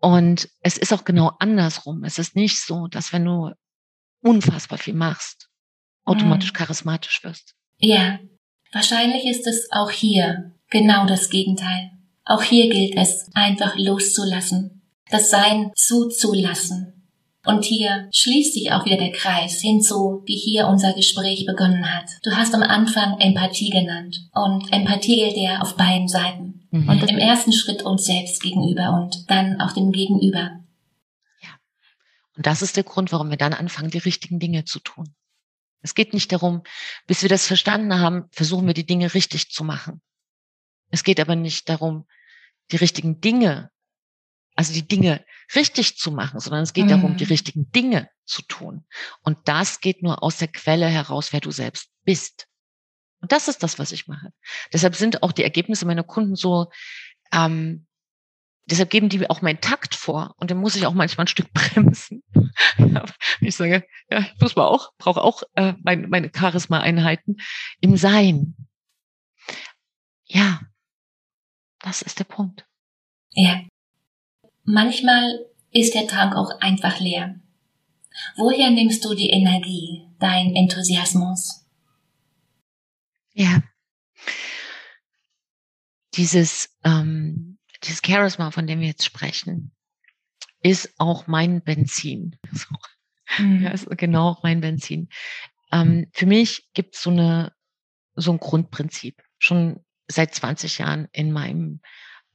Und 0.00 0.48
es 0.60 0.78
ist 0.78 0.92
auch 0.92 1.04
genau 1.04 1.32
andersrum. 1.38 2.04
Es 2.04 2.18
ist 2.18 2.36
nicht 2.36 2.60
so, 2.60 2.86
dass 2.86 3.12
wenn 3.12 3.24
du 3.24 3.52
unfassbar 4.22 4.78
viel 4.78 4.94
machst, 4.94 5.48
automatisch 6.04 6.52
mhm. 6.52 6.56
charismatisch 6.56 7.22
wirst. 7.24 7.54
Ja, 7.78 8.18
wahrscheinlich 8.72 9.26
ist 9.26 9.46
es 9.46 9.68
auch 9.72 9.90
hier 9.90 10.54
genau 10.70 11.06
das 11.06 11.30
Gegenteil. 11.30 11.90
Auch 12.28 12.42
hier 12.42 12.68
gilt 12.68 12.94
es, 12.94 13.30
einfach 13.32 13.74
loszulassen, 13.78 14.82
das 15.10 15.30
Sein 15.30 15.72
zuzulassen. 15.74 17.10
Und 17.46 17.64
hier 17.64 18.10
schließt 18.12 18.52
sich 18.52 18.70
auch 18.70 18.84
wieder 18.84 18.98
der 18.98 19.12
Kreis 19.12 19.62
hinzu, 19.62 20.22
wie 20.26 20.36
hier 20.36 20.68
unser 20.68 20.92
Gespräch 20.92 21.46
begonnen 21.46 21.90
hat. 21.90 22.04
Du 22.22 22.32
hast 22.32 22.54
am 22.54 22.62
Anfang 22.62 23.18
Empathie 23.18 23.70
genannt. 23.70 24.28
Und 24.34 24.70
Empathie 24.70 25.16
gilt 25.16 25.38
ja 25.38 25.60
auf 25.60 25.78
beiden 25.78 26.06
Seiten. 26.06 26.68
Mhm. 26.70 26.86
Und 26.90 27.10
im 27.10 27.16
ersten 27.16 27.54
Schritt 27.54 27.82
uns 27.82 28.04
selbst 28.04 28.42
gegenüber 28.42 28.92
und 28.92 29.30
dann 29.30 29.58
auch 29.62 29.72
dem 29.72 29.90
Gegenüber. 29.90 30.60
Ja. 31.40 31.48
Und 32.36 32.46
das 32.46 32.60
ist 32.60 32.76
der 32.76 32.84
Grund, 32.84 33.10
warum 33.10 33.30
wir 33.30 33.38
dann 33.38 33.54
anfangen, 33.54 33.88
die 33.88 33.96
richtigen 33.96 34.38
Dinge 34.38 34.66
zu 34.66 34.80
tun. 34.80 35.14
Es 35.80 35.94
geht 35.94 36.12
nicht 36.12 36.30
darum, 36.30 36.62
bis 37.06 37.22
wir 37.22 37.30
das 37.30 37.46
verstanden 37.46 37.98
haben, 37.98 38.24
versuchen 38.32 38.66
wir 38.66 38.74
die 38.74 38.84
Dinge 38.84 39.14
richtig 39.14 39.48
zu 39.48 39.64
machen. 39.64 40.02
Es 40.90 41.04
geht 41.04 41.20
aber 41.20 41.34
nicht 41.34 41.70
darum, 41.70 42.04
die 42.70 42.76
richtigen 42.76 43.20
Dinge, 43.20 43.70
also 44.54 44.72
die 44.72 44.86
Dinge 44.86 45.24
richtig 45.54 45.96
zu 45.98 46.10
machen, 46.10 46.40
sondern 46.40 46.62
es 46.62 46.72
geht 46.72 46.86
mhm. 46.86 46.90
darum, 46.90 47.16
die 47.16 47.24
mhm. 47.24 47.30
richtigen 47.30 47.70
Dinge 47.70 48.10
zu 48.24 48.42
tun. 48.42 48.84
Und 49.22 49.38
das 49.46 49.80
geht 49.80 50.02
nur 50.02 50.22
aus 50.22 50.38
der 50.38 50.48
Quelle 50.48 50.86
heraus, 50.86 51.32
wer 51.32 51.40
du 51.40 51.50
selbst 51.50 51.90
bist. 52.04 52.46
Und 53.20 53.32
das 53.32 53.48
ist 53.48 53.62
das, 53.62 53.78
was 53.78 53.92
ich 53.92 54.06
mache. 54.06 54.32
Deshalb 54.72 54.94
sind 54.94 55.22
auch 55.22 55.32
die 55.32 55.42
Ergebnisse 55.42 55.86
meiner 55.86 56.04
Kunden 56.04 56.36
so, 56.36 56.70
ähm, 57.32 57.86
deshalb 58.66 58.90
geben 58.90 59.08
die 59.08 59.28
auch 59.28 59.42
meinen 59.42 59.60
Takt 59.60 59.94
vor 59.94 60.34
und 60.38 60.50
dann 60.50 60.58
muss 60.58 60.76
ich 60.76 60.86
auch 60.86 60.94
manchmal 60.94 61.24
ein 61.24 61.28
Stück 61.28 61.52
bremsen. 61.52 62.22
ich 63.40 63.56
sage, 63.56 63.84
ja, 64.10 64.18
ich 64.20 64.40
muss 64.40 64.56
mal 64.56 64.66
auch, 64.66 64.92
brauche 64.98 65.22
auch 65.22 65.42
äh, 65.54 65.74
meine, 65.82 66.06
meine 66.08 66.30
Charisma-Einheiten 66.34 67.36
im 67.80 67.96
Sein. 67.96 68.56
Ja, 70.26 70.60
das 71.80 72.02
ist 72.02 72.18
der 72.18 72.24
Punkt. 72.24 72.66
Ja. 73.32 73.62
Manchmal 74.64 75.46
ist 75.70 75.94
der 75.94 76.06
Tank 76.06 76.34
auch 76.34 76.60
einfach 76.60 77.00
leer. 77.00 77.40
Woher 78.36 78.70
nimmst 78.70 79.04
du 79.04 79.14
die 79.14 79.30
Energie, 79.30 80.06
dein 80.18 80.54
Enthusiasmus? 80.56 81.64
Ja. 83.32 83.62
Dieses, 86.14 86.76
ähm, 86.84 87.58
dieses 87.84 88.00
Charisma, 88.04 88.50
von 88.50 88.66
dem 88.66 88.80
wir 88.80 88.88
jetzt 88.88 89.04
sprechen, 89.04 89.72
ist 90.60 90.92
auch 90.98 91.26
mein 91.26 91.62
Benzin. 91.62 92.36
Mhm. 93.38 93.62
Ja, 93.62 93.70
ist 93.70 93.86
genau 93.90 94.38
mein 94.42 94.60
Benzin. 94.60 95.10
Ähm, 95.70 96.10
für 96.12 96.26
mich 96.26 96.68
gibt 96.72 96.96
es 96.96 97.02
so 97.02 97.10
eine 97.10 97.52
so 98.18 98.32
ein 98.32 98.38
Grundprinzip. 98.38 99.22
Schon 99.38 99.84
seit 100.08 100.34
20 100.34 100.78
Jahren 100.78 101.08
in 101.12 101.32
meinem 101.32 101.80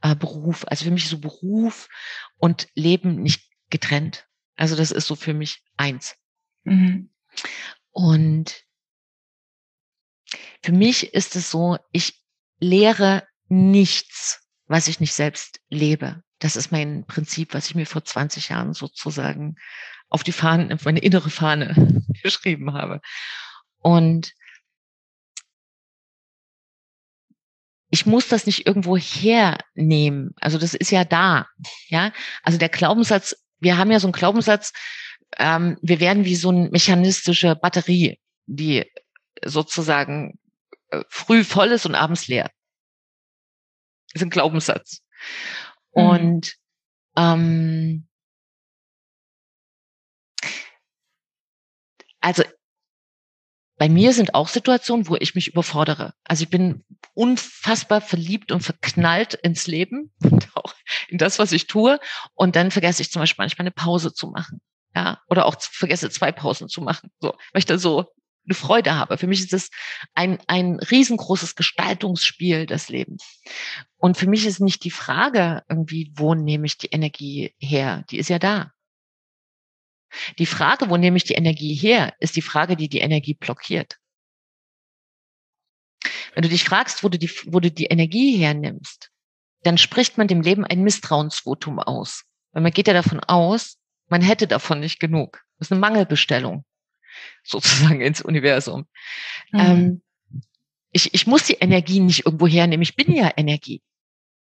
äh, 0.02 0.16
Beruf. 0.16 0.66
Also 0.68 0.86
für 0.86 0.92
mich 0.92 1.08
so 1.08 1.20
Beruf 1.20 1.90
und 2.38 2.68
Leben 2.76 3.22
nicht 3.22 3.50
getrennt. 3.70 4.28
Also 4.56 4.76
das 4.76 4.92
ist 4.92 5.08
so 5.08 5.16
für 5.16 5.34
mich 5.34 5.64
eins. 5.78 6.16
Mhm. 6.64 7.10
Und 7.92 8.64
für 10.64 10.72
mich 10.72 11.14
ist 11.14 11.36
es 11.36 11.50
so, 11.52 11.78
ich 11.92 12.22
lehre 12.60 13.28
nichts, 13.50 14.48
was 14.68 14.88
ich 14.88 15.00
nicht 15.00 15.14
selbst 15.14 15.60
lebe. 15.70 16.24
Das 16.40 16.56
ist 16.56 16.72
mein 16.72 17.06
Prinzip, 17.06 17.54
was 17.54 17.68
ich 17.68 17.76
mir 17.76 17.86
vor 17.86 18.04
20 18.04 18.50
Jahren 18.50 18.74
sozusagen 18.74 19.56
auf 20.10 20.24
die 20.24 20.32
Fahne, 20.32 20.74
auf 20.74 20.86
meine 20.86 21.00
innere 21.00 21.30
Fahne 21.30 22.04
geschrieben 22.24 22.74
habe. 22.74 23.02
Und 23.80 24.34
ich 27.94 28.08
muss 28.08 28.28
das 28.28 28.48
nicht 28.48 28.66
irgendwo 28.66 28.98
hernehmen. 28.98 30.34
Also 30.42 30.58
das 30.58 30.74
ist 30.74 30.90
ja 30.90 31.06
da. 31.06 31.46
Ja, 31.90 32.12
also 32.42 32.58
der 32.58 32.70
Glaubenssatz, 32.70 33.36
wir 33.60 33.78
haben 33.78 33.92
ja 33.92 34.00
so 34.00 34.08
einen 34.08 34.14
Glaubenssatz, 34.14 34.74
ähm, 35.38 35.78
wir 35.84 36.00
werden 36.00 36.26
wie 36.26 36.36
so 36.36 36.50
eine 36.50 36.70
mechanistische 36.72 37.56
Batterie, 37.56 38.20
die 38.48 38.92
sozusagen 39.46 40.40
äh, 40.90 41.04
früh 41.08 41.44
voll 41.44 41.68
ist 41.68 41.86
und 41.86 41.94
abends 41.94 42.28
leer. 42.28 42.50
Das 44.12 44.22
ist 44.22 44.26
ein 44.26 44.32
Glaubenssatz. 44.32 45.04
Mhm. 45.94 46.04
Und 46.04 46.56
ähm, 47.16 48.08
also 52.22 52.44
bei 53.84 53.90
mir 53.90 54.14
sind 54.14 54.34
auch 54.34 54.48
Situationen, 54.48 55.10
wo 55.10 55.18
ich 55.18 55.36
mich 55.36 55.50
überfordere. 55.50 56.14
Also 56.24 56.44
ich 56.44 56.50
bin 56.50 56.86
unfassbar 57.16 58.00
verliebt 58.00 58.54
und 58.54 58.62
verknallt 58.62 59.34
ins 59.34 59.68
Leben 59.68 60.14
und 60.24 60.48
auch 60.56 60.74
in 61.10 61.18
das, 61.18 61.38
was 61.38 61.52
ich 61.52 61.68
tue. 61.68 62.00
Und 62.34 62.56
dann 62.56 62.72
vergesse 62.72 63.02
ich 63.02 63.12
zum 63.12 63.22
Beispiel 63.22 63.44
manchmal 63.44 63.64
eine 63.64 63.72
Pause 63.72 64.14
zu 64.14 64.28
machen. 64.28 64.62
Ja, 64.96 65.20
oder 65.28 65.46
auch 65.46 65.58
vergesse 65.60 66.10
zwei 66.10 66.32
Pausen 66.32 66.70
zu 66.70 66.82
machen. 66.82 67.12
So, 67.20 67.32
weil 67.32 67.60
ich 67.60 67.66
da 67.66 67.78
so 67.78 68.06
eine 68.46 68.56
Freude 68.56 68.96
habe. 68.96 69.18
Für 69.18 69.28
mich 69.28 69.42
ist 69.42 69.52
es 69.52 69.70
ein, 70.14 70.40
ein 70.48 70.80
riesengroßes 70.80 71.56
Gestaltungsspiel, 71.56 72.66
das 72.66 72.88
Leben. 72.88 73.18
Und 73.98 74.16
für 74.16 74.30
mich 74.30 74.46
ist 74.46 74.62
nicht 74.62 74.86
die 74.86 74.92
Frage 74.92 75.62
irgendwie, 75.68 76.14
wo 76.16 76.36
nehme 76.36 76.68
ich 76.68 76.78
die 76.78 76.88
Energie 76.88 77.54
her? 77.60 78.06
Die 78.12 78.18
ist 78.18 78.30
ja 78.30 78.40
da. 78.40 78.72
Die 80.38 80.46
Frage, 80.46 80.90
wo 80.90 80.98
nehme 80.98 81.18
ich 81.18 81.24
die 81.24 81.34
Energie 81.34 81.74
her, 81.74 82.14
ist 82.20 82.36
die 82.36 82.42
Frage, 82.42 82.76
die 82.76 82.90
die 82.90 83.00
Energie 83.00 83.34
blockiert. 83.34 83.98
Wenn 86.34 86.44
du 86.44 86.50
dich 86.50 86.64
fragst, 86.64 87.04
wo 87.04 87.10
du 87.10 87.18
die, 87.18 87.30
wo 87.46 87.60
du 87.60 87.72
die 87.72 87.86
Energie 87.86 88.38
hernimmst, 88.38 89.12
dann 89.64 89.78
spricht 89.78 90.18
man 90.18 90.28
dem 90.28 90.42
Leben 90.42 90.66
ein 90.66 90.84
Misstrauensvotum 90.84 91.80
aus. 91.80 92.26
Weil 92.52 92.64
man 92.64 92.72
geht 92.72 92.88
ja 92.88 92.94
davon 92.94 93.20
aus, 93.22 93.78
man 94.10 94.22
hätte 94.22 94.48
davon 94.48 94.80
nicht 94.80 95.00
genug. 95.00 95.44
Das 95.58 95.68
ist 95.68 95.72
eine 95.72 95.82
Mangelbestellung 95.82 96.66
sozusagen 97.44 98.02
ins 98.02 98.22
Universum. 98.22 98.86
Mhm. 99.52 99.60
Ähm, 99.60 100.02
ich, 100.92 101.14
ich 101.14 101.26
muss 101.26 101.46
die 101.46 101.54
Energie 101.56 102.00
nicht 102.00 102.26
irgendwo 102.26 102.48
hernehmen. 102.48 102.84
Ich 102.84 102.96
bin 102.96 103.12
ja 103.14 103.32
Energie. 103.36 103.82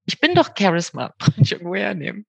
Ich 0.05 0.20
bin 0.20 0.36
doch 0.36 0.51
Charisma. 0.57 1.16
Kann 1.20 1.34
ich 1.38 1.51
irgendwo 1.51 1.76
hernehmen. 1.76 2.26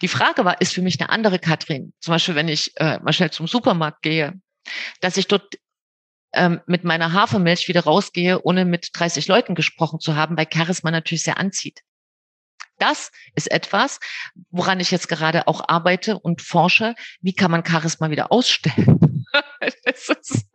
Die 0.00 0.08
Frage 0.08 0.44
war, 0.44 0.60
ist 0.60 0.74
für 0.74 0.82
mich 0.82 1.00
eine 1.00 1.10
andere 1.10 1.38
Katrin. 1.38 1.92
Zum 2.00 2.12
Beispiel, 2.12 2.34
wenn 2.34 2.48
ich 2.48 2.72
äh, 2.76 2.98
mal 2.98 3.12
schnell 3.12 3.30
zum 3.30 3.46
Supermarkt 3.46 4.02
gehe, 4.02 4.40
dass 5.00 5.16
ich 5.16 5.28
dort 5.28 5.56
ähm, 6.32 6.60
mit 6.66 6.84
meiner 6.84 7.12
Hafermilch 7.12 7.68
wieder 7.68 7.84
rausgehe, 7.84 8.42
ohne 8.42 8.64
mit 8.64 8.90
30 8.92 9.28
Leuten 9.28 9.54
gesprochen 9.54 10.00
zu 10.00 10.16
haben, 10.16 10.36
weil 10.36 10.48
Charisma 10.52 10.90
natürlich 10.90 11.22
sehr 11.22 11.38
anzieht. 11.38 11.80
Das 12.78 13.12
ist 13.36 13.50
etwas, 13.50 14.00
woran 14.50 14.80
ich 14.80 14.90
jetzt 14.90 15.08
gerade 15.08 15.46
auch 15.46 15.68
arbeite 15.68 16.18
und 16.18 16.42
forsche. 16.42 16.94
Wie 17.20 17.34
kann 17.34 17.50
man 17.50 17.64
Charisma 17.64 18.10
wieder 18.10 18.32
ausstellen? 18.32 19.24
das, 19.84 20.08
ist, 20.08 20.46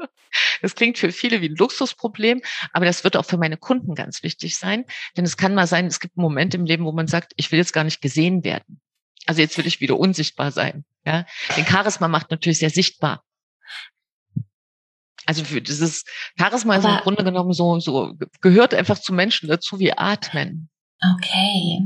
das 0.62 0.76
klingt 0.76 0.98
für 0.98 1.12
viele 1.12 1.42
wie 1.42 1.50
ein 1.50 1.56
Luxusproblem, 1.56 2.42
aber 2.74 2.86
das 2.86 3.04
wird 3.04 3.16
auch 3.16 3.26
für 3.26 3.38
meine 3.38 3.58
Kunden 3.58 3.96
ganz 3.96 4.24
wichtig 4.24 4.58
sein. 4.58 4.84
Denn 5.16 5.26
es 5.26 5.38
kann 5.38 5.56
mal 5.56 5.68
sein, 5.68 5.86
es 5.86 6.00
gibt 6.00 6.18
einen 6.18 6.24
Moment 6.24 6.54
im 6.54 6.66
Leben, 6.66 6.86
wo 6.86 6.92
man 6.92 7.08
sagt, 7.08 7.34
ich 7.38 7.52
will 7.52 7.60
jetzt 7.60 7.74
gar 7.74 7.84
nicht 7.84 8.02
gesehen 8.02 8.44
werden. 8.44 8.82
Also 9.28 9.42
jetzt 9.42 9.58
will 9.58 9.68
ich 9.68 9.82
wieder 9.82 10.00
unsichtbar 10.00 10.52
sein. 10.52 10.86
Ja, 11.06 11.26
den 11.56 11.66
Charisma 11.66 12.08
macht 12.08 12.32
natürlich 12.32 12.60
sehr 12.60 12.70
sichtbar. 12.70 13.24
Also 15.26 15.44
für 15.44 15.62
dieses 15.62 16.06
Charisma 16.40 16.76
Aber 16.76 16.88
ist 16.88 16.96
im 16.96 17.02
Grunde 17.02 17.24
genommen 17.26 17.52
so, 17.52 17.80
so 17.80 18.14
gehört 18.42 18.74
einfach 18.74 18.98
zu 18.98 19.14
Menschen 19.14 19.50
dazu 19.50 19.78
wie 19.78 19.92
Atmen. 19.92 20.70
Okay. 21.16 21.82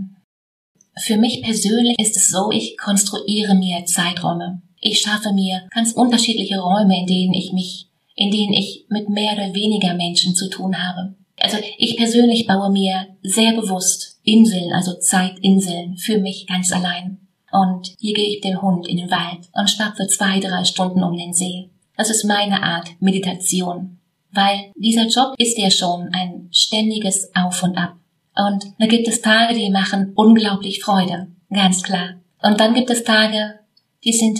Für 1.03 1.17
mich 1.17 1.41
persönlich 1.41 1.97
ist 1.99 2.15
es 2.15 2.29
so, 2.29 2.51
ich 2.51 2.77
konstruiere 2.77 3.55
mir 3.55 3.85
Zeiträume. 3.85 4.61
Ich 4.79 4.99
schaffe 4.99 5.33
mir 5.33 5.67
ganz 5.73 5.93
unterschiedliche 5.93 6.59
Räume, 6.59 6.99
in 6.99 7.07
denen 7.07 7.33
ich 7.33 7.51
mich, 7.51 7.89
in 8.15 8.29
denen 8.29 8.53
ich 8.53 8.85
mit 8.89 9.09
mehr 9.09 9.33
oder 9.33 9.53
weniger 9.53 9.95
Menschen 9.95 10.35
zu 10.35 10.49
tun 10.49 10.77
habe. 10.77 11.15
Also 11.39 11.57
ich 11.77 11.97
persönlich 11.97 12.45
baue 12.45 12.71
mir 12.71 13.17
sehr 13.23 13.53
bewusst 13.53 14.19
Inseln, 14.23 14.71
also 14.73 14.93
Zeitinseln 14.99 15.97
für 15.97 16.19
mich 16.19 16.45
ganz 16.45 16.71
allein. 16.71 17.20
Und 17.51 17.93
hier 17.99 18.13
gehe 18.13 18.35
ich 18.35 18.41
den 18.41 18.61
Hund 18.61 18.87
in 18.87 18.97
den 18.97 19.11
Wald 19.11 19.49
und 19.53 19.69
stapfe 19.69 20.07
zwei, 20.07 20.39
drei 20.39 20.63
Stunden 20.63 21.03
um 21.03 21.17
den 21.17 21.33
See. 21.33 21.69
Das 21.97 22.09
ist 22.09 22.23
meine 22.23 22.63
Art 22.63 22.89
Meditation. 22.99 23.99
Weil 24.31 24.71
dieser 24.75 25.07
Job 25.07 25.35
ist 25.37 25.57
ja 25.57 25.69
schon 25.69 26.09
ein 26.13 26.47
ständiges 26.51 27.29
Auf 27.35 27.61
und 27.63 27.77
Ab. 27.77 27.95
Und 28.35 28.65
da 28.79 28.87
gibt 28.87 29.07
es 29.07 29.21
Tage, 29.21 29.55
die 29.55 29.69
machen 29.69 30.13
unglaublich 30.15 30.81
Freude. 30.81 31.27
Ganz 31.53 31.83
klar. 31.83 32.21
Und 32.41 32.59
dann 32.59 32.73
gibt 32.73 32.89
es 32.89 33.03
Tage, 33.03 33.59
die 34.05 34.13
sind 34.13 34.39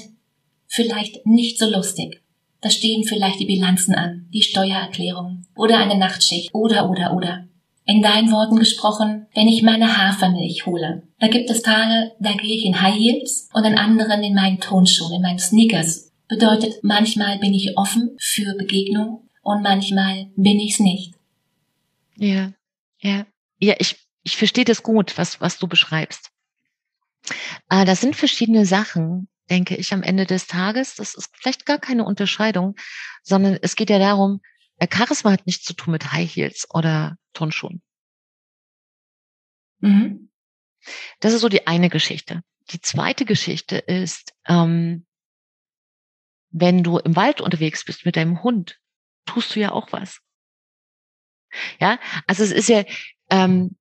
vielleicht 0.67 1.25
nicht 1.25 1.59
so 1.59 1.69
lustig. 1.69 2.21
Da 2.61 2.69
stehen 2.69 3.03
vielleicht 3.03 3.39
die 3.39 3.45
Bilanzen 3.45 3.93
an, 3.95 4.27
die 4.33 4.43
Steuererklärung 4.43 5.45
oder 5.55 5.79
eine 5.79 5.97
Nachtschicht 5.97 6.53
oder 6.53 6.89
oder 6.89 7.13
oder. 7.13 7.47
In 7.91 8.01
deinen 8.01 8.31
Worten 8.31 8.55
gesprochen, 8.55 9.27
wenn 9.35 9.49
ich 9.49 9.63
meine 9.63 9.97
Hafermilch 9.97 10.65
hole. 10.65 11.03
Da 11.19 11.27
gibt 11.27 11.49
es 11.49 11.61
Tage, 11.61 12.13
da 12.21 12.31
gehe 12.31 12.55
ich 12.55 12.63
in 12.63 12.81
High 12.81 12.95
Heels 12.95 13.49
und 13.51 13.65
an 13.65 13.77
anderen 13.77 14.23
in 14.23 14.33
meinen 14.33 14.61
Tonschuhen, 14.61 15.15
in 15.15 15.21
meinen 15.21 15.39
Sneakers. 15.39 16.09
Bedeutet, 16.29 16.81
manchmal 16.83 17.37
bin 17.39 17.53
ich 17.53 17.77
offen 17.77 18.15
für 18.17 18.55
Begegnung 18.57 19.27
und 19.41 19.61
manchmal 19.61 20.27
bin 20.37 20.57
ich's 20.61 20.79
nicht. 20.79 21.15
Ja, 22.15 22.53
ja, 22.99 23.25
ja, 23.59 23.75
ich, 23.77 23.97
ich 24.23 24.37
verstehe 24.37 24.63
das 24.63 24.83
gut, 24.83 25.17
was, 25.17 25.41
was 25.41 25.59
du 25.59 25.67
beschreibst. 25.67 26.29
Äh, 27.69 27.83
das 27.83 27.99
sind 27.99 28.15
verschiedene 28.15 28.65
Sachen, 28.65 29.27
denke 29.49 29.75
ich, 29.75 29.91
am 29.91 30.01
Ende 30.01 30.25
des 30.25 30.47
Tages. 30.47 30.95
Das 30.95 31.13
ist 31.13 31.29
vielleicht 31.33 31.65
gar 31.65 31.77
keine 31.77 32.05
Unterscheidung, 32.05 32.75
sondern 33.21 33.59
es 33.61 33.75
geht 33.75 33.89
ja 33.89 33.99
darum, 33.99 34.39
Charisma 34.91 35.31
hat 35.31 35.45
nichts 35.45 35.65
zu 35.65 35.73
tun 35.73 35.91
mit 35.91 36.11
High 36.11 36.29
Heels 36.29 36.67
oder 36.71 37.17
Turnschuhen. 37.33 37.81
Mhm. 39.79 40.31
Das 41.19 41.33
ist 41.33 41.41
so 41.41 41.49
die 41.49 41.67
eine 41.67 41.89
Geschichte. 41.89 42.41
Die 42.71 42.81
zweite 42.81 43.25
Geschichte 43.25 43.77
ist, 43.77 44.33
ähm, 44.47 45.05
wenn 46.49 46.83
du 46.83 46.97
im 46.97 47.15
Wald 47.15 47.41
unterwegs 47.41 47.85
bist 47.85 48.05
mit 48.05 48.15
deinem 48.15 48.43
Hund, 48.43 48.79
tust 49.25 49.55
du 49.55 49.59
ja 49.59 49.71
auch 49.71 49.91
was. 49.91 50.19
Ja, 51.79 51.99
also 52.27 52.43
es 52.43 52.51
ist 52.51 52.69
ja, 52.69 52.83
ähm, 53.29 53.75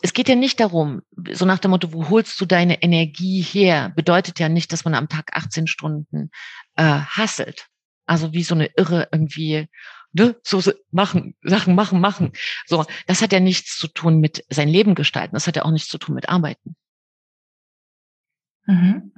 es 0.00 0.12
geht 0.12 0.28
ja 0.28 0.36
nicht 0.36 0.60
darum, 0.60 1.02
so 1.32 1.44
nach 1.44 1.58
dem 1.58 1.72
Motto, 1.72 1.92
wo 1.92 2.08
holst 2.08 2.40
du 2.40 2.46
deine 2.46 2.82
Energie 2.82 3.42
her, 3.42 3.90
bedeutet 3.90 4.38
ja 4.38 4.48
nicht, 4.48 4.72
dass 4.72 4.84
man 4.84 4.94
am 4.94 5.08
Tag 5.08 5.36
18 5.36 5.66
Stunden 5.66 6.30
äh, 6.76 6.82
hasselt. 6.82 7.68
Also 8.06 8.32
wie 8.32 8.42
so 8.42 8.54
eine 8.54 8.66
Irre 8.76 9.08
irgendwie 9.12 9.68
ne, 10.12 10.36
so 10.42 10.60
machen, 10.90 11.36
Sachen 11.42 11.74
machen, 11.74 12.00
machen. 12.00 12.32
So, 12.66 12.84
das 13.06 13.22
hat 13.22 13.32
ja 13.32 13.40
nichts 13.40 13.78
zu 13.78 13.88
tun 13.88 14.20
mit 14.20 14.44
sein 14.48 14.68
Leben 14.68 14.94
gestalten. 14.94 15.34
Das 15.34 15.46
hat 15.46 15.56
ja 15.56 15.64
auch 15.64 15.70
nichts 15.70 15.88
zu 15.88 15.98
tun 15.98 16.14
mit 16.14 16.28
Arbeiten. 16.28 16.76
Mhm. 18.66 19.12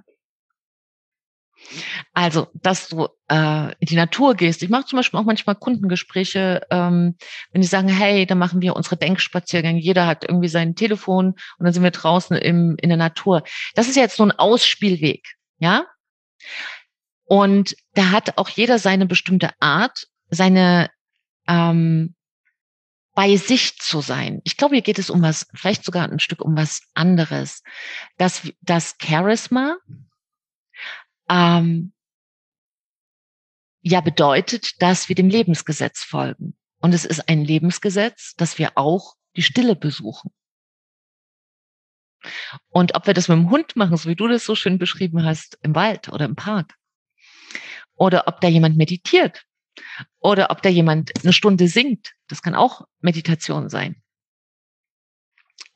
Also, 2.13 2.49
dass 2.55 2.89
du 2.89 3.09
äh, 3.29 3.73
in 3.79 3.87
die 3.87 3.97
Natur 3.97 4.35
gehst. 4.35 4.63
Ich 4.63 4.71
mache 4.71 4.87
zum 4.87 4.97
Beispiel 4.97 5.21
auch 5.21 5.25
manchmal 5.25 5.55
Kundengespräche, 5.57 6.63
ähm, 6.71 7.17
wenn 7.53 7.61
die 7.61 7.67
sagen, 7.67 7.89
hey, 7.89 8.27
da 8.27 8.35
machen 8.35 8.63
wir 8.63 8.77
unsere 8.77 8.97
Denkspaziergänge. 8.97 9.81
Jeder 9.81 10.07
hat 10.07 10.25
irgendwie 10.25 10.49
sein 10.49 10.75
Telefon 10.75 11.35
und 11.59 11.65
dann 11.65 11.73
sind 11.73 11.83
wir 11.83 11.91
draußen 11.91 12.37
im, 12.37 12.77
in 12.81 12.89
der 12.89 12.99
Natur. 12.99 13.43
Das 13.75 13.89
ist 13.89 13.97
jetzt 13.97 14.17
so 14.17 14.25
ein 14.25 14.33
Ausspielweg, 14.33 15.35
ja. 15.59 15.85
Und 17.25 17.77
da 17.95 18.11
hat 18.11 18.39
auch 18.39 18.49
jeder 18.49 18.79
seine 18.79 19.07
bestimmte 19.07 19.51
Art 19.61 20.09
seine 20.31 20.91
ähm, 21.47 22.15
bei 23.15 23.37
sich 23.37 23.77
zu 23.79 24.01
sein. 24.01 24.41
Ich 24.45 24.57
glaube, 24.57 24.77
hier 24.77 24.83
geht 24.83 24.99
es 24.99 25.11
um 25.11 25.21
was, 25.21 25.47
vielleicht 25.53 25.85
sogar 25.85 26.11
ein 26.11 26.21
Stück 26.21 26.41
um 26.43 26.57
was 26.57 26.81
anderes. 26.95 27.63
Das, 28.17 28.51
das 28.61 28.97
Charisma 29.03 29.77
ähm, 31.29 31.93
ja 33.83 34.01
bedeutet, 34.01 34.81
dass 34.81 35.09
wir 35.09 35.17
dem 35.17 35.29
Lebensgesetz 35.29 36.01
folgen. 36.03 36.57
Und 36.81 36.95
es 36.95 37.05
ist 37.05 37.29
ein 37.29 37.45
Lebensgesetz, 37.45 38.35
dass 38.37 38.59
wir 38.59 38.73
auch 38.77 39.17
die 39.37 39.43
Stille 39.43 39.77
besuchen. 39.77 40.31
Und 42.69 42.95
ob 42.95 43.07
wir 43.07 43.15
das 43.15 43.29
mit 43.29 43.39
dem 43.39 43.51
Hund 43.51 43.77
machen, 43.77 43.97
so 43.97 44.09
wie 44.09 44.17
du 44.17 44.29
das 44.29 44.45
so 44.45 44.55
schön 44.55 44.79
beschrieben 44.79 45.25
hast, 45.25 45.59
im 45.63 45.75
Wald 45.75 46.09
oder 46.09 46.27
im 46.27 46.37
Park, 46.37 46.75
oder 47.95 48.29
ob 48.29 48.41
da 48.41 48.49
jemand 48.49 48.77
meditiert, 48.77 49.45
oder 50.19 50.51
ob 50.51 50.63
da 50.63 50.69
jemand 50.69 51.13
eine 51.23 51.33
Stunde 51.33 51.69
singt, 51.69 52.13
das 52.29 52.43
kann 52.43 52.55
auch 52.55 52.87
Meditation 53.01 53.69
sein. 53.69 54.03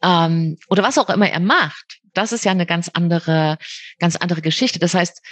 Ähm, 0.03 0.59
oder 0.69 0.83
was 0.83 0.99
auch 0.99 1.09
immer 1.11 1.29
er 1.29 1.41
macht, 1.41 2.01
das 2.13 2.33
ist 2.33 2.45
ja 2.45 2.53
eine 2.53 2.67
ganz 2.67 2.91
andere, 2.91 3.59
ganz 3.99 4.17
andere 4.17 4.43
Geschichte. 4.43 4.79
Das 4.79 4.95
heißt, 4.95 5.23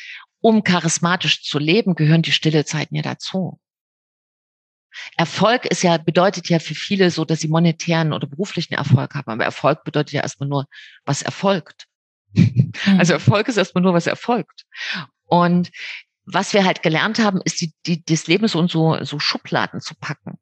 um 0.40 0.64
charismatisch 0.64 1.42
zu 1.44 1.58
leben, 1.58 1.94
gehören 1.94 2.22
die 2.22 2.32
stille 2.32 2.64
Zeiten 2.64 2.96
ja 2.96 3.02
dazu. 3.02 3.60
Erfolg 5.16 5.66
ist 5.66 5.82
ja, 5.82 5.96
bedeutet 5.98 6.48
ja 6.48 6.58
für 6.58 6.74
viele 6.74 7.10
so, 7.10 7.24
dass 7.24 7.40
sie 7.40 7.48
monetären 7.48 8.12
oder 8.12 8.26
beruflichen 8.26 8.74
Erfolg 8.74 9.14
haben. 9.14 9.30
Aber 9.30 9.44
Erfolg 9.44 9.84
bedeutet 9.84 10.12
ja 10.12 10.22
erstmal 10.22 10.48
nur, 10.48 10.66
was 11.04 11.22
erfolgt. 11.22 11.86
Mhm. 12.34 12.72
Also 12.98 13.12
Erfolg 13.12 13.46
ist 13.48 13.58
erstmal 13.58 13.82
nur, 13.82 13.92
was 13.92 14.06
erfolgt. 14.06 14.64
Und 15.26 15.70
was 16.24 16.52
wir 16.52 16.64
halt 16.64 16.82
gelernt 16.82 17.18
haben, 17.18 17.40
ist 17.44 17.60
die, 17.60 17.72
die, 17.86 18.04
das 18.04 18.26
Leben 18.26 18.46
so 18.48 18.58
und 18.58 18.70
so, 18.70 19.02
so 19.04 19.18
Schubladen 19.18 19.80
zu 19.80 19.94
packen. 19.94 20.38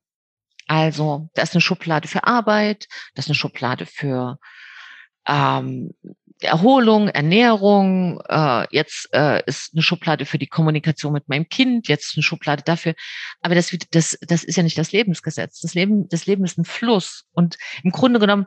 Also, 0.67 1.29
da 1.35 1.43
ist 1.43 1.55
eine 1.55 1.61
Schublade 1.61 2.07
für 2.07 2.25
Arbeit, 2.25 2.87
das 3.15 3.27
ist 3.27 3.31
eine 3.31 3.35
Schublade 3.35 3.87
für 3.87 4.39
ähm, 5.27 5.93
Erholung, 6.43 7.09
Ernährung, 7.09 8.21
äh, 8.29 8.67
jetzt 8.71 9.09
äh, 9.13 9.43
ist 9.47 9.73
eine 9.75 9.83
Schublade 9.83 10.25
für 10.25 10.39
die 10.39 10.47
Kommunikation 10.47 11.13
mit 11.13 11.29
meinem 11.29 11.49
Kind, 11.49 11.89
jetzt 11.89 12.17
eine 12.17 12.23
Schublade 12.23 12.63
dafür. 12.63 12.95
Aber 13.43 13.55
das, 13.55 13.77
das, 13.91 14.17
das 14.23 14.45
ist 14.45 14.57
ja 14.57 14.63
nicht 14.63 14.79
das 14.79 14.93
Lebensgesetz. 14.93 15.61
Das 15.61 15.75
Leben, 15.75 16.09
das 16.09 16.27
Leben 16.27 16.45
ist 16.45 16.59
ein 16.59 16.65
Fluss. 16.65 17.25
Und 17.33 17.59
im 17.83 17.91
Grunde 17.91 18.21
genommen, 18.21 18.47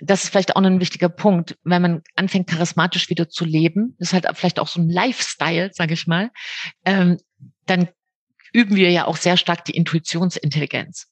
das 0.00 0.24
ist 0.24 0.30
vielleicht 0.30 0.56
auch 0.56 0.62
ein 0.62 0.80
wichtiger 0.80 1.08
Punkt, 1.08 1.58
wenn 1.64 1.82
man 1.82 2.02
anfängt, 2.16 2.48
charismatisch 2.48 3.10
wieder 3.10 3.28
zu 3.28 3.44
leben, 3.44 3.96
das 3.98 4.08
ist 4.08 4.14
halt 4.14 4.26
vielleicht 4.36 4.58
auch 4.58 4.68
so 4.68 4.80
ein 4.80 4.88
Lifestyle, 4.88 5.70
sage 5.72 5.94
ich 5.94 6.06
mal, 6.06 6.30
ähm, 6.84 7.18
dann 7.66 7.88
üben 8.52 8.76
wir 8.76 8.90
ja 8.90 9.06
auch 9.06 9.16
sehr 9.16 9.36
stark 9.36 9.64
die 9.64 9.76
Intuitionsintelligenz. 9.76 11.08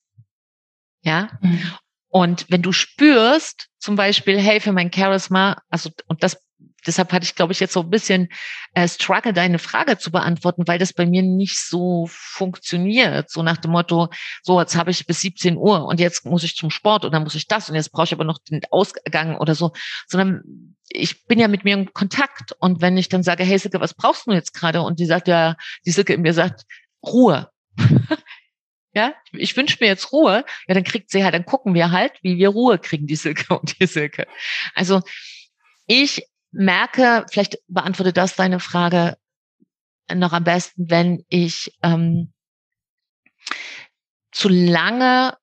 Ja. 1.03 1.39
Mhm. 1.41 1.63
Und 2.09 2.47
wenn 2.49 2.63
du 2.63 2.73
spürst, 2.73 3.69
zum 3.79 3.97
Beispiel, 3.97 4.41
hey, 4.41 4.61
für 4.61 4.73
mein 4.73 4.93
Charisma, 4.93 5.61
also, 5.69 5.91
und 6.07 6.23
das, 6.23 6.39
deshalb 6.87 7.13
hatte 7.13 7.25
ich, 7.25 7.35
glaube 7.35 7.53
ich, 7.53 7.61
jetzt 7.61 7.73
so 7.73 7.81
ein 7.81 7.91
bisschen 7.91 8.29
äh, 8.75 8.87
Struggle, 8.89 9.33
deine 9.33 9.59
Frage 9.59 9.99
zu 9.99 10.11
beantworten, 10.11 10.67
weil 10.67 10.79
das 10.79 10.93
bei 10.93 11.07
mir 11.07 11.23
nicht 11.23 11.59
so 11.59 12.07
funktioniert. 12.11 13.31
So 13.31 13.43
nach 13.43 13.57
dem 13.57 13.73
Motto, 13.73 14.09
so, 14.43 14.61
jetzt 14.61 14.77
habe 14.77 14.91
ich 14.91 15.07
bis 15.07 15.21
17 15.21 15.57
Uhr 15.57 15.85
und 15.87 16.01
jetzt 16.01 16.25
muss 16.25 16.45
ich 16.45 16.57
zum 16.57 16.71
Sport 16.71 17.05
und 17.05 17.13
dann 17.13 17.25
muss 17.25 17.35
ich 17.35 17.47
das 17.47 17.69
und 17.69 17.75
jetzt 17.75 17.93
brauche 17.93 18.05
ich 18.05 18.13
aber 18.13 18.25
noch 18.25 18.39
den 18.39 18.61
Ausgang 18.71 19.37
oder 19.39 19.55
so, 19.55 19.73
sondern 20.07 20.77
ich 20.91 21.27
bin 21.27 21.39
ja 21.39 21.49
mit 21.49 21.65
mir 21.65 21.75
in 21.75 21.93
Kontakt. 21.93 22.53
Und 22.61 22.81
wenn 22.81 22.97
ich 22.97 23.09
dann 23.09 23.23
sage, 23.23 23.45
hey 23.45 23.59
Silke, 23.59 23.81
was 23.81 23.95
brauchst 23.95 24.27
du 24.27 24.33
jetzt 24.33 24.55
gerade? 24.55 24.83
Und 24.83 24.99
die 24.99 25.07
sagt 25.07 25.29
ja, 25.29 25.57
die 25.85 25.91
Silke 25.91 26.15
in 26.15 26.23
mir 26.23 26.33
sagt, 26.33 26.65
Ruhe. 27.05 27.51
ja, 28.95 29.15
ich 29.33 29.57
wünsche 29.57 29.77
mir 29.81 29.87
jetzt 29.87 30.13
Ruhe, 30.13 30.45
ja, 30.67 30.75
dann 30.75 30.85
kriegt 30.85 31.11
sie 31.11 31.23
halt, 31.23 31.35
dann 31.35 31.45
gucken 31.45 31.75
wir 31.75 31.91
halt, 31.91 32.13
wie 32.23 32.39
wir 32.39 32.49
Ruhe 32.49 32.79
kriegen, 32.79 33.07
die 33.07 33.17
Silke 33.17 33.59
und 33.59 33.79
die 33.79 33.87
Silke. 33.87 34.27
Also 34.75 35.03
ich 35.87 36.27
merke, 36.51 37.27
vielleicht 37.31 37.59
beantwortet 37.69 38.17
das 38.17 38.37
deine 38.37 38.61
Frage 38.61 39.17
noch 40.13 40.33
am 40.33 40.45
besten, 40.45 40.91
wenn 40.91 41.25
ich 41.29 41.73
ähm, 41.83 42.33
zu 44.33 44.49
lange 44.49 45.37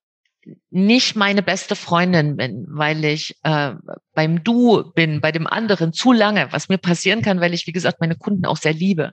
nicht 0.70 1.16
meine 1.16 1.42
beste 1.42 1.74
Freundin 1.74 2.36
bin, 2.36 2.66
weil 2.68 3.04
ich 3.04 3.36
äh, 3.42 3.74
beim 4.14 4.44
Du 4.44 4.92
bin, 4.92 5.20
bei 5.20 5.32
dem 5.32 5.46
anderen 5.46 5.92
zu 5.92 6.12
lange, 6.12 6.52
was 6.52 6.68
mir 6.68 6.78
passieren 6.78 7.22
kann, 7.22 7.40
weil 7.40 7.54
ich, 7.54 7.66
wie 7.66 7.72
gesagt, 7.72 8.00
meine 8.00 8.16
Kunden 8.16 8.46
auch 8.46 8.56
sehr 8.56 8.72
liebe 8.72 9.12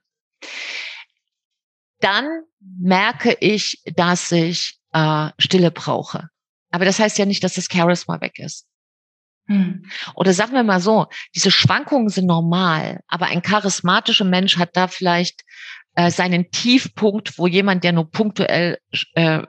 dann 2.04 2.44
merke 2.60 3.38
ich, 3.40 3.82
dass 3.96 4.32
ich 4.32 4.78
äh, 4.92 5.30
Stille 5.38 5.72
brauche. 5.72 6.30
Aber 6.70 6.86
das 6.86 7.00
heißt 7.00 7.18
ja 7.18 7.26
nicht, 7.26 7.44
dass 7.44 7.54
das 7.54 7.68
Charisma 7.72 8.20
weg 8.20 8.40
ist. 8.40 8.68
Hm. 9.48 9.86
Oder 10.16 10.34
sagen 10.34 10.54
wir 10.54 10.64
mal 10.64 10.80
so, 10.80 11.08
diese 11.36 11.52
Schwankungen 11.52 12.10
sind 12.10 12.28
normal, 12.28 13.02
aber 13.08 13.28
ein 13.28 13.42
charismatischer 13.42 14.26
Mensch 14.26 14.58
hat 14.58 14.78
da 14.78 14.88
vielleicht 14.88 15.44
äh, 15.96 16.12
seinen 16.12 16.50
Tiefpunkt, 16.52 17.38
wo 17.38 17.48
jemand, 17.48 17.84
der 17.84 17.92
nur 17.92 18.10
punktuell 18.10 18.80
äh, 19.14 19.42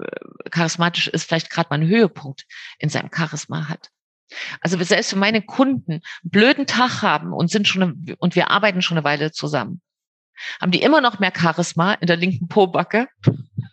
charismatisch 0.51 1.09
ist, 1.09 1.25
vielleicht 1.25 1.51
gerade 1.51 1.69
mal 1.71 1.77
einen 1.77 1.89
Höhepunkt 1.89 2.45
in 2.79 2.89
seinem 2.89 3.11
Charisma 3.15 3.69
hat. 3.69 3.91
Also 4.61 4.83
selbst 4.83 5.13
wenn 5.13 5.21
meine 5.21 5.43
Kunden 5.43 5.93
einen 5.93 6.03
blöden 6.25 6.67
Tag 6.67 7.03
haben 7.03 7.33
und 7.33 7.51
sind 7.51 7.69
schon 7.69 8.17
und 8.19 8.35
wir 8.35 8.51
arbeiten 8.51 8.83
schon 8.83 8.97
eine 8.97 9.05
Weile 9.05 9.33
zusammen, 9.33 9.81
haben 10.61 10.73
die 10.73 10.83
immer 10.83 11.01
noch 11.01 11.19
mehr 11.19 11.33
Charisma 11.37 11.95
in 11.95 12.07
der 12.07 12.17
linken 12.17 12.49
Pobacke, 12.49 13.09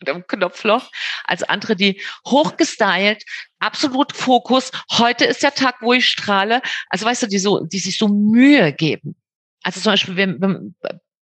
im 0.05 0.25
Knopfloch, 0.25 0.91
als 1.25 1.43
andere, 1.43 1.75
die 1.75 2.01
hochgestylt, 2.25 3.23
absolut 3.59 4.15
Fokus. 4.15 4.71
Heute 4.91 5.25
ist 5.25 5.43
der 5.43 5.53
Tag, 5.53 5.75
wo 5.81 5.93
ich 5.93 6.07
strahle. 6.07 6.61
Also 6.89 7.05
weißt 7.05 7.23
du, 7.23 7.27
die 7.27 7.39
so, 7.39 7.65
die 7.65 7.79
sich 7.79 7.97
so 7.97 8.07
Mühe 8.07 8.73
geben. 8.73 9.15
Also 9.63 9.79
zum 9.79 9.93
Beispiel, 9.93 10.15
wenn, 10.15 10.41
wenn, 10.41 10.75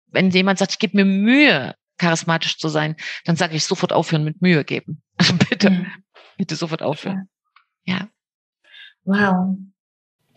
wenn 0.08 0.30
jemand 0.30 0.60
sagt, 0.60 0.74
ich 0.74 0.80
gebe 0.80 0.98
mir 0.98 1.06
Mühe, 1.06 1.76
charismatisch 1.98 2.58
zu 2.58 2.70
sein, 2.70 2.96
dann 3.26 3.36
sage 3.36 3.56
ich 3.56 3.64
sofort 3.64 3.92
aufhören 3.92 4.24
mit 4.24 4.42
Mühe 4.42 4.64
geben. 4.64 5.02
Also 5.18 5.34
bitte, 5.50 5.72
mhm. 5.72 5.92
bitte 6.38 6.56
sofort 6.56 6.84
aufhören. 6.84 7.30
Ja. 7.86 8.08
Wow 9.04 9.58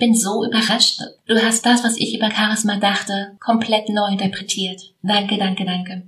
bin 0.00 0.14
so 0.14 0.44
überrascht. 0.44 1.00
Du 1.26 1.40
hast 1.40 1.64
das, 1.64 1.84
was 1.84 1.96
ich 1.96 2.16
über 2.16 2.30
Charisma 2.30 2.76
dachte, 2.76 3.36
komplett 3.38 3.88
neu 3.88 4.08
interpretiert. 4.10 4.80
Danke, 5.02 5.38
danke, 5.38 5.64
danke. 5.64 6.02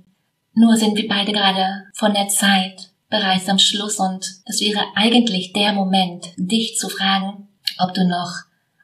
Nur 0.55 0.75
sind 0.75 0.97
wir 0.97 1.07
beide 1.07 1.31
gerade 1.31 1.85
von 1.93 2.13
der 2.13 2.27
Zeit 2.27 2.89
bereits 3.09 3.47
am 3.47 3.59
Schluss 3.59 3.99
und 3.99 4.25
es 4.45 4.59
wäre 4.59 4.83
eigentlich 4.95 5.53
der 5.53 5.71
Moment, 5.73 6.25
dich 6.35 6.77
zu 6.77 6.89
fragen, 6.89 7.47
ob 7.77 7.93
du 7.93 8.05
noch 8.05 8.33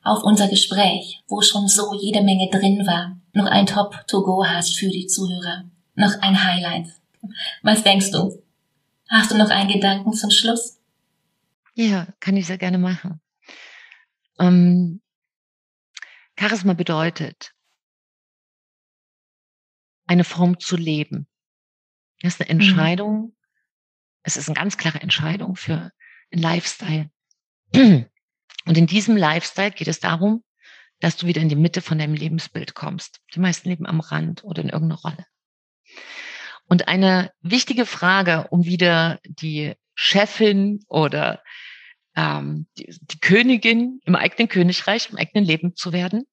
auf 0.04 0.24
unser 0.24 0.48
Gespräch, 0.48 1.22
wo 1.28 1.42
schon 1.42 1.68
so 1.68 1.94
jede 2.00 2.22
Menge 2.22 2.50
drin 2.50 2.86
war, 2.88 3.18
noch 3.34 3.46
ein 3.46 3.66
Top 3.66 4.08
to 4.08 4.24
go 4.24 4.46
hast 4.46 4.78
für 4.78 4.90
die 4.90 5.08
Zuhörer. 5.08 5.66
Noch 5.96 6.22
ein 6.22 6.44
Highlight. 6.44 6.88
Was 7.64 7.84
denkst 7.84 8.12
du? 8.12 8.42
Hast 9.10 9.32
du 9.32 9.38
noch 9.38 9.50
einen 9.50 9.70
Gedanken 9.70 10.14
zum 10.14 10.30
Schluss? 10.30 10.78
Ja, 11.74 12.08
kann 12.20 12.38
ich 12.38 12.48
sehr 12.48 12.58
gerne 12.58 12.78
machen. 12.78 13.20
Ähm, 14.40 15.02
Charisma 16.38 16.74
bedeutet, 16.74 17.54
eine 20.08 20.24
Form 20.24 20.60
zu 20.60 20.76
leben. 20.76 21.28
Das 22.22 22.34
ist 22.34 22.42
eine 22.42 22.54
mhm. 22.54 22.60
Entscheidung. 22.60 23.22
Mhm. 23.22 23.36
Es 24.24 24.38
ist 24.38 24.48
eine 24.48 24.56
ganz 24.56 24.78
klare 24.78 25.02
Entscheidung 25.02 25.56
für 25.56 25.92
einen 26.32 26.42
Lifestyle. 26.42 27.12
Und 27.74 28.78
in 28.78 28.88
diesem 28.88 29.16
Lifestyle 29.16 29.72
geht 29.72 29.88
es 29.88 30.00
darum, 30.00 30.44
dass 31.00 31.16
du 31.16 31.28
wieder 31.28 31.42
in 31.42 31.50
die 31.50 31.56
Mitte 31.56 31.82
von 31.82 31.98
deinem 31.98 32.14
Lebensbild 32.14 32.74
kommst. 32.74 33.22
Die 33.34 33.40
meisten 33.40 33.70
leben 33.70 33.86
am 33.86 34.00
Rand 34.00 34.44
oder 34.44 34.62
in 34.62 34.70
irgendeiner 34.70 35.02
Rolle. 35.02 35.26
Und 36.66 36.88
eine 36.88 37.32
wichtige 37.42 37.86
Frage, 37.86 38.48
um 38.50 38.66
wieder 38.66 39.20
die 39.24 39.76
Chefin 39.96 40.84
oder 40.88 41.42
ähm, 42.20 42.68
die, 42.78 42.94
die 43.02 43.20
Königin 43.20 44.02
im 44.04 44.16
eigenen 44.16 44.50
Königreich, 44.50 45.10
im 45.10 45.18
eigenen 45.18 45.46
Leben 45.46 45.76
zu 45.76 45.94
werden, 45.94 46.26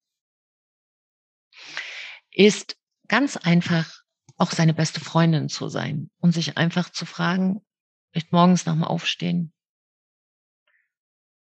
ist 2.30 2.76
ganz 3.08 3.36
einfach 3.36 4.02
auch 4.36 4.50
seine 4.50 4.74
beste 4.74 5.00
Freundin 5.00 5.48
zu 5.48 5.68
sein 5.68 6.10
und 6.18 6.32
sich 6.32 6.56
einfach 6.56 6.90
zu 6.90 7.06
fragen, 7.06 7.64
vielleicht 8.10 8.32
morgens 8.32 8.66
nach 8.66 8.74
dem 8.74 8.84
Aufstehen, 8.84 9.52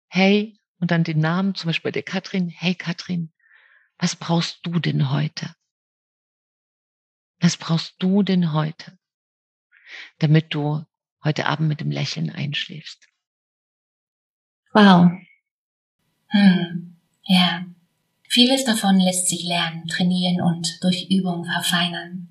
hey, 0.08 0.58
und 0.78 0.90
dann 0.90 1.04
den 1.04 1.18
Namen, 1.18 1.54
zum 1.54 1.68
Beispiel 1.68 1.90
bei 1.90 1.92
der 1.92 2.02
Katrin, 2.02 2.48
hey 2.48 2.74
Katrin, 2.74 3.32
was 3.98 4.16
brauchst 4.16 4.64
du 4.64 4.78
denn 4.78 5.10
heute? 5.10 5.54
Was 7.40 7.56
brauchst 7.56 7.96
du 7.98 8.22
denn 8.22 8.52
heute, 8.52 8.98
damit 10.18 10.54
du 10.54 10.84
heute 11.22 11.46
Abend 11.46 11.68
mit 11.68 11.80
dem 11.80 11.90
Lächeln 11.90 12.30
einschläfst? 12.30 13.09
Wow. 14.72 15.10
Hm. 16.28 16.96
Ja. 17.24 17.64
Vieles 18.28 18.64
davon 18.64 19.00
lässt 19.00 19.28
sich 19.28 19.44
lernen, 19.44 19.86
trainieren 19.88 20.40
und 20.40 20.82
durch 20.82 21.08
Übung 21.10 21.44
verfeinern. 21.44 22.28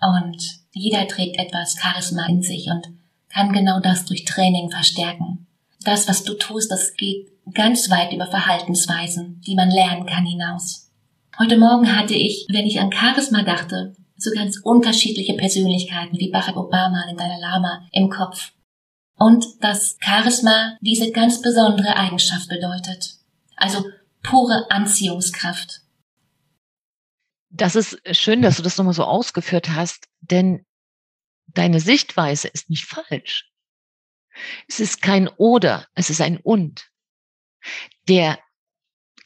Und 0.00 0.42
jeder 0.72 1.06
trägt 1.06 1.38
etwas 1.38 1.76
Charisma 1.78 2.26
in 2.26 2.42
sich 2.42 2.68
und 2.70 2.88
kann 3.28 3.52
genau 3.52 3.80
das 3.80 4.06
durch 4.06 4.24
Training 4.24 4.70
verstärken. 4.70 5.46
Das, 5.82 6.08
was 6.08 6.24
du 6.24 6.34
tust, 6.34 6.70
das 6.70 6.94
geht 6.94 7.28
ganz 7.52 7.90
weit 7.90 8.12
über 8.12 8.26
Verhaltensweisen, 8.26 9.42
die 9.46 9.54
man 9.54 9.70
lernen 9.70 10.06
kann 10.06 10.24
hinaus. 10.24 10.90
Heute 11.38 11.58
Morgen 11.58 11.94
hatte 11.94 12.14
ich, 12.14 12.46
wenn 12.50 12.64
ich 12.64 12.80
an 12.80 12.92
Charisma 12.92 13.42
dachte, 13.42 13.94
so 14.16 14.30
ganz 14.34 14.60
unterschiedliche 14.62 15.34
Persönlichkeiten 15.34 16.18
wie 16.18 16.30
Barack 16.30 16.56
Obama 16.56 17.04
in 17.10 17.16
Dalai 17.16 17.38
Lama 17.40 17.86
im 17.92 18.08
Kopf. 18.08 18.52
Und 19.16 19.44
dass 19.60 19.96
Charisma 20.00 20.76
diese 20.80 21.10
ganz 21.12 21.40
besondere 21.40 21.96
Eigenschaft 21.96 22.48
bedeutet. 22.48 23.16
Also 23.56 23.84
pure 24.22 24.70
Anziehungskraft. 24.70 25.82
Das 27.50 27.76
ist 27.76 28.00
schön, 28.16 28.42
dass 28.42 28.56
du 28.56 28.62
das 28.62 28.76
nochmal 28.76 28.94
so 28.94 29.04
ausgeführt 29.04 29.70
hast, 29.70 30.08
denn 30.20 30.66
deine 31.46 31.80
Sichtweise 31.80 32.48
ist 32.48 32.68
nicht 32.68 32.84
falsch. 32.84 33.50
Es 34.66 34.80
ist 34.80 35.00
kein 35.02 35.28
oder, 35.28 35.86
es 35.94 36.10
ist 36.10 36.20
ein 36.20 36.38
und. 36.38 36.90
Der 38.08 38.40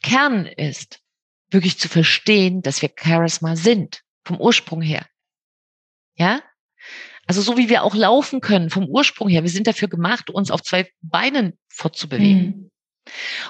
Kern 0.03 0.45
ist, 0.45 1.01
wirklich 1.49 1.79
zu 1.79 1.89
verstehen, 1.89 2.61
dass 2.61 2.81
wir 2.81 2.91
Charisma 2.95 3.55
sind, 3.55 4.03
vom 4.23 4.39
Ursprung 4.39 4.81
her. 4.81 5.07
Ja? 6.15 6.41
Also 7.29 7.43
so 7.43 7.57
wie 7.57 7.69
wir 7.69 7.83
auch 7.83 7.93
laufen 7.93 8.41
können, 8.41 8.71
vom 8.71 8.85
Ursprung 8.85 9.29
her. 9.29 9.43
Wir 9.43 9.51
sind 9.51 9.67
dafür 9.67 9.87
gemacht, 9.87 10.31
uns 10.31 10.49
auf 10.49 10.63
zwei 10.63 10.91
Beinen 11.01 11.59
fortzubewegen. 11.67 12.43
Mhm. 12.43 12.71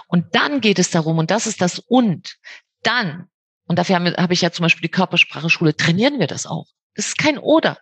Und 0.09 0.35
dann 0.35 0.59
geht 0.59 0.79
es 0.79 0.91
darum, 0.91 1.17
und 1.17 1.31
das 1.31 1.47
ist 1.47 1.61
das 1.61 1.79
und, 1.79 2.35
dann, 2.83 3.29
und 3.67 3.79
dafür 3.79 3.95
habe 3.95 4.11
hab 4.17 4.31
ich 4.31 4.41
ja 4.41 4.51
zum 4.51 4.63
Beispiel 4.63 4.81
die 4.81 4.91
Körpersprache-Schule, 4.91 5.77
trainieren 5.77 6.19
wir 6.19 6.27
das 6.27 6.45
auch. 6.45 6.65
Das 6.95 7.07
ist 7.07 7.17
kein 7.17 7.37
Oder. 7.37 7.77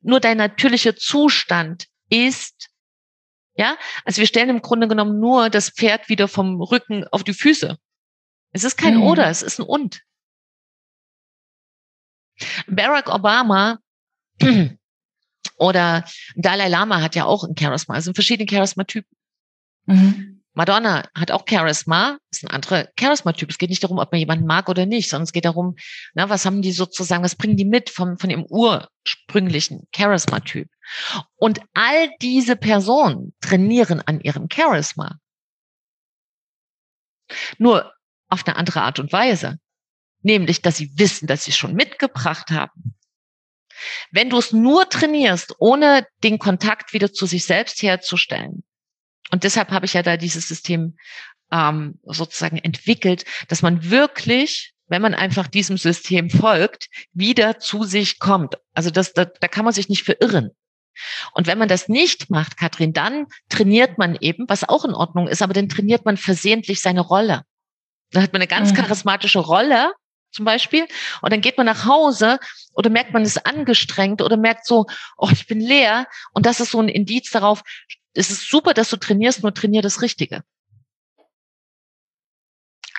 Nur 0.00 0.18
dein 0.18 0.38
natürlicher 0.38 0.96
Zustand 0.96 1.86
ist, 2.08 2.70
ja, 3.54 3.76
also 4.04 4.18
wir 4.18 4.26
stellen 4.26 4.50
im 4.50 4.60
Grunde 4.60 4.88
genommen 4.88 5.20
nur 5.20 5.50
das 5.50 5.70
Pferd 5.70 6.08
wieder 6.08 6.26
vom 6.26 6.60
Rücken 6.60 7.06
auf 7.12 7.22
die 7.22 7.34
Füße. 7.34 7.78
Es 8.50 8.64
ist 8.64 8.76
kein 8.76 8.96
mhm. 8.96 9.02
Oder, 9.04 9.28
es 9.28 9.42
ist 9.42 9.60
ein 9.60 9.66
Und. 9.66 10.02
Barack 12.66 13.08
Obama 13.08 13.78
oder 15.60 16.04
Dalai 16.36 16.68
Lama 16.68 17.00
hat 17.02 17.14
ja 17.14 17.26
auch 17.26 17.44
ein 17.44 17.54
Charisma, 17.56 17.94
also 17.94 18.12
verschiedene 18.12 18.50
Charisma-Typen. 18.50 19.16
Mhm. 19.86 20.42
Madonna 20.54 21.08
hat 21.14 21.30
auch 21.30 21.44
Charisma, 21.48 22.18
ist 22.30 22.42
ein 22.42 22.50
anderer 22.50 22.88
Charisma-Typ. 22.98 23.50
Es 23.50 23.58
geht 23.58 23.70
nicht 23.70 23.84
darum, 23.84 23.98
ob 23.98 24.10
man 24.10 24.18
jemanden 24.18 24.46
mag 24.46 24.68
oder 24.68 24.84
nicht, 24.84 25.08
sondern 25.08 25.24
es 25.24 25.32
geht 25.32 25.44
darum, 25.44 25.76
na, 26.14 26.28
was 26.28 26.44
haben 26.44 26.60
die 26.60 26.72
sozusagen, 26.72 27.22
was 27.22 27.36
bringen 27.36 27.56
die 27.56 27.64
mit 27.64 27.88
vom, 27.90 28.18
von 28.18 28.30
dem 28.30 28.44
ursprünglichen 28.48 29.86
Charisma-Typ. 29.94 30.68
Und 31.36 31.60
all 31.74 32.10
diese 32.20 32.56
Personen 32.56 33.32
trainieren 33.40 34.00
an 34.00 34.20
ihrem 34.20 34.48
Charisma. 34.52 35.18
Nur 37.58 37.92
auf 38.28 38.46
eine 38.46 38.56
andere 38.56 38.82
Art 38.82 38.98
und 38.98 39.12
Weise. 39.12 39.58
Nämlich, 40.22 40.62
dass 40.62 40.76
sie 40.76 40.90
wissen, 40.98 41.26
dass 41.26 41.44
sie 41.44 41.52
schon 41.52 41.74
mitgebracht 41.74 42.50
haben. 42.50 42.94
Wenn 44.10 44.30
du 44.30 44.38
es 44.38 44.52
nur 44.52 44.88
trainierst, 44.88 45.54
ohne 45.58 46.06
den 46.22 46.38
Kontakt 46.38 46.92
wieder 46.92 47.12
zu 47.12 47.26
sich 47.26 47.44
selbst 47.44 47.82
herzustellen, 47.82 48.62
und 49.30 49.44
deshalb 49.44 49.70
habe 49.70 49.86
ich 49.86 49.94
ja 49.94 50.02
da 50.02 50.16
dieses 50.16 50.48
System 50.48 50.96
ähm, 51.52 51.98
sozusagen 52.02 52.58
entwickelt, 52.58 53.24
dass 53.48 53.62
man 53.62 53.90
wirklich, 53.90 54.72
wenn 54.88 55.02
man 55.02 55.14
einfach 55.14 55.46
diesem 55.46 55.78
System 55.78 56.30
folgt, 56.30 56.88
wieder 57.12 57.58
zu 57.58 57.84
sich 57.84 58.18
kommt. 58.18 58.56
Also 58.74 58.90
das, 58.90 59.12
da, 59.12 59.24
da 59.24 59.48
kann 59.48 59.64
man 59.64 59.74
sich 59.74 59.88
nicht 59.88 60.04
verirren. 60.04 60.50
Und 61.32 61.46
wenn 61.46 61.58
man 61.58 61.68
das 61.68 61.88
nicht 61.88 62.30
macht, 62.30 62.56
Katrin, 62.56 62.92
dann 62.92 63.26
trainiert 63.48 63.98
man 63.98 64.16
eben, 64.16 64.48
was 64.48 64.68
auch 64.68 64.84
in 64.84 64.94
Ordnung 64.94 65.28
ist, 65.28 65.42
aber 65.42 65.54
dann 65.54 65.68
trainiert 65.68 66.04
man 66.04 66.16
versehentlich 66.16 66.80
seine 66.80 67.00
Rolle. 67.00 67.42
Dann 68.10 68.22
hat 68.22 68.32
man 68.32 68.42
eine 68.42 68.48
ganz 68.48 68.72
mhm. 68.72 68.76
charismatische 68.76 69.38
Rolle, 69.38 69.92
zum 70.32 70.44
Beispiel, 70.44 70.86
und 71.22 71.32
dann 71.32 71.40
geht 71.40 71.56
man 71.56 71.66
nach 71.66 71.84
Hause 71.84 72.38
oder 72.72 72.90
merkt 72.90 73.12
man 73.12 73.22
ist 73.22 73.46
angestrengt 73.46 74.22
oder 74.22 74.36
merkt 74.36 74.66
so, 74.66 74.86
oh, 75.16 75.28
ich 75.32 75.46
bin 75.46 75.60
leer. 75.60 76.06
Und 76.32 76.46
das 76.46 76.60
ist 76.60 76.70
so 76.72 76.80
ein 76.80 76.88
Indiz 76.88 77.30
darauf, 77.30 77.62
es 78.14 78.30
ist 78.30 78.48
super, 78.48 78.74
dass 78.74 78.90
du 78.90 78.96
trainierst, 78.96 79.42
nur 79.42 79.54
trainier 79.54 79.82
das 79.82 80.02
Richtige. 80.02 80.42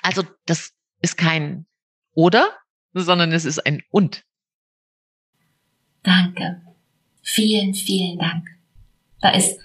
Also 0.02 0.24
das 0.46 0.72
ist 1.00 1.16
kein 1.16 1.66
oder, 2.14 2.58
sondern 2.92 3.32
es 3.32 3.44
ist 3.44 3.64
ein 3.64 3.82
und. 3.90 4.24
Danke. 6.02 6.62
Vielen, 7.22 7.74
vielen 7.74 8.18
Dank. 8.18 8.48
Da 9.20 9.30
ist, 9.30 9.58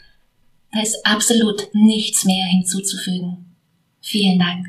da 0.71 0.81
ist 0.81 1.03
absolut 1.05 1.67
nichts 1.73 2.23
mehr 2.23 2.45
hinzuzufügen. 2.45 3.55
Vielen 4.01 4.37
Dank. 4.39 4.67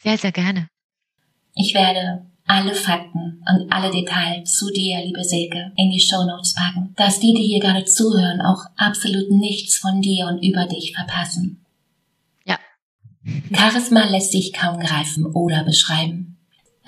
Sehr, 0.00 0.16
sehr 0.16 0.32
gerne. 0.32 0.68
Ich 1.60 1.74
werde 1.74 2.24
alle 2.46 2.72
Fakten 2.72 3.42
und 3.50 3.72
alle 3.72 3.90
Details 3.90 4.56
zu 4.56 4.70
dir, 4.70 5.04
liebe 5.04 5.24
Silke, 5.24 5.72
in 5.76 5.90
die 5.90 6.00
Show 6.00 6.24
Notes 6.24 6.54
packen, 6.54 6.94
dass 6.96 7.18
die, 7.18 7.34
die 7.34 7.42
hier 7.42 7.58
gerade 7.58 7.84
zuhören, 7.84 8.40
auch 8.40 8.64
absolut 8.76 9.28
nichts 9.32 9.76
von 9.76 10.00
dir 10.00 10.28
und 10.28 10.38
über 10.38 10.66
dich 10.66 10.94
verpassen. 10.94 11.64
Ja. 12.44 12.60
Charisma 13.52 14.04
lässt 14.04 14.30
sich 14.30 14.52
kaum 14.52 14.78
greifen 14.78 15.26
oder 15.26 15.64
beschreiben. 15.64 16.38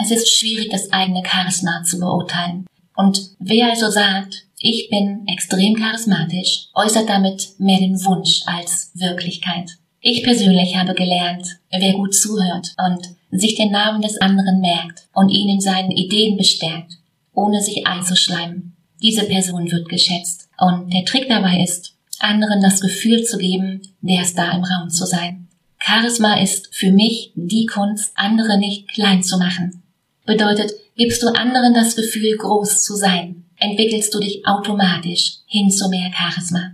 Es 0.01 0.13
ist 0.13 0.33
schwierig, 0.33 0.71
das 0.71 0.93
eigene 0.93 1.25
Charisma 1.27 1.83
zu 1.83 1.99
beurteilen. 1.99 2.65
Und 2.95 3.33
wer 3.41 3.71
also 3.71 3.91
sagt, 3.91 4.47
ich 4.61 4.89
bin 4.89 5.27
extrem 5.27 5.75
charismatisch, 5.75 6.69
äußert 6.75 7.09
damit 7.09 7.59
mehr 7.59 7.81
den 7.81 8.03
Wunsch 8.05 8.43
als 8.47 8.93
Wirklichkeit. 8.95 9.80
Ich 10.03 10.23
persönlich 10.23 10.77
habe 10.77 10.95
gelernt, 10.95 11.47
wer 11.71 11.93
gut 11.93 12.15
zuhört 12.15 12.75
und 12.89 13.07
sich 13.39 13.55
den 13.55 13.71
Namen 13.71 14.01
des 14.01 14.19
anderen 14.19 14.61
merkt 14.61 15.07
und 15.13 15.29
ihn 15.29 15.51
in 15.51 15.61
seinen 15.61 15.91
Ideen 15.91 16.39
bestärkt, 16.39 16.95
ohne 17.35 17.61
sich 17.61 17.87
einzuschleimen. 17.87 18.75
Diese 19.03 19.25
Person 19.25 19.71
wird 19.71 19.91
geschätzt. 19.91 20.49
Und 20.59 20.91
der 20.95 21.05
Trick 21.05 21.29
dabei 21.29 21.63
ist, 21.63 21.95
anderen 22.19 22.63
das 22.63 22.81
Gefühl 22.81 23.25
zu 23.25 23.37
geben, 23.37 23.83
der 24.01 24.23
ist 24.23 24.39
da 24.39 24.53
im 24.53 24.65
Raum 24.65 24.89
zu 24.89 25.05
sein. 25.05 25.49
Charisma 25.79 26.41
ist 26.41 26.75
für 26.75 26.93
mich 26.93 27.33
die 27.35 27.67
Kunst, 27.67 28.13
andere 28.15 28.59
nicht 28.59 28.89
klein 28.89 29.23
zu 29.23 29.37
machen. 29.37 29.83
Bedeutet, 30.25 30.73
gibst 30.97 31.23
du 31.23 31.29
anderen 31.29 31.75
das 31.75 31.95
Gefühl, 31.95 32.39
groß 32.39 32.83
zu 32.83 32.95
sein, 32.97 33.45
entwickelst 33.57 34.15
du 34.15 34.21
dich 34.21 34.47
automatisch 34.47 35.41
hin 35.47 35.71
zu 35.71 35.91
mehr 35.91 36.11
Charisma. 36.13 36.73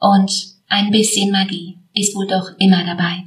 Und 0.00 0.32
ein 0.68 0.90
bisschen 0.90 1.30
Magie 1.30 1.78
ist 1.94 2.14
wohl 2.14 2.26
doch 2.26 2.50
immer 2.58 2.84
dabei. 2.84 3.24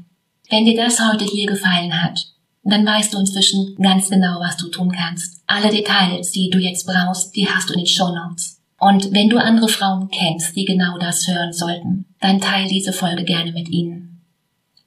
Wenn 0.49 0.65
dir 0.65 0.75
das 0.75 0.99
heute 0.99 1.25
hier 1.25 1.47
gefallen 1.47 2.03
hat, 2.03 2.27
dann 2.63 2.85
weißt 2.85 3.13
du 3.13 3.19
inzwischen 3.19 3.75
ganz 3.75 4.09
genau, 4.09 4.39
was 4.39 4.57
du 4.57 4.69
tun 4.69 4.91
kannst. 4.91 5.41
Alle 5.47 5.69
Details, 5.69 6.31
die 6.31 6.49
du 6.49 6.57
jetzt 6.57 6.85
brauchst, 6.85 7.35
die 7.35 7.47
hast 7.47 7.69
du 7.69 7.73
in 7.73 7.79
den 7.79 7.87
Show 7.87 8.09
Notes. 8.09 8.59
Und 8.79 9.13
wenn 9.13 9.29
du 9.29 9.37
andere 9.37 9.67
Frauen 9.67 10.09
kennst, 10.09 10.55
die 10.55 10.65
genau 10.65 10.97
das 10.97 11.27
hören 11.27 11.53
sollten, 11.53 12.05
dann 12.19 12.41
teile 12.41 12.67
diese 12.67 12.91
Folge 12.91 13.23
gerne 13.23 13.51
mit 13.51 13.69
ihnen. 13.69 14.21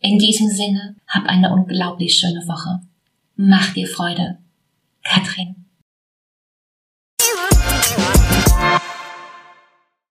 In 0.01 0.18
diesem 0.18 0.49
Sinne, 0.49 0.97
hab 1.07 1.26
eine 1.26 1.53
unglaublich 1.53 2.14
schöne 2.14 2.47
Woche. 2.47 2.81
Mach 3.37 3.72
dir 3.72 3.87
Freude. 3.87 4.39
Katrin. 5.03 5.68